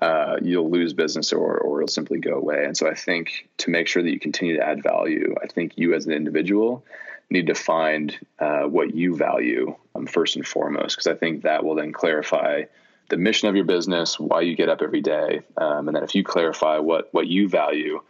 uh, 0.00 0.36
you'll 0.40 0.70
lose 0.70 0.94
business 0.94 1.34
or, 1.34 1.58
or 1.58 1.82
it'll 1.82 1.92
simply 1.92 2.18
go 2.18 2.32
away. 2.32 2.64
And 2.64 2.74
so 2.74 2.88
I 2.88 2.94
think 2.94 3.46
to 3.58 3.70
make 3.70 3.88
sure 3.88 4.02
that 4.02 4.10
you 4.10 4.18
continue 4.18 4.56
to 4.56 4.66
add 4.66 4.82
value, 4.82 5.34
I 5.42 5.48
think 5.48 5.72
you 5.76 5.92
as 5.92 6.06
an 6.06 6.12
individual 6.12 6.82
need 7.28 7.48
to 7.48 7.54
find 7.54 8.18
uh, 8.38 8.62
what 8.62 8.94
you 8.94 9.16
value 9.16 9.76
um, 9.94 10.06
first 10.06 10.36
and 10.36 10.46
foremost, 10.46 10.96
because 10.96 11.08
I 11.08 11.14
think 11.14 11.42
that 11.42 11.64
will 11.64 11.74
then 11.74 11.92
clarify 11.92 12.62
the 13.10 13.18
mission 13.18 13.50
of 13.50 13.54
your 13.54 13.66
business, 13.66 14.18
why 14.18 14.40
you 14.40 14.56
get 14.56 14.70
up 14.70 14.80
every 14.80 15.02
day. 15.02 15.42
Um, 15.58 15.88
and 15.88 15.94
then 15.94 16.04
if 16.04 16.14
you 16.14 16.24
clarify 16.24 16.78
what, 16.78 17.12
what 17.12 17.26
you 17.26 17.50
value, 17.50 18.00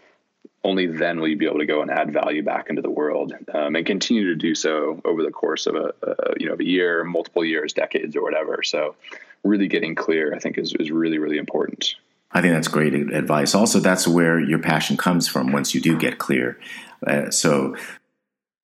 only 0.65 0.87
then 0.87 1.21
will 1.21 1.29
you 1.29 1.37
be 1.37 1.47
able 1.47 1.59
to 1.59 1.67
go 1.67 1.83
and 1.83 1.91
add 1.91 2.13
value 2.13 2.43
back 2.43 2.69
into 2.71 2.83
the 2.83 2.91
world 2.91 3.35
um, 3.53 3.75
and 3.75 3.87
continue 3.87 4.27
to 4.29 4.37
do 4.37 4.55
so 4.55 5.01
over 5.05 5.23
the 5.23 5.31
course 5.31 5.67
of 5.67 5.75
a, 5.75 5.93
a, 6.03 6.15
you 6.39 6.47
know 6.47 6.53
of 6.53 6.61
a 6.61 6.65
year 6.65 7.05
multiple 7.05 7.45
years 7.45 7.73
decades 7.73 8.17
or 8.17 8.23
whatever 8.23 8.63
so 8.63 8.95
really 9.43 9.69
getting 9.69 9.95
clear 9.95 10.35
i 10.35 10.39
think 10.39 10.59
is, 10.59 10.75
is 10.79 10.91
really 10.91 11.19
really 11.19 11.39
important 11.39 11.97
i 12.33 12.41
think 12.41 12.55
that's 12.55 12.69
great 12.69 12.95
advice 12.95 13.55
also 13.55 13.81
that's 13.81 14.07
where 14.07 14.39
your 14.39 14.59
passion 14.59 14.97
comes 14.97 15.29
from 15.29 15.53
once 15.53 15.75
you 15.75 15.81
do 15.81 15.99
get 15.99 16.19
clear 16.19 16.59
uh, 17.07 17.31
so 17.31 17.75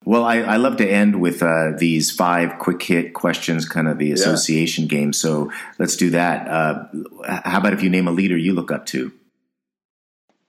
well, 0.05 0.23
I, 0.23 0.37
I, 0.37 0.55
love 0.55 0.77
to 0.77 0.89
end 0.89 1.19
with 1.19 1.43
uh, 1.43 1.73
these 1.77 2.09
five 2.09 2.57
quick 2.57 2.81
hit 2.81 3.13
questions, 3.13 3.67
kind 3.67 3.87
of 3.87 3.97
the 3.97 4.13
association 4.13 4.85
yeah. 4.85 4.89
game. 4.89 5.13
So 5.13 5.51
let's 5.77 5.97
do 5.97 6.09
that. 6.11 6.47
Uh, 6.47 6.85
how 7.43 7.59
about 7.59 7.73
if 7.73 7.83
you 7.83 7.89
name 7.89 8.07
a 8.07 8.11
leader 8.11 8.37
you 8.37 8.53
look 8.53 8.71
up 8.71 8.85
to? 8.87 9.11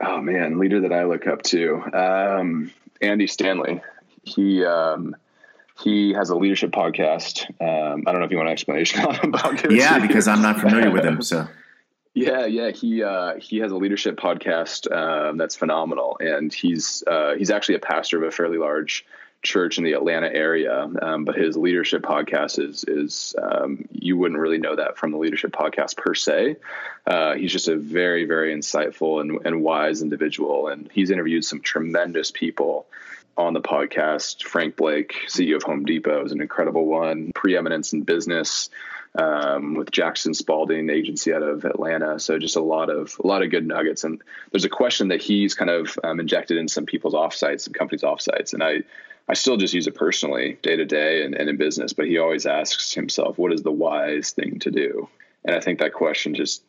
Oh 0.00 0.20
man, 0.20 0.58
leader 0.58 0.80
that 0.80 0.92
I 0.92 1.04
look 1.04 1.26
up 1.26 1.42
to, 1.44 1.82
um, 1.92 2.72
Andy 3.00 3.26
Stanley. 3.26 3.82
He 4.22 4.64
um, 4.64 5.16
he 5.82 6.12
has 6.12 6.30
a 6.30 6.36
leadership 6.36 6.70
podcast. 6.70 7.46
Um, 7.60 8.04
I 8.06 8.12
don't 8.12 8.20
know 8.20 8.26
if 8.26 8.30
you 8.30 8.36
want 8.36 8.48
an 8.48 8.52
explanation 8.52 9.00
on 9.06 9.16
about 9.22 9.70
Yeah, 9.70 9.98
because 9.98 10.28
I'm 10.28 10.42
not 10.42 10.60
familiar 10.60 10.90
with 10.90 11.04
him. 11.04 11.22
So. 11.22 11.46
Yeah, 12.12 12.44
yeah, 12.46 12.72
he 12.72 13.04
uh, 13.04 13.36
he 13.36 13.58
has 13.58 13.70
a 13.70 13.76
leadership 13.76 14.16
podcast 14.16 14.90
um, 14.90 15.38
that's 15.38 15.54
phenomenal, 15.54 16.16
and 16.18 16.52
he's 16.52 17.04
uh, 17.06 17.36
he's 17.36 17.52
actually 17.52 17.76
a 17.76 17.78
pastor 17.78 18.16
of 18.16 18.24
a 18.24 18.32
fairly 18.32 18.58
large 18.58 19.06
church 19.42 19.78
in 19.78 19.84
the 19.84 19.92
Atlanta 19.94 20.26
area. 20.32 20.90
Um, 21.00 21.24
but 21.24 21.34
his 21.34 21.56
leadership 21.56 22.02
podcast 22.02 22.58
is 22.58 22.84
is 22.86 23.34
um, 23.40 23.86
you 23.92 24.16
wouldn't 24.16 24.40
really 24.40 24.58
know 24.58 24.76
that 24.76 24.98
from 24.98 25.12
the 25.12 25.18
leadership 25.18 25.52
podcast 25.52 25.96
per 25.96 26.14
se. 26.14 26.56
Uh, 27.06 27.34
he's 27.34 27.52
just 27.52 27.68
a 27.68 27.76
very 27.76 28.24
very 28.24 28.54
insightful 28.54 29.20
and, 29.20 29.38
and 29.46 29.62
wise 29.62 30.02
individual, 30.02 30.68
and 30.68 30.90
he's 30.92 31.10
interviewed 31.10 31.44
some 31.44 31.60
tremendous 31.60 32.30
people 32.30 32.86
on 33.36 33.54
the 33.54 33.60
podcast. 33.60 34.42
Frank 34.42 34.76
Blake, 34.76 35.14
CEO 35.28 35.56
of 35.56 35.62
Home 35.62 35.84
Depot, 35.84 36.24
is 36.24 36.32
an 36.32 36.40
incredible 36.40 36.86
one. 36.86 37.32
Preeminence 37.34 37.92
in 37.92 38.02
business. 38.02 38.68
um, 39.14 39.74
with 39.74 39.90
Jackson 39.90 40.34
Spalding 40.34 40.88
agency 40.88 41.32
out 41.32 41.42
of 41.42 41.64
Atlanta. 41.64 42.20
So 42.20 42.38
just 42.38 42.56
a 42.56 42.60
lot 42.62 42.90
of 42.90 43.16
a 43.22 43.26
lot 43.26 43.42
of 43.42 43.50
good 43.50 43.66
nuggets. 43.66 44.04
And 44.04 44.22
there's 44.52 44.64
a 44.64 44.68
question 44.70 45.08
that 45.08 45.20
he's 45.20 45.54
kind 45.54 45.70
of 45.70 45.98
um, 46.04 46.20
injected 46.20 46.58
in 46.58 46.68
some 46.68 46.86
people's 46.86 47.14
offsites, 47.14 47.62
some 47.62 47.72
companies' 47.72 48.02
offsites, 48.02 48.52
and 48.54 48.62
I 48.62 48.82
I 49.30 49.34
still 49.34 49.56
just 49.56 49.74
use 49.74 49.86
it 49.86 49.94
personally 49.94 50.58
day 50.62 50.76
to 50.76 50.84
day 50.84 51.24
and, 51.24 51.34
and 51.34 51.48
in 51.48 51.56
business. 51.56 51.92
But 51.92 52.06
he 52.06 52.18
always 52.18 52.46
asks 52.46 52.92
himself, 52.92 53.38
what 53.38 53.52
is 53.52 53.62
the 53.62 53.70
wise 53.70 54.32
thing 54.32 54.58
to 54.60 54.70
do? 54.70 55.08
And 55.44 55.54
I 55.54 55.60
think 55.60 55.78
that 55.78 55.94
question 55.94 56.34
just 56.34 56.62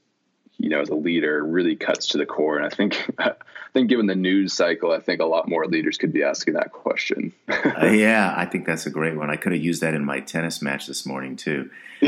you 0.62 0.70
know, 0.70 0.80
as 0.80 0.90
a 0.90 0.96
leader 0.96 1.44
really 1.44 1.76
cuts 1.76 2.08
to 2.10 2.20
the 2.20 2.26
core. 2.26 2.58
And 2.58 2.66
I 2.66 2.70
think, 2.70 3.12
I 3.20 3.34
think 3.74 3.90
given 3.90 4.06
the 4.06 4.16
news 4.16 4.54
cycle, 4.54 4.92
I 4.92 5.00
think 5.00 5.20
a 5.20 5.26
lot 5.26 5.50
more 5.50 5.66
leaders 5.66 5.98
could 5.98 6.14
be 6.14 6.22
asking 6.22 6.54
that 6.54 6.72
question. 6.72 7.34
uh, 7.50 7.88
yeah, 7.88 8.34
I 8.38 8.46
think 8.46 8.68
that's 8.68 8.86
a 8.86 8.92
great 8.92 9.18
one. 9.18 9.32
I 9.32 9.38
could 9.38 9.54
have 9.54 9.62
used 9.62 9.82
that 9.82 9.96
in 9.96 10.06
my 10.06 10.20
tennis 10.20 10.62
match 10.62 10.86
this 10.86 11.04
morning 11.04 11.36
too. 11.36 11.72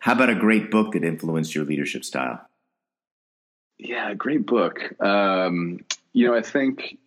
How 0.00 0.12
about 0.12 0.28
a 0.28 0.34
great 0.34 0.70
book 0.70 0.92
that 0.92 1.02
influenced 1.02 1.54
your 1.54 1.64
leadership 1.64 2.04
style? 2.04 2.46
Yeah, 3.78 4.12
great 4.12 4.44
book. 4.44 5.00
Um, 5.00 5.80
you 6.12 6.26
know, 6.26 6.34
I 6.34 6.42
think 6.42 6.98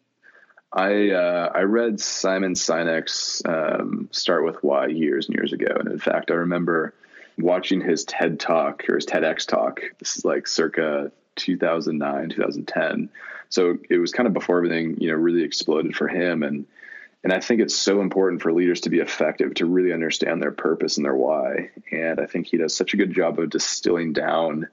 I 0.72 1.12
uh, 1.12 1.52
I 1.54 1.62
read 1.62 2.00
Simon 2.00 2.54
Sinek's 2.54 3.42
um, 3.46 4.08
Start 4.12 4.46
with 4.46 4.64
Why 4.64 4.88
years 4.88 5.28
and 5.28 5.36
years 5.36 5.54
ago, 5.54 5.76
and 5.80 5.90
in 5.90 6.00
fact, 6.00 6.32
I 6.32 6.36
remember 6.36 6.94
watching 7.40 7.82
his 7.82 8.04
TED 8.04 8.40
talk 8.40 8.88
or 8.90 8.96
his 8.96 9.06
TEDx 9.06 9.48
talk. 9.48 9.82
This 9.98 10.18
is 10.18 10.26
like 10.26 10.48
circa 10.48 11.12
2009, 11.38 12.30
2010. 12.30 13.10
So 13.50 13.78
it 13.90 13.98
was 13.98 14.12
kind 14.12 14.28
of 14.28 14.34
before 14.34 14.58
everything, 14.58 14.98
you 15.00 15.10
know, 15.10 15.16
really 15.16 15.44
exploded 15.44 15.96
for 15.96 16.08
him. 16.08 16.44
And, 16.44 16.66
and 17.24 17.34
I 17.34 17.40
think 17.40 17.62
it's 17.62 17.76
so 17.76 18.02
important 18.02 18.42
for 18.42 18.54
leaders 18.54 18.82
to 18.82 18.90
be 18.90 19.00
effective, 19.00 19.56
to 19.56 19.66
really 19.66 19.94
understand 19.94 20.42
their 20.42 20.52
purpose 20.52 20.98
and 20.98 21.06
their 21.06 21.16
why. 21.16 21.70
And 21.92 22.20
I 22.20 22.26
think 22.26 22.48
he 22.48 22.58
does 22.58 22.76
such 22.76 22.94
a 22.94 22.98
good 22.98 23.14
job 23.14 23.40
of 23.40 23.50
distilling 23.50 24.14
down 24.14 24.68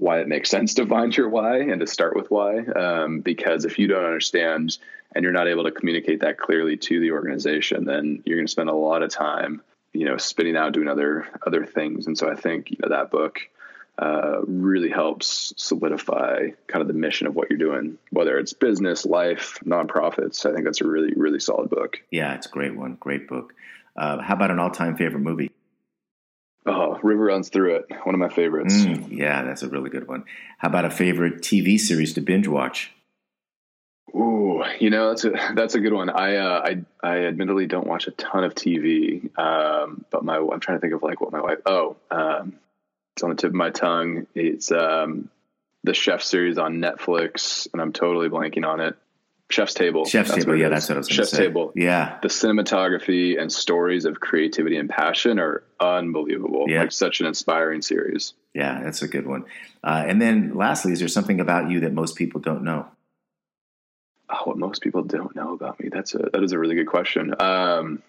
why 0.00 0.20
it 0.20 0.28
makes 0.28 0.48
sense 0.48 0.74
to 0.74 0.86
find 0.86 1.14
your 1.14 1.28
why 1.28 1.58
and 1.58 1.80
to 1.80 1.86
start 1.86 2.16
with 2.16 2.30
why. 2.30 2.58
Um, 2.58 3.20
because 3.20 3.64
if 3.64 3.78
you 3.78 3.86
don't 3.86 4.04
understand 4.04 4.78
and 5.14 5.22
you're 5.22 5.32
not 5.32 5.48
able 5.48 5.64
to 5.64 5.70
communicate 5.70 6.20
that 6.20 6.38
clearly 6.38 6.76
to 6.78 7.00
the 7.00 7.12
organization, 7.12 7.84
then 7.84 8.22
you're 8.24 8.38
going 8.38 8.46
to 8.46 8.52
spend 8.52 8.70
a 8.70 8.74
lot 8.74 9.02
of 9.02 9.10
time 9.10 9.62
you 9.92 10.04
know 10.04 10.16
spinning 10.16 10.56
out 10.56 10.72
doing 10.72 10.88
other 10.88 11.28
other 11.46 11.66
things. 11.66 12.06
And 12.06 12.16
so 12.16 12.30
i 12.30 12.34
think 12.34 12.70
you 12.70 12.78
know 12.80 12.88
that 12.88 13.10
book 13.10 13.40
uh, 13.98 14.40
really 14.46 14.88
helps 14.88 15.52
solidify 15.58 16.48
kind 16.68 16.80
of 16.80 16.88
the 16.88 16.94
mission 16.94 17.26
of 17.26 17.34
what 17.34 17.50
you're 17.50 17.58
doing 17.58 17.98
whether 18.10 18.38
it's 18.38 18.52
business 18.52 19.04
life 19.04 19.58
nonprofits. 19.64 20.46
I 20.46 20.54
think 20.54 20.64
that's 20.64 20.80
a 20.80 20.86
really 20.86 21.12
really 21.14 21.40
solid 21.40 21.70
book. 21.70 22.00
Yeah 22.10 22.34
it's 22.34 22.46
a 22.46 22.50
great 22.50 22.74
one. 22.74 22.96
Great 22.98 23.28
book. 23.28 23.54
Uh, 23.96 24.22
how 24.22 24.34
about 24.34 24.50
an 24.50 24.58
all-time 24.58 24.96
favorite 24.96 25.20
movie 25.20 25.50
oh 26.66 26.98
river 27.02 27.24
runs 27.24 27.48
through 27.48 27.76
it 27.76 27.86
one 28.04 28.14
of 28.14 28.18
my 28.18 28.28
favorites 28.28 28.74
mm, 28.74 29.16
yeah 29.16 29.42
that's 29.42 29.62
a 29.62 29.68
really 29.68 29.90
good 29.90 30.06
one 30.06 30.24
how 30.58 30.68
about 30.68 30.84
a 30.84 30.90
favorite 30.90 31.42
tv 31.42 31.78
series 31.78 32.12
to 32.14 32.20
binge 32.20 32.48
watch 32.48 32.92
Ooh, 34.14 34.64
you 34.80 34.90
know 34.90 35.08
that's 35.08 35.24
a 35.24 35.32
that's 35.54 35.74
a 35.74 35.80
good 35.80 35.92
one. 35.92 36.10
I 36.10 36.36
uh, 36.36 36.62
I 36.64 36.82
I 37.02 37.26
admittedly 37.26 37.66
don't 37.66 37.86
watch 37.86 38.08
a 38.08 38.10
ton 38.10 38.44
of 38.44 38.54
TV, 38.54 39.36
um, 39.38 40.04
but 40.10 40.24
my 40.24 40.36
I'm 40.36 40.60
trying 40.60 40.78
to 40.78 40.80
think 40.80 40.94
of 40.94 41.02
like 41.02 41.20
what 41.20 41.32
my 41.32 41.40
wife. 41.40 41.58
Oh, 41.64 41.96
um, 42.10 42.54
it's 43.14 43.22
on 43.22 43.30
the 43.30 43.36
tip 43.36 43.50
of 43.50 43.54
my 43.54 43.70
tongue. 43.70 44.26
It's 44.34 44.72
um, 44.72 45.28
the 45.84 45.94
Chef 45.94 46.22
series 46.22 46.58
on 46.58 46.76
Netflix, 46.76 47.68
and 47.72 47.80
I'm 47.80 47.92
totally 47.92 48.28
blanking 48.28 48.66
on 48.66 48.80
it. 48.80 48.96
Chef's 49.50 49.74
Table. 49.74 50.04
Chef's 50.04 50.34
Table. 50.34 50.56
Yeah, 50.56 50.68
that's 50.68 50.88
what 50.88 50.96
I 50.96 50.98
was 50.98 51.08
Chef's 51.08 51.30
say. 51.30 51.46
Table. 51.46 51.72
Yeah. 51.74 52.18
The 52.22 52.28
cinematography 52.28 53.40
and 53.40 53.52
stories 53.52 54.04
of 54.04 54.20
creativity 54.20 54.76
and 54.76 54.88
passion 54.88 55.38
are 55.38 55.64
unbelievable. 55.78 56.66
Yeah. 56.68 56.82
Like 56.82 56.92
such 56.92 57.20
an 57.20 57.26
inspiring 57.26 57.82
series. 57.82 58.34
Yeah, 58.54 58.82
that's 58.82 59.02
a 59.02 59.08
good 59.08 59.26
one. 59.26 59.44
Uh, 59.82 60.04
and 60.06 60.20
then 60.20 60.54
lastly, 60.54 60.92
is 60.92 60.98
there 60.98 61.08
something 61.08 61.40
about 61.40 61.70
you 61.70 61.80
that 61.80 61.92
most 61.92 62.16
people 62.16 62.40
don't 62.40 62.62
know? 62.62 62.86
oh, 64.30 64.42
what 64.44 64.58
most 64.58 64.82
people 64.82 65.02
don't 65.02 65.34
know 65.34 65.52
about 65.52 65.80
me. 65.80 65.88
That's 65.88 66.14
a 66.14 66.18
that 66.32 66.42
is 66.42 66.52
a 66.52 66.58
really 66.58 66.74
good 66.74 66.86
question. 66.86 67.34
Um, 67.40 68.02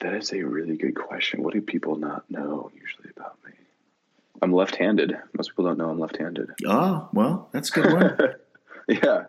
that 0.00 0.14
is 0.14 0.32
a 0.32 0.42
really 0.42 0.76
good 0.76 0.94
question. 0.94 1.42
What 1.42 1.54
do 1.54 1.60
people 1.60 1.96
not 1.96 2.30
know 2.30 2.70
usually 2.74 3.10
about 3.16 3.38
me? 3.44 3.52
I'm 4.42 4.52
left-handed. 4.52 5.16
Most 5.32 5.50
people 5.50 5.64
don't 5.64 5.78
know 5.78 5.88
I'm 5.88 5.98
left-handed. 5.98 6.50
Oh, 6.66 7.08
well, 7.14 7.48
that's 7.52 7.70
a 7.70 7.72
good 7.72 7.92
one. 7.92 8.18
yeah. 8.88 9.24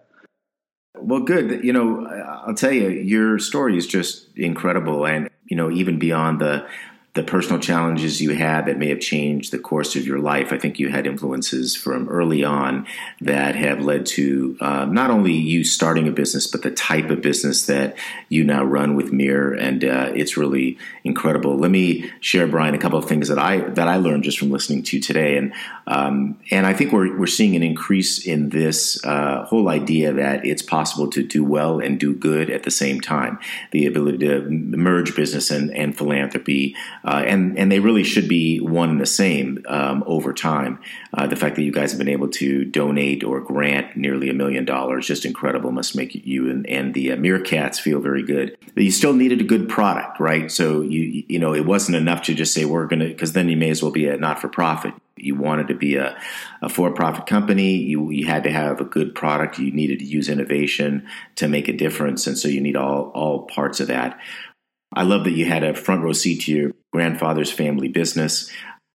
Well, 0.99 1.21
good. 1.21 1.63
You 1.63 1.73
know, 1.73 2.05
I'll 2.45 2.53
tell 2.55 2.71
you, 2.71 2.89
your 2.89 3.39
story 3.39 3.77
is 3.77 3.87
just 3.87 4.27
incredible, 4.35 5.05
and 5.05 5.29
you 5.45 5.55
know, 5.55 5.71
even 5.71 5.99
beyond 5.99 6.41
the 6.41 6.67
the 7.17 7.23
personal 7.23 7.59
challenges 7.59 8.21
you 8.21 8.29
had 8.35 8.67
that 8.67 8.77
may 8.77 8.89
have 8.89 8.99
changed 8.99 9.51
the 9.51 9.57
course 9.57 9.95
of 9.95 10.05
your 10.05 10.19
life. 10.19 10.53
I 10.53 10.59
think 10.59 10.77
you 10.77 10.89
had 10.89 11.07
influences 11.07 11.75
from 11.75 12.07
early 12.09 12.43
on 12.43 12.85
that 13.21 13.55
have 13.55 13.81
led 13.81 14.05
to 14.17 14.55
uh, 14.61 14.85
not 14.85 15.09
only 15.09 15.33
you 15.33 15.63
starting 15.63 16.07
a 16.07 16.11
business, 16.11 16.45
but 16.45 16.61
the 16.61 16.69
type 16.69 17.09
of 17.09 17.21
business 17.21 17.65
that 17.65 17.97
you 18.29 18.43
now 18.43 18.63
run 18.63 18.95
with 18.95 19.11
MiiR, 19.11 19.59
and 19.59 19.83
uh, 19.83 20.11
it's 20.13 20.37
really 20.37 20.77
incredible. 21.03 21.57
Let 21.57 21.71
me 21.71 22.11
share, 22.19 22.45
Brian, 22.45 22.75
a 22.75 22.77
couple 22.77 22.99
of 22.99 23.05
things 23.05 23.29
that 23.29 23.39
I 23.39 23.61
that 23.61 23.87
I 23.87 23.95
learned 23.97 24.23
just 24.23 24.37
from 24.37 24.51
listening 24.51 24.83
to 24.83 24.97
you 24.97 25.01
today, 25.01 25.37
and 25.37 25.53
um, 25.87 26.37
and 26.51 26.67
I 26.67 26.73
think 26.73 26.91
we're 26.91 27.17
we're 27.17 27.27
seeing 27.27 27.55
an 27.55 27.63
increase 27.63 28.25
in 28.25 28.49
this 28.49 29.03
uh, 29.05 29.45
whole 29.45 29.69
idea 29.69 30.11
that 30.13 30.45
it's 30.45 30.61
possible 30.61 31.09
to 31.11 31.23
do 31.23 31.43
well 31.43 31.79
and 31.79 31.97
do 31.97 32.13
good 32.13 32.49
at 32.49 32.63
the 32.63 32.71
same 32.71 32.99
time. 32.99 33.39
The 33.71 33.85
ability 33.85 34.19
to 34.19 34.41
merge 34.49 35.15
business 35.15 35.49
and, 35.49 35.73
and 35.73 35.97
philanthropy 35.97 36.75
uh, 37.05 37.23
and 37.25 37.57
and 37.57 37.71
they 37.71 37.79
really 37.79 38.03
should 38.03 38.27
be 38.27 38.59
one 38.59 38.89
and 38.89 39.01
the 39.01 39.05
same 39.05 39.63
um, 39.67 40.03
over 40.05 40.33
time. 40.33 40.79
Uh, 41.13 41.25
the 41.25 41.37
fact 41.37 41.55
that 41.55 41.63
you 41.63 41.71
guys 41.71 41.91
have 41.91 41.99
been 41.99 42.09
able 42.09 42.27
to 42.29 42.65
donate 42.65 43.23
or 43.23 43.39
grant 43.39 43.95
nearly 43.95 44.29
a 44.29 44.33
million 44.33 44.65
dollars, 44.65 45.07
just 45.07 45.23
incredible, 45.23 45.71
must 45.71 45.95
make 45.95 46.13
you 46.13 46.49
and, 46.49 46.67
and 46.67 46.93
the 46.93 47.13
uh, 47.13 47.15
Meerkats 47.15 47.79
feel 47.79 48.01
very 48.01 48.23
good. 48.23 48.57
But 48.73 48.83
you 48.83 48.91
still 48.91 49.13
needed 49.13 49.39
a 49.39 49.45
good 49.45 49.69
product, 49.69 50.19
right? 50.19 50.51
So 50.51 50.81
you 50.81 51.23
you 51.29 51.39
know 51.39 51.53
it 51.53 51.65
wasn't 51.65 51.95
enough 51.95 52.23
to 52.23 52.33
just 52.33 52.53
say 52.53 52.65
we're 52.65 52.87
going 52.87 52.99
to 52.99 53.07
because 53.07 53.31
then 53.31 53.47
you 53.47 53.55
may 53.55 53.69
as 53.69 53.81
well 53.81 53.91
be 53.91 54.07
a 54.07 54.17
not 54.17 54.41
for 54.41 54.49
profit. 54.49 54.93
You 55.17 55.35
wanted 55.35 55.67
to 55.67 55.75
be 55.75 55.95
a, 55.95 56.19
a 56.61 56.69
for 56.69 56.91
profit 56.91 57.25
company. 57.25 57.75
You, 57.75 58.09
you 58.11 58.25
had 58.25 58.43
to 58.43 58.51
have 58.51 58.79
a 58.79 58.85
good 58.85 59.15
product. 59.15 59.59
You 59.59 59.71
needed 59.71 59.99
to 59.99 60.05
use 60.05 60.29
innovation 60.29 61.07
to 61.35 61.47
make 61.47 61.67
a 61.67 61.73
difference. 61.73 62.27
And 62.27 62.37
so 62.37 62.47
you 62.47 62.61
need 62.61 62.75
all, 62.75 63.11
all 63.13 63.45
parts 63.47 63.79
of 63.79 63.87
that. 63.87 64.19
I 64.93 65.03
love 65.03 65.25
that 65.25 65.31
you 65.31 65.45
had 65.45 65.63
a 65.63 65.75
front 65.75 66.03
row 66.03 66.13
seat 66.13 66.41
to 66.43 66.51
your 66.51 66.71
grandfather's 66.93 67.51
family 67.51 67.89
business. 67.89 68.51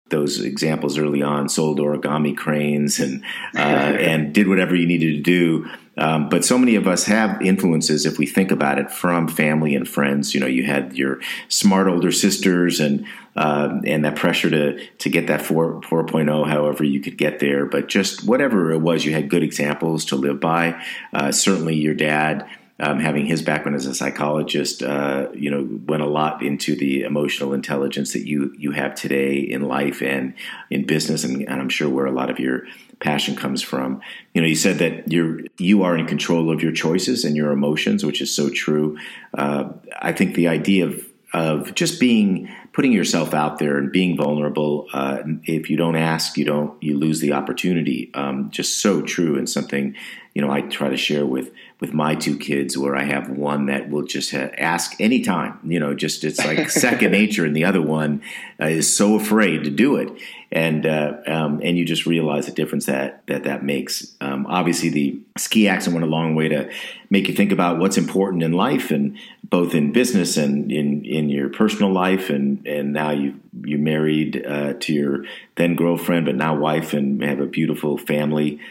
Those 0.10 0.40
examples 0.42 0.98
early 0.98 1.22
on 1.22 1.50
sold 1.50 1.80
origami 1.80 2.36
cranes 2.36 3.00
and 3.00 3.24
uh, 3.56 3.58
and 4.00 4.34
did 4.34 4.48
whatever 4.48 4.76
you 4.76 4.88
needed 4.88 5.18
to 5.18 5.22
do. 5.22 5.70
Um, 6.00 6.30
but 6.30 6.46
so 6.46 6.58
many 6.58 6.76
of 6.76 6.88
us 6.88 7.04
have 7.06 7.42
influences, 7.42 8.06
if 8.06 8.18
we 8.18 8.26
think 8.26 8.52
about 8.52 8.80
it, 8.80 8.90
from 8.90 9.28
family 9.28 9.76
and 9.76 9.88
friends. 9.88 10.34
You 10.34 10.40
know, 10.40 10.48
you 10.48 10.64
had 10.64 10.96
your 10.98 11.20
smart 11.50 11.88
older 11.88 12.12
sisters 12.12 12.80
and 12.80 13.06
uh, 13.36 13.82
and 13.86 14.06
that 14.06 14.16
pressure 14.16 14.50
to 14.50 14.88
to 14.98 15.10
get 15.10 15.28
that 15.28 15.42
4, 15.42 15.82
4.0, 15.82 16.48
however 16.48 16.84
you 16.84 17.02
could 17.02 17.18
get 17.18 17.40
there. 17.40 17.66
But 17.66 17.88
just 17.88 18.24
whatever 18.24 18.72
it 18.72 18.80
was, 18.80 19.04
you 19.04 19.12
had 19.12 19.30
good 19.30 19.44
examples 19.44 20.06
to 20.06 20.16
live 20.16 20.40
by. 20.40 20.82
Uh, 21.14 21.32
certainly, 21.32 21.76
your 21.76 21.94
dad 21.94 22.50
um, 22.80 23.00
having 23.00 23.26
his 23.26 23.42
background 23.42 23.76
as 23.76 23.86
a 23.86 23.94
psychologist, 23.94 24.82
uh, 24.82 25.28
you 25.34 25.52
know, 25.52 25.68
went 25.86 26.02
a 26.02 26.08
lot 26.08 26.42
into 26.42 26.76
the 26.76 27.02
emotional 27.02 27.54
intelligence 27.54 28.14
that 28.14 28.26
you 28.26 28.54
you 28.58 28.72
have 28.72 28.96
today 28.96 29.38
in 29.38 29.64
life 29.64 30.02
and 30.02 30.34
in 30.70 30.86
business, 30.86 31.24
and, 31.24 31.42
and, 31.42 31.62
I'm 31.62 31.70
sure 31.70 31.90
where 31.90 32.06
a 32.06 32.12
lot 32.12 32.30
of 32.30 32.40
your 32.40 32.64
passion 33.00 33.36
comes 33.36 33.62
from. 33.62 34.02
You 34.34 34.42
know, 34.42 34.48
you 34.48 34.56
said 34.56 34.78
that 34.80 35.12
you're 35.12 35.42
you 35.58 35.84
are 35.84 35.98
in 35.98 36.06
control 36.06 36.52
of 36.52 36.64
your 36.64 36.72
choices 36.72 37.26
and 37.26 37.36
your 37.36 37.52
emotions, 37.52 38.06
which 38.06 38.22
is 38.22 38.34
so 38.34 38.50
true. 38.50 38.98
Uh, 39.38 39.70
I 40.02 40.14
think 40.14 40.36
the 40.36 40.48
idea 40.48 40.86
of 40.86 41.06
of 41.34 41.76
just 41.76 42.00
being 42.00 42.50
putting 42.72 42.92
yourself 42.92 43.34
out 43.34 43.60
there 43.60 43.78
and 43.78 43.92
being 43.92 44.16
vulnerable. 44.18 44.88
Uh, 44.94 45.22
if 45.44 45.70
you 45.70 45.78
don't 45.78 45.96
ask, 45.96 46.38
you 46.38 46.46
don't 46.46 46.82
you 46.82 46.98
lose 46.98 47.20
the 47.20 47.34
opportunity. 47.34 48.10
Um, 48.14 48.50
just 48.52 48.82
so 48.82 49.02
true 49.02 49.38
and 49.38 49.50
something 49.50 49.96
you 50.40 50.46
know 50.46 50.54
I 50.54 50.62
try 50.62 50.88
to 50.88 50.96
share 50.96 51.26
with 51.26 51.52
with 51.82 51.94
my 51.94 52.16
two 52.16 52.38
kids, 52.38 52.78
where 52.78 52.96
I 52.96 53.04
have 53.04 53.30
one 53.30 53.66
that 53.66 53.90
will 53.90 54.04
just 54.04 54.32
ha- 54.32 54.52
ask 54.58 54.96
anytime. 55.02 55.60
You 55.66 55.82
know, 55.82 55.94
just 55.94 56.24
it's 56.24 56.40
like 56.40 56.70
second 56.88 57.12
nature, 57.12 57.44
and 57.44 57.54
the 57.54 57.66
other 57.66 57.82
one 57.82 58.22
uh, 58.58 58.68
is 58.68 58.96
so 58.96 59.16
afraid 59.16 59.66
to 59.66 59.70
do 59.70 59.98
it. 59.98 60.10
And 60.50 60.86
uh, 60.86 61.18
um, 61.28 61.60
and 61.62 61.78
you 61.78 61.84
just 61.84 62.06
realize 62.06 62.46
the 62.46 62.54
difference 62.54 62.86
that 62.86 63.28
that 63.28 63.44
that 63.44 63.66
makes. 63.66 64.16
Um, 64.22 64.46
obviously, 64.48 64.88
the 64.88 65.20
ski 65.38 65.68
accident 65.68 65.96
went 65.96 66.10
a 66.10 66.16
long 66.16 66.36
way 66.36 66.48
to 66.48 66.72
make 67.10 67.28
you 67.28 67.34
think 67.34 67.52
about 67.52 67.80
what's 67.80 67.98
important 67.98 68.44
in 68.44 68.54
life, 68.54 68.92
and 68.92 69.18
both 69.44 69.76
in 69.76 69.92
business 69.92 70.38
and 70.38 70.72
in 70.72 71.04
in 71.04 71.28
your 71.28 71.50
personal 71.50 71.92
life, 71.92 72.30
and 72.30 72.66
and 72.66 72.94
now 72.94 73.10
you 73.10 73.38
you 73.66 73.78
married 73.78 74.42
uh, 74.48 74.76
to 74.80 74.94
your 74.94 75.26
then 75.58 75.76
girlfriend, 75.76 76.28
but 76.28 76.36
now 76.36 76.56
wife, 76.56 76.94
and 76.94 77.22
have 77.22 77.42
a 77.42 77.46
beautiful 77.46 77.98
family. 77.98 78.62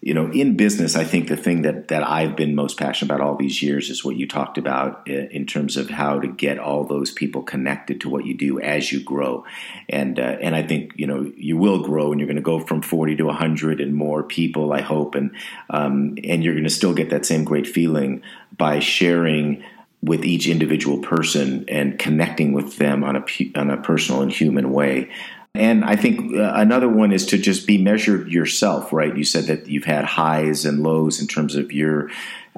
You 0.00 0.14
know, 0.14 0.30
in 0.30 0.56
business, 0.56 0.94
I 0.94 1.02
think 1.02 1.28
the 1.28 1.36
thing 1.36 1.62
that, 1.62 1.88
that 1.88 2.04
I've 2.04 2.36
been 2.36 2.54
most 2.54 2.78
passionate 2.78 3.12
about 3.12 3.20
all 3.20 3.34
these 3.34 3.60
years 3.62 3.90
is 3.90 4.04
what 4.04 4.14
you 4.14 4.28
talked 4.28 4.56
about 4.56 5.06
in 5.08 5.44
terms 5.44 5.76
of 5.76 5.90
how 5.90 6.20
to 6.20 6.28
get 6.28 6.58
all 6.58 6.84
those 6.84 7.10
people 7.10 7.42
connected 7.42 8.00
to 8.02 8.08
what 8.08 8.24
you 8.24 8.34
do 8.34 8.60
as 8.60 8.92
you 8.92 9.02
grow. 9.02 9.44
And, 9.88 10.20
uh, 10.20 10.36
and 10.40 10.54
I 10.54 10.62
think, 10.62 10.92
you 10.94 11.06
know, 11.06 11.32
you 11.36 11.56
will 11.56 11.82
grow 11.82 12.12
and 12.12 12.20
you're 12.20 12.28
going 12.28 12.36
to 12.36 12.42
go 12.42 12.60
from 12.60 12.80
40 12.80 13.16
to 13.16 13.24
100 13.24 13.80
and 13.80 13.92
more 13.92 14.22
people, 14.22 14.72
I 14.72 14.82
hope. 14.82 15.16
And, 15.16 15.32
um, 15.70 16.16
and 16.22 16.44
you're 16.44 16.54
going 16.54 16.62
to 16.62 16.70
still 16.70 16.94
get 16.94 17.10
that 17.10 17.26
same 17.26 17.42
great 17.42 17.66
feeling 17.66 18.22
by 18.56 18.78
sharing 18.78 19.64
with 20.00 20.24
each 20.24 20.46
individual 20.46 20.98
person 20.98 21.64
and 21.68 21.98
connecting 21.98 22.52
with 22.52 22.76
them 22.76 23.02
on 23.02 23.16
a, 23.16 23.24
on 23.56 23.68
a 23.68 23.76
personal 23.78 24.22
and 24.22 24.32
human 24.32 24.72
way. 24.72 25.10
And 25.54 25.84
I 25.84 25.96
think 25.96 26.34
uh, 26.34 26.52
another 26.54 26.88
one 26.88 27.12
is 27.12 27.26
to 27.26 27.38
just 27.38 27.66
be 27.66 27.78
measured 27.78 28.28
yourself, 28.28 28.92
right? 28.92 29.16
You 29.16 29.24
said 29.24 29.44
that 29.44 29.66
you've 29.66 29.84
had 29.84 30.04
highs 30.04 30.64
and 30.64 30.82
lows 30.82 31.20
in 31.20 31.26
terms 31.26 31.56
of 31.56 31.72
your 31.72 32.10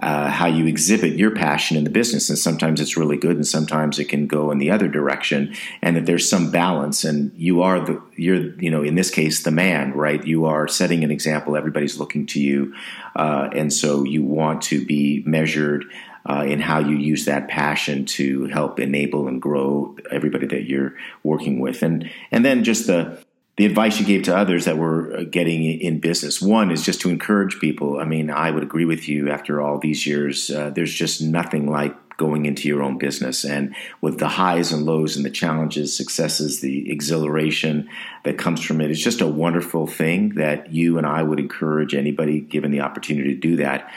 uh, 0.03 0.31
how 0.31 0.47
you 0.47 0.67
exhibit 0.67 1.19
your 1.19 1.31
passion 1.31 1.77
in 1.77 1.85
the 1.85 1.91
business, 1.91 2.31
and 2.31 2.39
sometimes 2.39 2.81
it's 2.81 2.97
really 2.97 3.19
good, 3.19 3.37
and 3.37 3.47
sometimes 3.47 3.99
it 3.99 4.07
can 4.07 4.27
go 4.27 4.51
in 4.51 4.59
the 4.59 4.71
other 4.71 4.89
direction, 4.89 5.55
and 5.83 5.95
that 5.95 6.07
there's 6.07 6.29
some 6.29 6.51
balance. 6.51 7.05
And 7.05 7.33
you 7.37 7.63
are 7.63 7.81
the 7.81 8.03
you're 8.17 8.55
you 8.61 8.71
know 8.71 8.83
in 8.83 8.95
this 8.95 9.11
case 9.11 9.43
the 9.43 9.51
man, 9.51 9.93
right? 9.93 10.25
You 10.27 10.47
are 10.47 10.67
setting 10.69 11.05
an 11.05 11.11
example. 11.11 11.55
Everybody's 11.55 11.99
looking 11.99 12.27
to 12.29 12.41
you, 12.41 12.75
uh, 13.15 13.51
and 13.55 13.71
so 13.73 14.05
you 14.05 14.25
want 14.25 14.63
to 14.63 14.85
be 14.85 15.23
measured 15.27 15.85
uh, 16.31 16.45
in 16.45 16.61
how 16.61 16.79
you 16.79 16.97
use 16.97 17.25
that 17.25 17.49
passion 17.49 18.05
to 18.05 18.45
help 18.47 18.79
enable 18.79 19.27
and 19.27 19.43
grow 19.43 19.97
everybody 20.13 20.47
that 20.47 20.65
you're 20.65 20.95
working 21.25 21.59
with, 21.59 21.83
and 21.83 22.09
and 22.31 22.45
then 22.45 22.63
just 22.63 22.87
the 22.87 23.19
the 23.57 23.67
advice 23.67 23.99
you 23.99 24.07
gave 24.07 24.23
to 24.23 24.37
others 24.37 24.65
that 24.65 24.79
were 24.79 25.17
uh, 25.17 25.25
getting 25.25 25.65
in 25.65 25.99
business. 25.99 26.41
One 26.41 26.71
is 26.71 26.85
just 26.85 27.01
to 27.01 27.11
encourage 27.11 27.59
people. 27.59 27.99
I 27.99 28.05
mean, 28.05 28.31
I 28.31 28.51
would 28.51 28.63
agree 28.63 28.85
with 28.85 29.09
you. 29.09 29.29
After 29.29 29.61
all 29.61 29.79
these 29.79 30.07
years, 30.07 30.51
uh, 30.51 30.71
there's 30.71 30.95
just 30.95 31.21
nothing 31.21 31.69
like 31.69 31.97
going 32.17 32.45
into 32.45 32.69
your 32.69 32.83
own 32.83 32.99
business 32.99 33.45
and 33.45 33.75
with 34.03 34.19
the 34.19 34.29
highs 34.29 34.73
and 34.73 34.85
lows 34.85 35.17
and 35.17 35.25
the 35.25 35.31
challenges, 35.31 35.97
successes, 35.97 36.61
the 36.61 36.93
exhilaration 36.93 37.89
that 38.25 38.37
comes 38.37 38.63
from 38.63 38.81
it. 38.81 38.91
It's 38.91 39.03
just 39.03 39.23
a 39.23 39.27
wonderful 39.27 39.87
thing 39.87 40.35
that 40.35 40.71
you 40.71 40.99
and 40.99 41.07
I 41.07 41.23
would 41.23 41.41
encourage 41.41 41.95
anybody 41.95 42.41
given 42.41 42.71
the 42.73 42.83
opportunity 42.83 43.35
to 43.35 43.41
do 43.41 43.57
that 43.57 43.91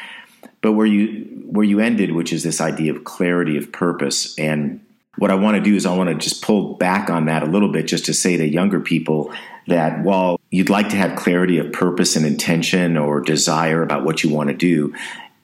but 0.64 0.72
where 0.72 0.88
you 0.88 1.43
where 1.45 1.66
you 1.66 1.80
ended, 1.80 2.14
which 2.14 2.34
is 2.34 2.41
this 2.41 2.59
idea 2.59 2.95
of 2.95 3.03
clarity 3.03 3.57
of 3.57 3.72
purpose, 3.72 4.36
and 4.39 4.84
what 5.20 5.30
I 5.30 5.36
want 5.36 5.57
to 5.57 5.61
do 5.61 5.76
is 5.76 5.86
I 5.86 5.95
want 5.95 6.09
to 6.09 6.16
just 6.16 6.41
pull 6.41 6.74
back 6.74 7.11
on 7.11 7.26
that 7.26 7.43
a 7.43 7.45
little 7.45 7.72
bit, 7.72 7.86
just 7.86 8.05
to 8.05 8.14
say 8.16 8.38
to 8.38 8.47
younger 8.47 8.80
people 8.80 9.32
that 9.68 10.03
while 10.03 10.39
you'd 10.49 10.72
like 10.72 10.89
to 10.89 10.95
have 10.95 11.16
clarity 11.16 11.59
of 11.59 11.72
purpose 11.72 12.16
and 12.16 12.26
intention 12.26 12.97
or 12.97 13.22
desire 13.22 13.84
about 13.84 14.03
what 14.03 14.24
you 14.24 14.34
want 14.34 14.49
to 14.49 14.55
do, 14.55 14.95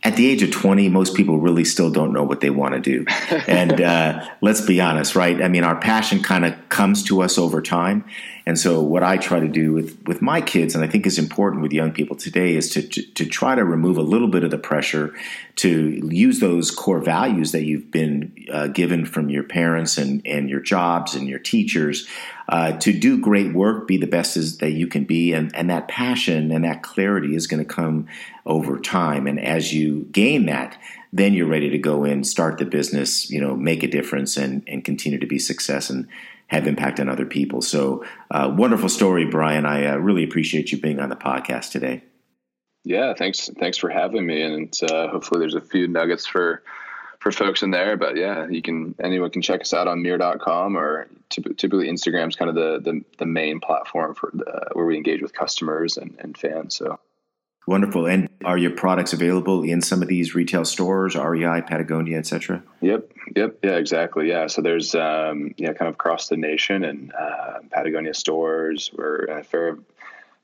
at 0.01 0.15
the 0.15 0.28
age 0.30 0.41
of 0.41 0.51
20, 0.51 0.88
most 0.89 1.15
people 1.15 1.39
really 1.39 1.65
still 1.65 1.91
don't 1.91 2.13
know 2.13 2.24
what 2.24 2.39
they 2.39 2.49
want 2.49 2.74
to 2.74 2.80
do. 2.80 3.05
and 3.47 3.82
uh, 3.82 4.26
let's 4.41 4.61
be 4.61 4.80
honest, 4.80 5.15
right? 5.15 5.41
I 5.41 5.49
mean, 5.49 5.63
our 5.63 5.76
passion 5.76 6.24
kind 6.24 6.45
of 6.45 6.70
comes 6.70 7.03
to 7.03 7.22
us 7.22 7.38
over 7.38 7.61
time. 7.61 8.05
And 8.46 8.58
so, 8.58 8.82
what 8.82 9.04
I 9.04 9.18
try 9.18 9.40
to 9.40 9.48
do 9.48 9.74
with, 9.74 10.02
with 10.06 10.22
my 10.22 10.42
kids, 10.42 10.76
and 10.76 10.84
I 10.84 10.88
think 10.88 11.06
is 11.06 11.20
important 11.20 11.62
with 11.62 11.72
young 11.72 11.92
people 11.92 12.16
today, 12.16 12.56
is 12.56 12.70
to, 12.72 12.82
to, 12.82 13.02
to 13.14 13.26
try 13.26 13.56
to 13.56 13.64
remove 13.64 13.98
a 13.98 14.02
little 14.02 14.28
bit 14.28 14.44
of 14.44 14.52
the 14.52 14.58
pressure 14.58 15.14
to 15.58 16.10
use 16.10 16.40
those 16.40 16.72
core 16.72 17.02
values 17.02 17.52
that 17.52 17.66
you've 17.66 17.92
been 17.92 18.34
uh, 18.52 18.68
given 18.68 19.06
from 19.06 19.30
your 19.30 19.44
parents 19.44 19.98
and, 19.98 20.22
and 20.26 20.50
your 20.50 20.62
jobs 20.62 21.16
and 21.16 21.28
your 21.28 21.40
teachers 21.40 22.08
uh, 22.48 22.72
to 22.78 22.92
do 22.92 23.20
great 23.20 23.54
work, 23.54 23.88
be 23.88 23.98
the 23.98 24.08
best 24.08 24.38
as, 24.38 24.58
that 24.58 24.72
you 24.72 24.88
can 24.88 25.04
be. 25.04 25.34
And, 25.34 25.54
and 25.56 25.70
that 25.70 25.88
passion 25.88 26.52
and 26.52 26.64
that 26.64 26.82
clarity 26.82 27.36
is 27.36 27.46
going 27.46 27.64
to 27.64 27.74
come 27.74 28.08
over 28.46 28.80
time. 28.80 29.28
And 29.28 29.40
as 29.40 29.74
you 29.74 30.08
gain 30.12 30.46
that, 30.48 30.78
then 31.12 31.34
you're 31.34 31.48
ready 31.48 31.70
to 31.70 31.78
go 31.78 32.04
in, 32.04 32.24
start 32.24 32.58
the 32.58 32.66
business, 32.66 33.30
you 33.30 33.42
know, 33.42 33.56
make 33.56 33.84
a 33.84 33.88
difference 33.88 34.38
and, 34.38 34.64
and 34.68 34.84
continue 34.84 35.20
to 35.20 35.28
be 35.28 35.40
success 35.40 35.90
and 35.90 36.08
have 36.50 36.68
impact 36.68 37.00
on 37.00 37.10
other 37.10 37.26
people. 37.26 37.62
So, 37.62 38.04
uh, 38.30 38.54
wonderful 38.56 38.89
story, 38.89 39.26
Brian. 39.26 39.66
I 39.66 39.88
uh, 39.88 39.95
really 39.97 40.24
appreciate 40.24 40.72
you 40.72 40.80
being 40.80 41.00
on 41.00 41.10
the 41.10 41.16
podcast 41.16 41.72
today. 41.72 42.04
Yeah, 42.84 43.14
thanks. 43.14 43.50
Thanks 43.60 43.78
for 43.78 43.89
having 43.89 44.26
me, 44.26 44.41
and 44.41 44.74
uh, 44.84 45.08
hopefully, 45.10 45.39
there's 45.39 45.56
a 45.56 45.62
few 45.62 45.88
nuggets 45.88 46.26
for 46.26 46.64
for 47.20 47.32
folks 47.32 47.64
in 47.64 47.72
there. 47.72 47.97
But 47.97 48.18
yeah, 48.18 48.47
you 48.47 48.62
can 48.62 48.95
anyone 49.04 49.30
can 49.30 49.41
check 49.41 49.62
us 49.62 49.74
out 49.74 49.88
on 49.88 50.00
MiiR.com 50.00 50.78
or 50.78 51.08
typically 51.30 51.89
Instagram 51.89 52.30
is 52.30 52.36
kind 52.36 52.50
of 52.50 52.56
the, 52.56 52.80
the, 52.80 53.02
the 53.18 53.26
main 53.26 53.60
platform 53.60 54.16
for 54.16 54.32
the, 54.34 54.70
where 54.74 54.86
we 54.86 54.97
engage 54.97 55.22
with 55.22 55.34
customers 55.34 55.97
and, 55.97 56.16
and 56.20 56.38
fans. 56.38 56.76
So 56.76 57.00
Wonderful. 57.70 58.07
And 58.07 58.30
are 58.45 58.57
your 58.57 58.72
products 58.72 59.13
available 59.13 59.61
in 59.61 59.84
some 59.84 60.01
of 60.01 60.07
these 60.07 60.34
retail 60.34 60.65
stores, 60.65 61.15
REI, 61.15 61.61
Patagonia, 61.61 62.17
etc.? 62.17 62.63
Yep. 62.82 63.11
Yep. 63.36 63.59
Yeah, 63.61 63.76
exactly. 63.76 64.28
Yeah. 64.28 64.47
So 64.47 64.63
there's, 64.63 64.95
um, 64.95 65.53
yeah, 65.55 65.74
kind 65.74 65.88
of 65.88 65.93
across 65.93 66.30
the 66.30 66.36
nation 66.36 66.84
and 66.84 67.13
uh, 67.13 67.59
Patagonia 67.70 68.15
stores. 68.15 68.89
In 68.97 69.38
a 69.38 69.43
fair, 69.43 69.78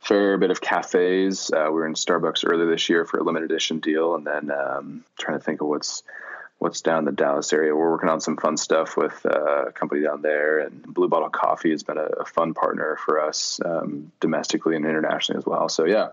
fair 0.01 0.37
bit 0.37 0.51
of 0.51 0.61
cafes. 0.61 1.49
Uh, 1.51 1.65
we 1.65 1.71
were 1.71 1.87
in 1.87 1.95
Starbucks 1.95 2.43
earlier 2.47 2.69
this 2.69 2.89
year 2.89 3.05
for 3.05 3.17
a 3.17 3.23
limited 3.23 3.49
edition 3.49 3.79
deal. 3.79 4.13
And 4.13 4.27
then 4.27 4.51
um, 4.51 5.03
trying 5.17 5.39
to 5.39 5.43
think 5.43 5.61
of 5.61 5.67
what's, 5.67 6.03
what's 6.65 6.81
down 6.81 6.97
in 6.97 7.05
the 7.05 7.11
Dallas 7.11 7.53
area. 7.53 7.75
We're 7.75 7.91
working 7.91 8.09
on 8.09 8.19
some 8.19 8.37
fun 8.37 8.57
stuff 8.57 8.97
with 8.97 9.23
uh, 9.23 9.67
a 9.67 9.71
company 9.71 10.01
down 10.01 10.23
there, 10.23 10.57
and 10.57 10.81
Blue 10.81 11.07
Bottle 11.07 11.29
Coffee 11.29 11.69
has 11.69 11.83
been 11.83 11.99
a, 11.99 12.05
a 12.05 12.25
fun 12.25 12.55
partner 12.55 12.97
for 13.05 13.21
us 13.21 13.59
um, 13.63 14.11
domestically 14.19 14.75
and 14.75 14.83
internationally 14.83 15.37
as 15.37 15.45
well. 15.45 15.69
So 15.69 15.85
yeah, 15.85 16.07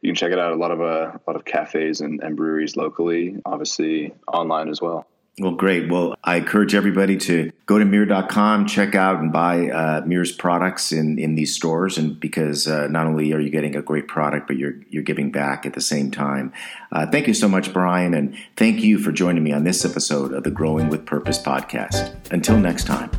you 0.00 0.08
can 0.08 0.14
check 0.14 0.32
it 0.32 0.38
out. 0.38 0.52
A 0.52 0.56
lot 0.56 0.70
of 0.70 0.80
uh, 0.80 1.12
a 1.12 1.20
lot 1.26 1.36
of 1.36 1.44
cafes 1.44 2.00
and, 2.00 2.22
and 2.22 2.36
breweries 2.36 2.74
locally, 2.74 3.42
obviously 3.44 4.14
online 4.26 4.70
as 4.70 4.80
well. 4.80 5.06
Well, 5.40 5.52
great. 5.52 5.88
Well, 5.88 6.16
I 6.24 6.36
encourage 6.36 6.74
everybody 6.74 7.16
to 7.18 7.52
go 7.66 7.78
to 7.78 7.84
MiiR.com, 7.84 8.66
check 8.66 8.94
out 8.94 9.20
and 9.20 9.32
buy 9.32 9.68
uh, 9.68 10.02
MiiR's 10.02 10.32
products 10.32 10.90
in, 10.90 11.18
in 11.18 11.36
these 11.36 11.54
stores, 11.54 11.96
and 11.96 12.18
because 12.18 12.66
uh, 12.66 12.88
not 12.88 13.06
only 13.06 13.32
are 13.32 13.40
you 13.40 13.50
getting 13.50 13.76
a 13.76 13.82
great 13.82 14.08
product, 14.08 14.48
but 14.48 14.56
you're 14.56 14.74
you're 14.88 15.02
giving 15.02 15.30
back 15.30 15.64
at 15.64 15.74
the 15.74 15.80
same 15.80 16.10
time. 16.10 16.52
Uh, 16.90 17.06
thank 17.06 17.28
you 17.28 17.34
so 17.34 17.48
much, 17.48 17.72
Brian, 17.72 18.14
and 18.14 18.36
thank 18.56 18.82
you 18.82 18.98
for 18.98 19.12
joining 19.12 19.44
me 19.44 19.52
on 19.52 19.64
this 19.64 19.84
episode 19.84 20.32
of 20.32 20.42
the 20.42 20.50
Growing 20.50 20.88
with 20.88 21.06
Purpose 21.06 21.38
podcast. 21.38 22.16
Until 22.32 22.58
next 22.58 22.84
time. 22.84 23.10